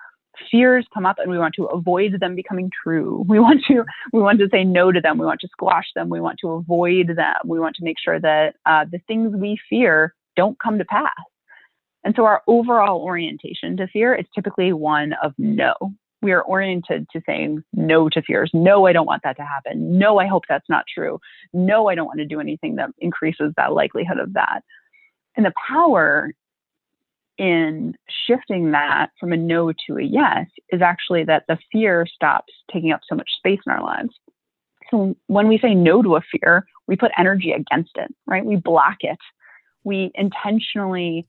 fears 0.51 0.87
come 0.93 1.07
up 1.07 1.17
and 1.19 1.31
we 1.31 1.39
want 1.39 1.55
to 1.55 1.67
avoid 1.67 2.19
them 2.21 2.35
becoming 2.35 2.71
true. 2.83 3.25
We 3.29 3.39
want 3.39 3.63
to 3.69 3.85
we 4.13 4.21
want 4.21 4.39
to 4.41 4.49
say 4.51 4.65
no 4.65 4.93
to 4.93 5.01
them. 5.01 5.19
We 5.19 5.27
want 5.27 5.41
to 5.41 5.49
squash 5.49 5.87
them. 5.95 6.09
We 6.09 6.21
want 6.21 6.39
to 6.41 6.51
avoid 6.51 7.09
them. 7.17 7.37
We 7.45 7.61
want 7.61 7.77
to 7.77 7.85
make 7.85 7.97
sure 8.03 8.21
that 8.21 8.57
uh, 8.67 8.85
the 8.91 9.01
things 9.07 9.35
we 9.35 9.59
fear 9.69 10.15
don't 10.37 10.59
come 10.61 10.79
to 10.79 10.85
pass. 10.85 11.11
And 12.05 12.15
so 12.17 12.25
our 12.25 12.43
overall 12.47 13.01
orientation 13.01 13.77
to 13.77 13.87
fear 13.87 14.15
is 14.15 14.27
typically 14.35 14.73
one 14.73 15.15
of 15.23 15.33
no. 15.39 15.75
We 16.21 16.33
are 16.33 16.43
oriented 16.43 17.07
to 17.13 17.21
saying 17.27 17.65
no 17.73 18.09
to 18.09 18.23
fears. 18.23 18.51
No, 18.55 18.87
I 18.87 18.93
don't 18.93 19.07
want 19.07 19.23
that 19.25 19.37
to 19.37 19.45
happen. 19.45 19.99
No, 19.99 20.19
I 20.19 20.27
hope 20.27 20.45
that's 20.49 20.69
not 20.69 20.85
true. 20.93 21.19
No, 21.53 21.89
I 21.89 21.95
don't 21.95 22.07
want 22.07 22.21
to 22.21 22.27
do 22.27 22.41
anything 22.41 22.77
that 22.77 22.91
increases 22.99 23.53
that 23.57 23.73
likelihood 23.73 24.19
of 24.19 24.33
that. 24.35 24.61
And 25.37 25.47
the 25.47 25.53
power 25.69 26.33
in 27.39 27.95
shifting 28.27 28.73
that 28.73 29.11
from 29.19 29.33
a 29.33 29.37
no 29.37 29.73
to 29.73 29.97
a 29.97 30.03
yes 30.03 30.47
is 30.71 30.83
actually 30.83 31.25
that 31.25 31.45
the 31.49 31.59
fear 31.71 32.07
stops 32.07 32.53
taking 32.73 32.93
up 32.93 33.01
so 33.09 33.15
much 33.15 33.29
space 33.37 33.61
in 33.67 33.73
our 33.73 33.83
lives. 33.83 34.11
So 34.91 35.17
when 35.27 35.49
we 35.49 35.59
say 35.59 35.75
no 35.75 36.03
to 36.03 36.17
a 36.17 36.21
fear, 36.21 36.67
we 36.87 36.97
put 36.97 37.13
energy 37.19 37.53
against 37.53 37.93
it, 37.97 38.15
right? 38.27 38.45
We 38.45 38.57
block 38.57 38.99
it. 39.01 39.19
We 39.85 40.13
intentionally 40.15 41.27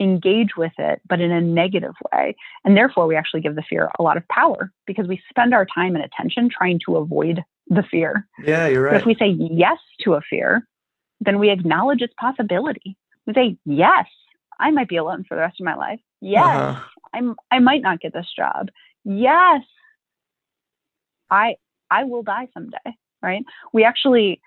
engage 0.00 0.56
with 0.56 0.72
it, 0.78 1.00
but 1.08 1.20
in 1.20 1.30
a 1.30 1.40
negative 1.40 1.94
way. 2.12 2.34
And 2.64 2.76
therefore, 2.76 3.06
we 3.06 3.16
actually 3.16 3.42
give 3.42 3.54
the 3.54 3.62
fear 3.62 3.90
a 3.98 4.02
lot 4.02 4.16
of 4.16 4.26
power 4.28 4.72
because 4.86 5.06
we 5.06 5.22
spend 5.28 5.54
our 5.54 5.66
time 5.66 5.94
and 5.94 6.04
attention 6.04 6.48
trying 6.50 6.80
to 6.86 6.96
avoid 6.96 7.42
the 7.68 7.84
fear. 7.88 8.26
Yeah, 8.44 8.66
you're 8.66 8.82
right. 8.82 8.96
If 8.96 9.06
we 9.06 9.14
say 9.14 9.28
yes 9.28 9.78
to 10.00 10.14
a 10.14 10.20
fear, 10.28 10.66
then 11.20 11.38
we 11.38 11.50
acknowledge 11.50 12.00
its 12.00 12.14
possibility. 12.18 12.96
We 13.26 13.34
say, 13.34 13.56
yes, 13.64 14.06
I 14.60 14.70
might 14.70 14.88
be 14.88 14.96
alone 14.96 15.24
for 15.28 15.34
the 15.34 15.40
rest 15.40 15.60
of 15.60 15.64
my 15.64 15.74
life. 15.74 16.00
Yes, 16.20 16.44
uh-huh. 16.44 16.84
I'm 17.14 17.36
I 17.50 17.58
might 17.58 17.82
not 17.82 18.00
get 18.00 18.12
this 18.12 18.28
job. 18.36 18.70
Yes. 19.04 19.62
I 21.30 21.56
I 21.90 22.04
will 22.04 22.22
die 22.22 22.48
someday, 22.54 22.96
right? 23.22 23.44
We 23.72 23.84
actually 23.84 24.40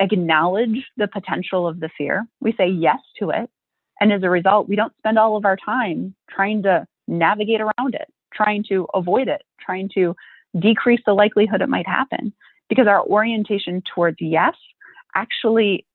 acknowledge 0.00 0.84
the 0.96 1.08
potential 1.08 1.66
of 1.68 1.80
the 1.80 1.90
fear. 1.96 2.26
We 2.40 2.52
say 2.52 2.68
yes 2.68 2.98
to 3.18 3.30
it. 3.30 3.50
And 4.00 4.12
as 4.12 4.22
a 4.22 4.30
result, 4.30 4.68
we 4.68 4.76
don't 4.76 4.96
spend 4.98 5.18
all 5.18 5.36
of 5.36 5.44
our 5.44 5.56
time 5.56 6.14
trying 6.28 6.62
to 6.64 6.86
navigate 7.06 7.60
around 7.60 7.94
it, 7.94 8.08
trying 8.34 8.64
to 8.68 8.86
avoid 8.94 9.28
it, 9.28 9.42
trying 9.64 9.90
to 9.94 10.16
decrease 10.58 11.00
the 11.06 11.12
likelihood 11.12 11.62
it 11.62 11.68
might 11.68 11.86
happen 11.86 12.32
because 12.68 12.86
our 12.86 13.02
orientation 13.04 13.82
towards 13.94 14.16
yes 14.20 14.54
actually 15.14 15.86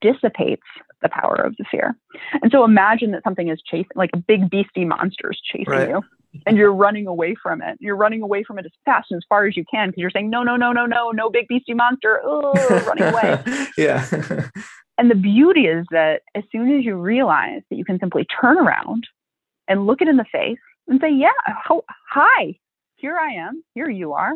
dissipates 0.00 0.62
the 1.04 1.08
power 1.10 1.36
of 1.36 1.54
the 1.58 1.64
fear. 1.70 1.94
And 2.42 2.50
so 2.50 2.64
imagine 2.64 3.12
that 3.12 3.22
something 3.22 3.48
is 3.48 3.62
chasing, 3.64 3.86
like 3.94 4.10
a 4.12 4.16
big 4.16 4.50
beastie 4.50 4.84
monster 4.84 5.30
is 5.30 5.40
chasing 5.40 5.72
right. 5.72 5.88
you, 5.90 6.02
and 6.46 6.56
you're 6.56 6.74
running 6.74 7.06
away 7.06 7.36
from 7.40 7.62
it. 7.62 7.78
You're 7.80 7.96
running 7.96 8.22
away 8.22 8.42
from 8.42 8.58
it 8.58 8.64
as 8.64 8.72
fast 8.84 9.10
and 9.10 9.18
as 9.18 9.24
far 9.28 9.46
as 9.46 9.56
you 9.56 9.64
can 9.70 9.88
because 9.88 10.00
you're 10.00 10.10
saying, 10.10 10.30
no, 10.30 10.42
no, 10.42 10.56
no, 10.56 10.72
no, 10.72 10.86
no, 10.86 11.10
no 11.12 11.30
big 11.30 11.46
beastie 11.46 11.74
monster, 11.74 12.20
oh, 12.24 12.52
running 12.86 13.04
away. 13.04 13.66
yeah. 13.78 14.06
and 14.98 15.10
the 15.10 15.14
beauty 15.14 15.66
is 15.66 15.86
that 15.90 16.22
as 16.34 16.42
soon 16.50 16.76
as 16.76 16.84
you 16.84 16.96
realize 16.96 17.60
that 17.70 17.76
you 17.76 17.84
can 17.84 18.00
simply 18.00 18.26
turn 18.40 18.58
around 18.58 19.06
and 19.68 19.86
look 19.86 20.02
it 20.02 20.08
in 20.08 20.16
the 20.16 20.24
face 20.32 20.58
and 20.88 21.00
say, 21.00 21.12
yeah, 21.12 21.30
hi, 22.10 22.56
here 22.96 23.18
I 23.18 23.32
am, 23.34 23.62
here 23.74 23.90
you 23.90 24.14
are. 24.14 24.32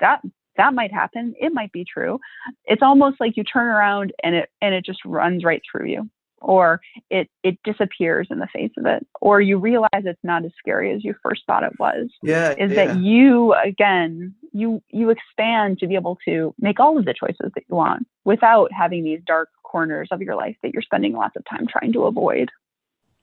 That 0.00 0.20
that 0.60 0.74
might 0.74 0.92
happen 0.92 1.34
it 1.40 1.54
might 1.54 1.72
be 1.72 1.84
true. 1.84 2.20
It's 2.66 2.82
almost 2.82 3.18
like 3.18 3.36
you 3.36 3.44
turn 3.44 3.66
around 3.66 4.12
and 4.22 4.34
it 4.34 4.50
and 4.60 4.74
it 4.74 4.84
just 4.84 5.02
runs 5.06 5.42
right 5.42 5.62
through 5.70 5.86
you 5.86 6.10
or 6.42 6.82
it 7.08 7.28
it 7.42 7.58
disappears 7.64 8.28
in 8.30 8.38
the 8.38 8.46
face 8.46 8.72
of 8.76 8.84
it 8.84 9.06
or 9.22 9.40
you 9.40 9.56
realize 9.56 9.88
it's 10.04 10.22
not 10.22 10.44
as 10.44 10.52
scary 10.58 10.92
as 10.92 11.02
you 11.02 11.14
first 11.22 11.42
thought 11.46 11.62
it 11.62 11.78
was. 11.78 12.08
Yeah 12.22 12.50
is 12.50 12.72
yeah. 12.72 12.86
that 12.86 12.98
you 12.98 13.54
again 13.54 14.34
you 14.52 14.82
you 14.90 15.08
expand 15.08 15.78
to 15.78 15.86
be 15.86 15.94
able 15.94 16.18
to 16.26 16.54
make 16.58 16.78
all 16.78 16.98
of 16.98 17.06
the 17.06 17.14
choices 17.14 17.50
that 17.54 17.64
you 17.68 17.74
want 17.74 18.06
without 18.24 18.70
having 18.70 19.02
these 19.02 19.20
dark 19.26 19.48
corners 19.62 20.08
of 20.10 20.20
your 20.20 20.34
life 20.34 20.56
that 20.62 20.74
you're 20.74 20.82
spending 20.82 21.14
lots 21.14 21.36
of 21.36 21.44
time 21.48 21.66
trying 21.66 21.92
to 21.92 22.02
avoid. 22.04 22.50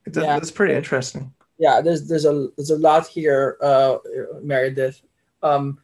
That's, 0.06 0.18
yeah. 0.18 0.34
that's 0.34 0.52
pretty 0.52 0.74
interesting. 0.74 1.34
Yeah 1.60 1.82
there's 1.82 2.08
there's 2.08 2.26
a 2.26 2.48
there's 2.58 2.72
a 2.72 2.80
lot 2.80 3.06
here 3.06 3.58
uh 3.62 3.98
meredith. 4.42 5.04
Um 5.44 5.78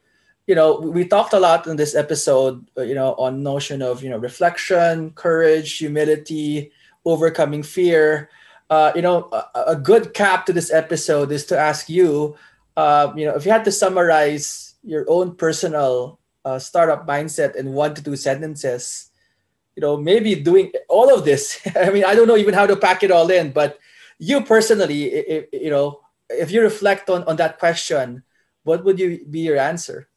you 0.47 0.55
know 0.55 0.79
we 0.79 1.05
talked 1.05 1.33
a 1.33 1.39
lot 1.39 1.67
in 1.67 1.75
this 1.75 1.95
episode 1.95 2.67
uh, 2.77 2.81
you 2.81 2.95
know 2.95 3.15
on 3.15 3.43
notion 3.43 3.81
of 3.81 4.03
you 4.03 4.09
know 4.09 4.17
reflection 4.17 5.11
courage 5.11 5.77
humility 5.77 6.71
overcoming 7.05 7.63
fear. 7.63 8.29
Uh, 8.69 8.91
you 8.95 9.01
know 9.01 9.29
a, 9.31 9.75
a, 9.75 9.75
good 9.75 10.13
cap 10.13 10.45
to 10.45 10.53
this 10.53 10.71
episode 10.71 11.31
is 11.31 11.45
to 11.45 11.57
ask 11.57 11.89
you 11.89 12.35
uh, 12.75 13.11
you 13.15 13.25
know 13.25 13.35
if 13.35 13.45
you 13.45 13.51
had 13.51 13.63
to 13.63 13.71
summarize 13.71 14.75
your 14.83 15.05
own 15.07 15.35
personal 15.35 16.19
uh, 16.43 16.57
startup 16.57 17.05
mindset 17.05 17.55
in 17.55 17.73
one 17.73 17.93
to 17.93 18.01
two 18.01 18.15
sentences 18.15 19.11
you 19.75 19.81
know 19.81 19.95
maybe 19.95 20.33
doing 20.33 20.71
all 20.89 21.13
of 21.13 21.23
this. 21.23 21.59
I 21.75 21.91
mean 21.91 22.03
i 22.03 22.15
don't 22.15 22.27
know 22.27 22.37
even 22.37 22.55
how 22.55 22.65
to 22.65 22.75
pack 22.75 23.03
it 23.03 23.11
all 23.11 23.29
in 23.29 23.51
but 23.51 23.77
you 24.17 24.41
personally 24.41 25.45
you 25.51 25.69
know 25.69 25.99
if 26.29 26.49
you 26.49 26.61
reflect 26.61 27.09
on 27.09 27.23
on 27.25 27.35
that 27.35 27.59
question 27.59 28.23
what 28.63 28.83
would 28.85 28.97
you 28.97 29.23
be 29.29 29.41
your 29.41 29.59
answer 29.59 30.07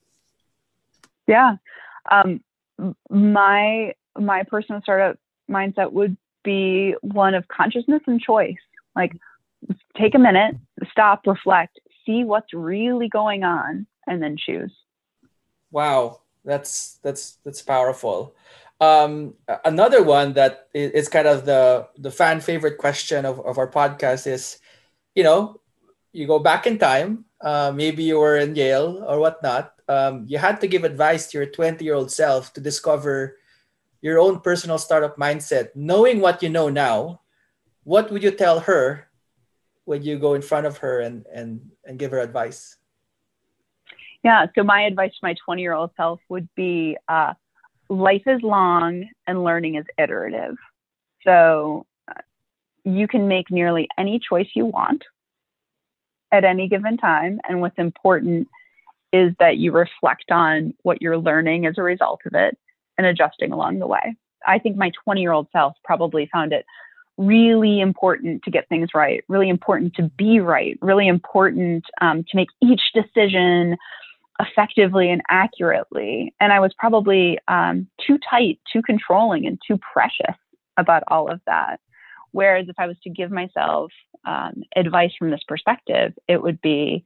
yeah. 1.26 1.56
Um, 2.10 2.40
my 3.10 3.94
my 4.18 4.42
personal 4.44 4.80
startup 4.82 5.18
mindset 5.50 5.92
would 5.92 6.16
be 6.44 6.94
one 7.02 7.34
of 7.34 7.48
consciousness 7.48 8.02
and 8.06 8.20
choice. 8.20 8.56
Like 8.94 9.12
take 9.96 10.14
a 10.14 10.18
minute, 10.18 10.56
stop, 10.90 11.26
reflect, 11.26 11.78
see 12.04 12.24
what's 12.24 12.52
really 12.52 13.08
going 13.08 13.44
on, 13.44 13.86
and 14.06 14.22
then 14.22 14.36
choose. 14.38 14.72
Wow, 15.70 16.20
that's 16.44 16.98
that's 17.02 17.38
that's 17.44 17.62
powerful. 17.62 18.34
Um, 18.80 19.34
another 19.64 20.02
one 20.02 20.34
that 20.34 20.68
is 20.74 21.08
kind 21.08 21.26
of 21.26 21.46
the 21.46 21.88
the 21.98 22.10
fan 22.10 22.40
favorite 22.40 22.78
question 22.78 23.24
of, 23.24 23.40
of 23.40 23.58
our 23.58 23.68
podcast 23.68 24.26
is, 24.26 24.58
you 25.14 25.24
know, 25.24 25.60
you 26.12 26.26
go 26.26 26.38
back 26.38 26.66
in 26.66 26.78
time. 26.78 27.24
Uh, 27.40 27.72
maybe 27.74 28.02
you 28.04 28.18
were 28.18 28.36
in 28.36 28.54
Yale 28.54 29.04
or 29.06 29.18
whatnot 29.18 29.75
um, 29.88 30.24
you 30.26 30.38
had 30.38 30.60
to 30.60 30.66
give 30.66 30.84
advice 30.84 31.28
to 31.28 31.38
your 31.38 31.46
20 31.46 31.84
year 31.84 31.94
old 31.94 32.10
self 32.10 32.52
to 32.54 32.60
discover 32.60 33.36
your 34.02 34.18
own 34.18 34.40
personal 34.40 34.78
startup 34.78 35.16
mindset, 35.16 35.70
knowing 35.74 36.20
what 36.20 36.42
you 36.42 36.48
know 36.48 36.68
now, 36.68 37.20
what 37.84 38.10
would 38.10 38.22
you 38.22 38.30
tell 38.30 38.60
her 38.60 39.08
when 39.84 40.02
you 40.02 40.18
go 40.18 40.34
in 40.34 40.42
front 40.42 40.66
of 40.66 40.78
her 40.78 41.00
and 41.00 41.24
and 41.32 41.70
and 41.84 41.98
give 41.98 42.10
her 42.10 42.20
advice? 42.20 42.76
Yeah, 44.22 44.46
so 44.54 44.64
my 44.64 44.82
advice 44.82 45.12
to 45.12 45.18
my 45.22 45.34
20 45.44 45.62
year 45.62 45.72
old 45.72 45.90
self 45.96 46.20
would 46.28 46.48
be 46.56 46.96
uh, 47.08 47.34
life 47.88 48.22
is 48.26 48.42
long 48.42 49.08
and 49.26 49.44
learning 49.44 49.76
is 49.76 49.84
iterative. 49.96 50.56
So 51.22 51.86
uh, 52.08 52.20
you 52.84 53.06
can 53.06 53.28
make 53.28 53.50
nearly 53.50 53.88
any 53.96 54.18
choice 54.18 54.48
you 54.54 54.66
want 54.66 55.04
at 56.32 56.44
any 56.44 56.68
given 56.68 56.96
time. 56.96 57.40
And 57.48 57.60
what's 57.60 57.78
important 57.78 58.48
is 59.16 59.34
that 59.38 59.56
you 59.56 59.72
reflect 59.72 60.30
on 60.30 60.74
what 60.82 61.00
you're 61.00 61.18
learning 61.18 61.66
as 61.66 61.74
a 61.78 61.82
result 61.82 62.20
of 62.26 62.34
it 62.34 62.56
and 62.98 63.06
adjusting 63.06 63.52
along 63.52 63.78
the 63.78 63.86
way. 63.86 64.16
I 64.46 64.58
think 64.58 64.76
my 64.76 64.90
20 65.04 65.20
year 65.20 65.32
old 65.32 65.48
self 65.52 65.74
probably 65.84 66.28
found 66.32 66.52
it 66.52 66.64
really 67.18 67.80
important 67.80 68.42
to 68.44 68.50
get 68.50 68.68
things 68.68 68.90
right, 68.94 69.24
really 69.28 69.48
important 69.48 69.94
to 69.94 70.02
be 70.16 70.40
right, 70.40 70.78
really 70.80 71.08
important 71.08 71.84
um, 72.00 72.24
to 72.24 72.36
make 72.36 72.48
each 72.62 72.82
decision 72.94 73.76
effectively 74.38 75.10
and 75.10 75.22
accurately. 75.30 76.34
And 76.40 76.52
I 76.52 76.60
was 76.60 76.72
probably 76.78 77.38
um, 77.48 77.88
too 78.06 78.18
tight, 78.28 78.60
too 78.70 78.82
controlling, 78.82 79.46
and 79.46 79.58
too 79.66 79.78
precious 79.92 80.36
about 80.76 81.04
all 81.08 81.30
of 81.30 81.40
that. 81.46 81.80
Whereas 82.32 82.68
if 82.68 82.76
I 82.78 82.86
was 82.86 82.96
to 83.04 83.10
give 83.10 83.30
myself 83.30 83.90
um, 84.26 84.62
advice 84.74 85.12
from 85.18 85.30
this 85.30 85.40
perspective, 85.48 86.12
it 86.28 86.42
would 86.42 86.60
be 86.60 87.04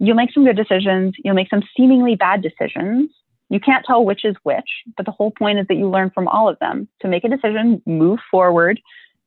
you'll 0.00 0.16
make 0.16 0.32
some 0.32 0.44
good 0.44 0.56
decisions, 0.56 1.14
you'll 1.22 1.34
make 1.34 1.50
some 1.50 1.62
seemingly 1.76 2.16
bad 2.16 2.42
decisions. 2.42 3.10
You 3.50 3.60
can't 3.60 3.84
tell 3.84 4.04
which 4.04 4.24
is 4.24 4.36
which, 4.42 4.68
but 4.96 5.06
the 5.06 5.12
whole 5.12 5.30
point 5.30 5.58
is 5.58 5.66
that 5.68 5.74
you 5.76 5.88
learn 5.88 6.10
from 6.10 6.26
all 6.28 6.48
of 6.48 6.58
them. 6.60 6.88
To 7.02 7.08
make 7.08 7.24
a 7.24 7.28
decision, 7.28 7.82
move 7.84 8.18
forward, 8.30 8.80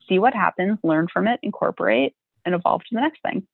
see 0.09 0.17
what 0.17 0.33
happens, 0.33 0.79
learn 0.83 1.07
from 1.11 1.27
it, 1.27 1.39
incorporate, 1.43 2.15
and 2.45 2.55
evolve 2.55 2.81
to 2.81 2.95
the 2.95 3.01
next 3.01 3.21
thing. 3.21 3.45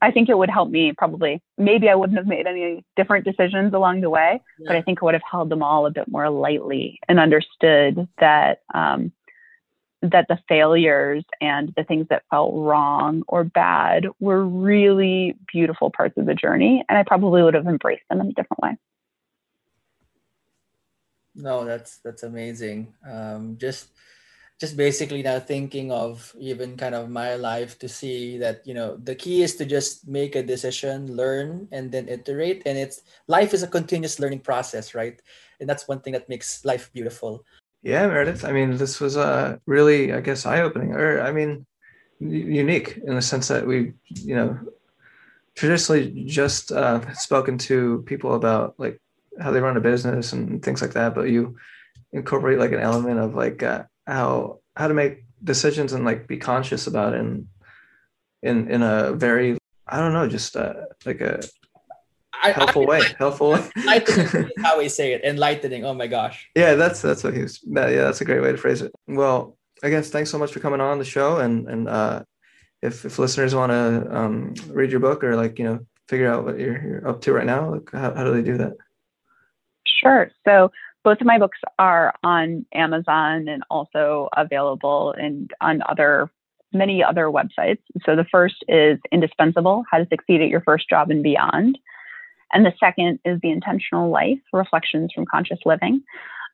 I 0.00 0.10
think 0.10 0.28
it 0.28 0.38
would 0.38 0.50
help 0.50 0.70
me 0.70 0.92
probably. 0.96 1.42
Maybe 1.56 1.88
I 1.88 1.94
wouldn't 1.94 2.18
have 2.18 2.26
made 2.26 2.46
any 2.46 2.84
different 2.96 3.24
decisions 3.24 3.74
along 3.74 4.00
the 4.00 4.10
way, 4.10 4.40
yeah. 4.58 4.64
but 4.68 4.76
I 4.76 4.82
think 4.82 5.00
I 5.02 5.04
would 5.04 5.14
have 5.14 5.22
held 5.28 5.48
them 5.48 5.62
all 5.62 5.86
a 5.86 5.90
bit 5.90 6.08
more 6.08 6.30
lightly 6.30 7.00
and 7.08 7.18
understood 7.18 8.08
that 8.20 8.62
um, 8.74 9.12
that 10.02 10.26
the 10.28 10.38
failures 10.48 11.24
and 11.40 11.72
the 11.76 11.84
things 11.84 12.06
that 12.10 12.22
felt 12.30 12.54
wrong 12.54 13.22
or 13.26 13.44
bad 13.44 14.06
were 14.20 14.44
really 14.44 15.36
beautiful 15.52 15.90
parts 15.90 16.16
of 16.16 16.26
the 16.26 16.34
journey. 16.34 16.84
And 16.88 16.96
I 16.96 17.02
probably 17.02 17.42
would 17.42 17.54
have 17.54 17.66
embraced 17.66 18.04
them 18.08 18.20
in 18.20 18.28
a 18.28 18.32
different 18.32 18.62
way. 18.62 18.76
No, 21.34 21.64
that's 21.64 21.98
that's 21.98 22.24
amazing. 22.24 22.94
Um, 23.08 23.56
just 23.58 23.90
just 24.58 24.76
basically 24.76 25.22
now 25.22 25.38
thinking 25.38 25.92
of 25.92 26.34
even 26.38 26.76
kind 26.76 26.94
of 26.94 27.08
my 27.08 27.36
life 27.36 27.78
to 27.78 27.88
see 27.88 28.38
that 28.38 28.66
you 28.66 28.74
know 28.74 28.96
the 28.96 29.14
key 29.14 29.42
is 29.42 29.54
to 29.56 29.64
just 29.64 30.08
make 30.08 30.34
a 30.34 30.42
decision 30.42 31.14
learn 31.14 31.68
and 31.70 31.92
then 31.92 32.08
iterate 32.08 32.62
and 32.66 32.76
it's 32.76 33.02
life 33.28 33.54
is 33.54 33.62
a 33.62 33.70
continuous 33.70 34.18
learning 34.18 34.40
process 34.40 34.94
right 34.94 35.22
and 35.60 35.68
that's 35.68 35.86
one 35.86 36.00
thing 36.00 36.12
that 36.12 36.28
makes 36.28 36.64
life 36.64 36.90
beautiful 36.92 37.44
yeah 37.82 38.06
meredith 38.06 38.44
i 38.44 38.52
mean 38.52 38.76
this 38.76 39.00
was 39.00 39.16
uh 39.16 39.56
really 39.66 40.12
i 40.12 40.20
guess 40.20 40.46
eye-opening 40.46 40.92
or 40.92 41.20
i 41.20 41.32
mean 41.32 41.64
unique 42.20 42.98
in 43.06 43.14
the 43.14 43.22
sense 43.22 43.48
that 43.48 43.66
we 43.66 43.92
you 44.06 44.34
know 44.34 44.58
traditionally 45.54 46.24
just 46.24 46.70
uh, 46.70 47.12
spoken 47.14 47.58
to 47.58 48.02
people 48.06 48.34
about 48.34 48.74
like 48.78 49.00
how 49.40 49.50
they 49.50 49.60
run 49.60 49.76
a 49.76 49.80
business 49.80 50.32
and 50.32 50.62
things 50.62 50.80
like 50.82 50.92
that 50.92 51.14
but 51.14 51.28
you 51.28 51.56
incorporate 52.12 52.58
like 52.58 52.72
an 52.72 52.80
element 52.80 53.18
of 53.18 53.34
like 53.34 53.62
uh, 53.62 53.82
how 54.06 54.58
how 54.76 54.88
to 54.88 54.94
make 54.94 55.24
decisions 55.42 55.92
and 55.92 56.04
like 56.04 56.26
be 56.26 56.36
conscious 56.36 56.86
about 56.86 57.14
it 57.14 57.20
in 57.20 57.48
in 58.42 58.70
in 58.70 58.82
a 58.82 59.12
very 59.12 59.58
I 59.86 59.98
don't 59.98 60.12
know 60.12 60.28
just 60.28 60.56
uh, 60.56 60.74
like 61.04 61.20
a 61.20 61.40
helpful 62.42 62.82
I, 62.82 62.86
way 62.86 63.02
helpful 63.18 63.52
way. 63.52 63.70
enlightening 63.76 64.50
how 64.58 64.78
we 64.78 64.88
say 64.88 65.12
it 65.12 65.24
enlightening 65.24 65.84
oh 65.84 65.94
my 65.94 66.06
gosh. 66.06 66.48
Yeah 66.54 66.74
that's 66.74 67.02
that's 67.02 67.24
what 67.24 67.34
he 67.34 67.42
was 67.42 67.60
that, 67.72 67.90
yeah 67.90 68.04
that's 68.04 68.20
a 68.20 68.24
great 68.24 68.40
way 68.40 68.52
to 68.52 68.58
phrase 68.58 68.82
it. 68.82 68.92
Well 69.06 69.56
I 69.82 69.90
guess 69.90 70.10
thanks 70.10 70.30
so 70.30 70.38
much 70.38 70.52
for 70.52 70.60
coming 70.60 70.80
on 70.80 70.98
the 70.98 71.04
show 71.04 71.38
and 71.38 71.68
and 71.68 71.88
uh 71.88 72.24
if 72.82 73.04
if 73.04 73.18
listeners 73.18 73.54
want 73.54 73.70
to 73.70 74.16
um 74.16 74.54
read 74.68 74.90
your 74.90 75.00
book 75.00 75.24
or 75.24 75.36
like 75.36 75.58
you 75.58 75.64
know 75.64 75.86
figure 76.08 76.32
out 76.32 76.44
what 76.44 76.58
you're, 76.58 76.82
you're 76.82 77.08
up 77.08 77.20
to 77.20 77.32
right 77.32 77.46
now 77.46 77.74
like 77.74 77.90
how, 77.92 78.14
how 78.14 78.24
do 78.24 78.32
they 78.32 78.42
do 78.42 78.56
that? 78.56 78.74
Sure. 80.00 80.30
So 80.44 80.70
both 81.04 81.20
of 81.20 81.26
my 81.26 81.38
books 81.38 81.58
are 81.78 82.14
on 82.22 82.66
Amazon 82.74 83.48
and 83.48 83.62
also 83.70 84.28
available 84.36 85.14
and 85.16 85.50
on 85.60 85.82
other 85.88 86.30
many 86.72 87.02
other 87.02 87.26
websites. 87.26 87.80
So 88.04 88.14
the 88.14 88.26
first 88.30 88.56
is 88.68 88.98
Indispensable: 89.10 89.84
How 89.90 89.98
to 89.98 90.06
Succeed 90.08 90.42
at 90.42 90.48
Your 90.48 90.60
First 90.60 90.88
Job 90.88 91.10
and 91.10 91.22
Beyond, 91.22 91.78
and 92.52 92.64
the 92.64 92.72
second 92.80 93.20
is 93.24 93.38
The 93.42 93.50
Intentional 93.50 94.10
Life: 94.10 94.38
Reflections 94.52 95.12
from 95.14 95.26
Conscious 95.26 95.58
Living. 95.64 96.02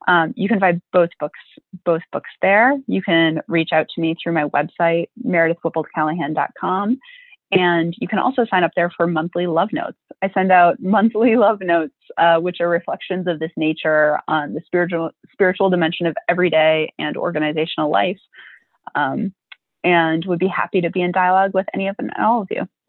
Um, 0.07 0.35
you 0.37 0.49
can 0.49 0.61
find 0.61 0.83
both 0.93 1.11
books 1.19 1.41
both 1.85 2.03
books 2.13 2.31
there. 2.43 2.77
You 2.87 3.03
can 3.03 3.41
reach 3.49 3.71
out 3.73 3.87
to 3.95 4.01
me 4.01 4.15
through 4.23 4.33
my 4.33 4.45
website 4.45 5.09
meredithwhipplecallahan.com 5.25 6.99
and 7.55 7.95
you 7.99 8.09
can 8.09 8.19
also 8.19 8.45
sign 8.51 8.65
up 8.65 8.73
there 8.75 8.91
for 8.97 9.07
monthly 9.07 9.47
love 9.47 9.73
notes. 9.73 9.99
I 10.23 10.31
send 10.33 10.51
out 10.51 10.77
monthly 10.81 11.37
love 11.37 11.61
notes, 11.61 11.95
uh, 12.19 12.39
which 12.39 12.61
are 12.61 12.69
reflections 12.69 13.27
of 13.27 13.39
this 13.39 13.53
nature 13.57 14.19
on 14.29 14.55
the 14.55 14.61
spiritual 14.67 15.11
spiritual 15.33 15.71
dimension 15.71 16.07
of 16.07 16.17
everyday 16.29 16.93
and 16.99 17.17
organizational 17.17 17.91
life. 17.91 18.19
Um, 18.95 19.33
and 19.83 20.25
would 20.25 20.39
be 20.39 20.49
happy 20.49 20.81
to 20.81 20.89
be 20.89 21.03
in 21.03 21.13
dialogue 21.13 21.53
with 21.53 21.67
any 21.75 21.89
of 21.89 21.97
and 21.99 22.11
all 22.19 22.41
of 22.41 22.49
you. 22.51 22.67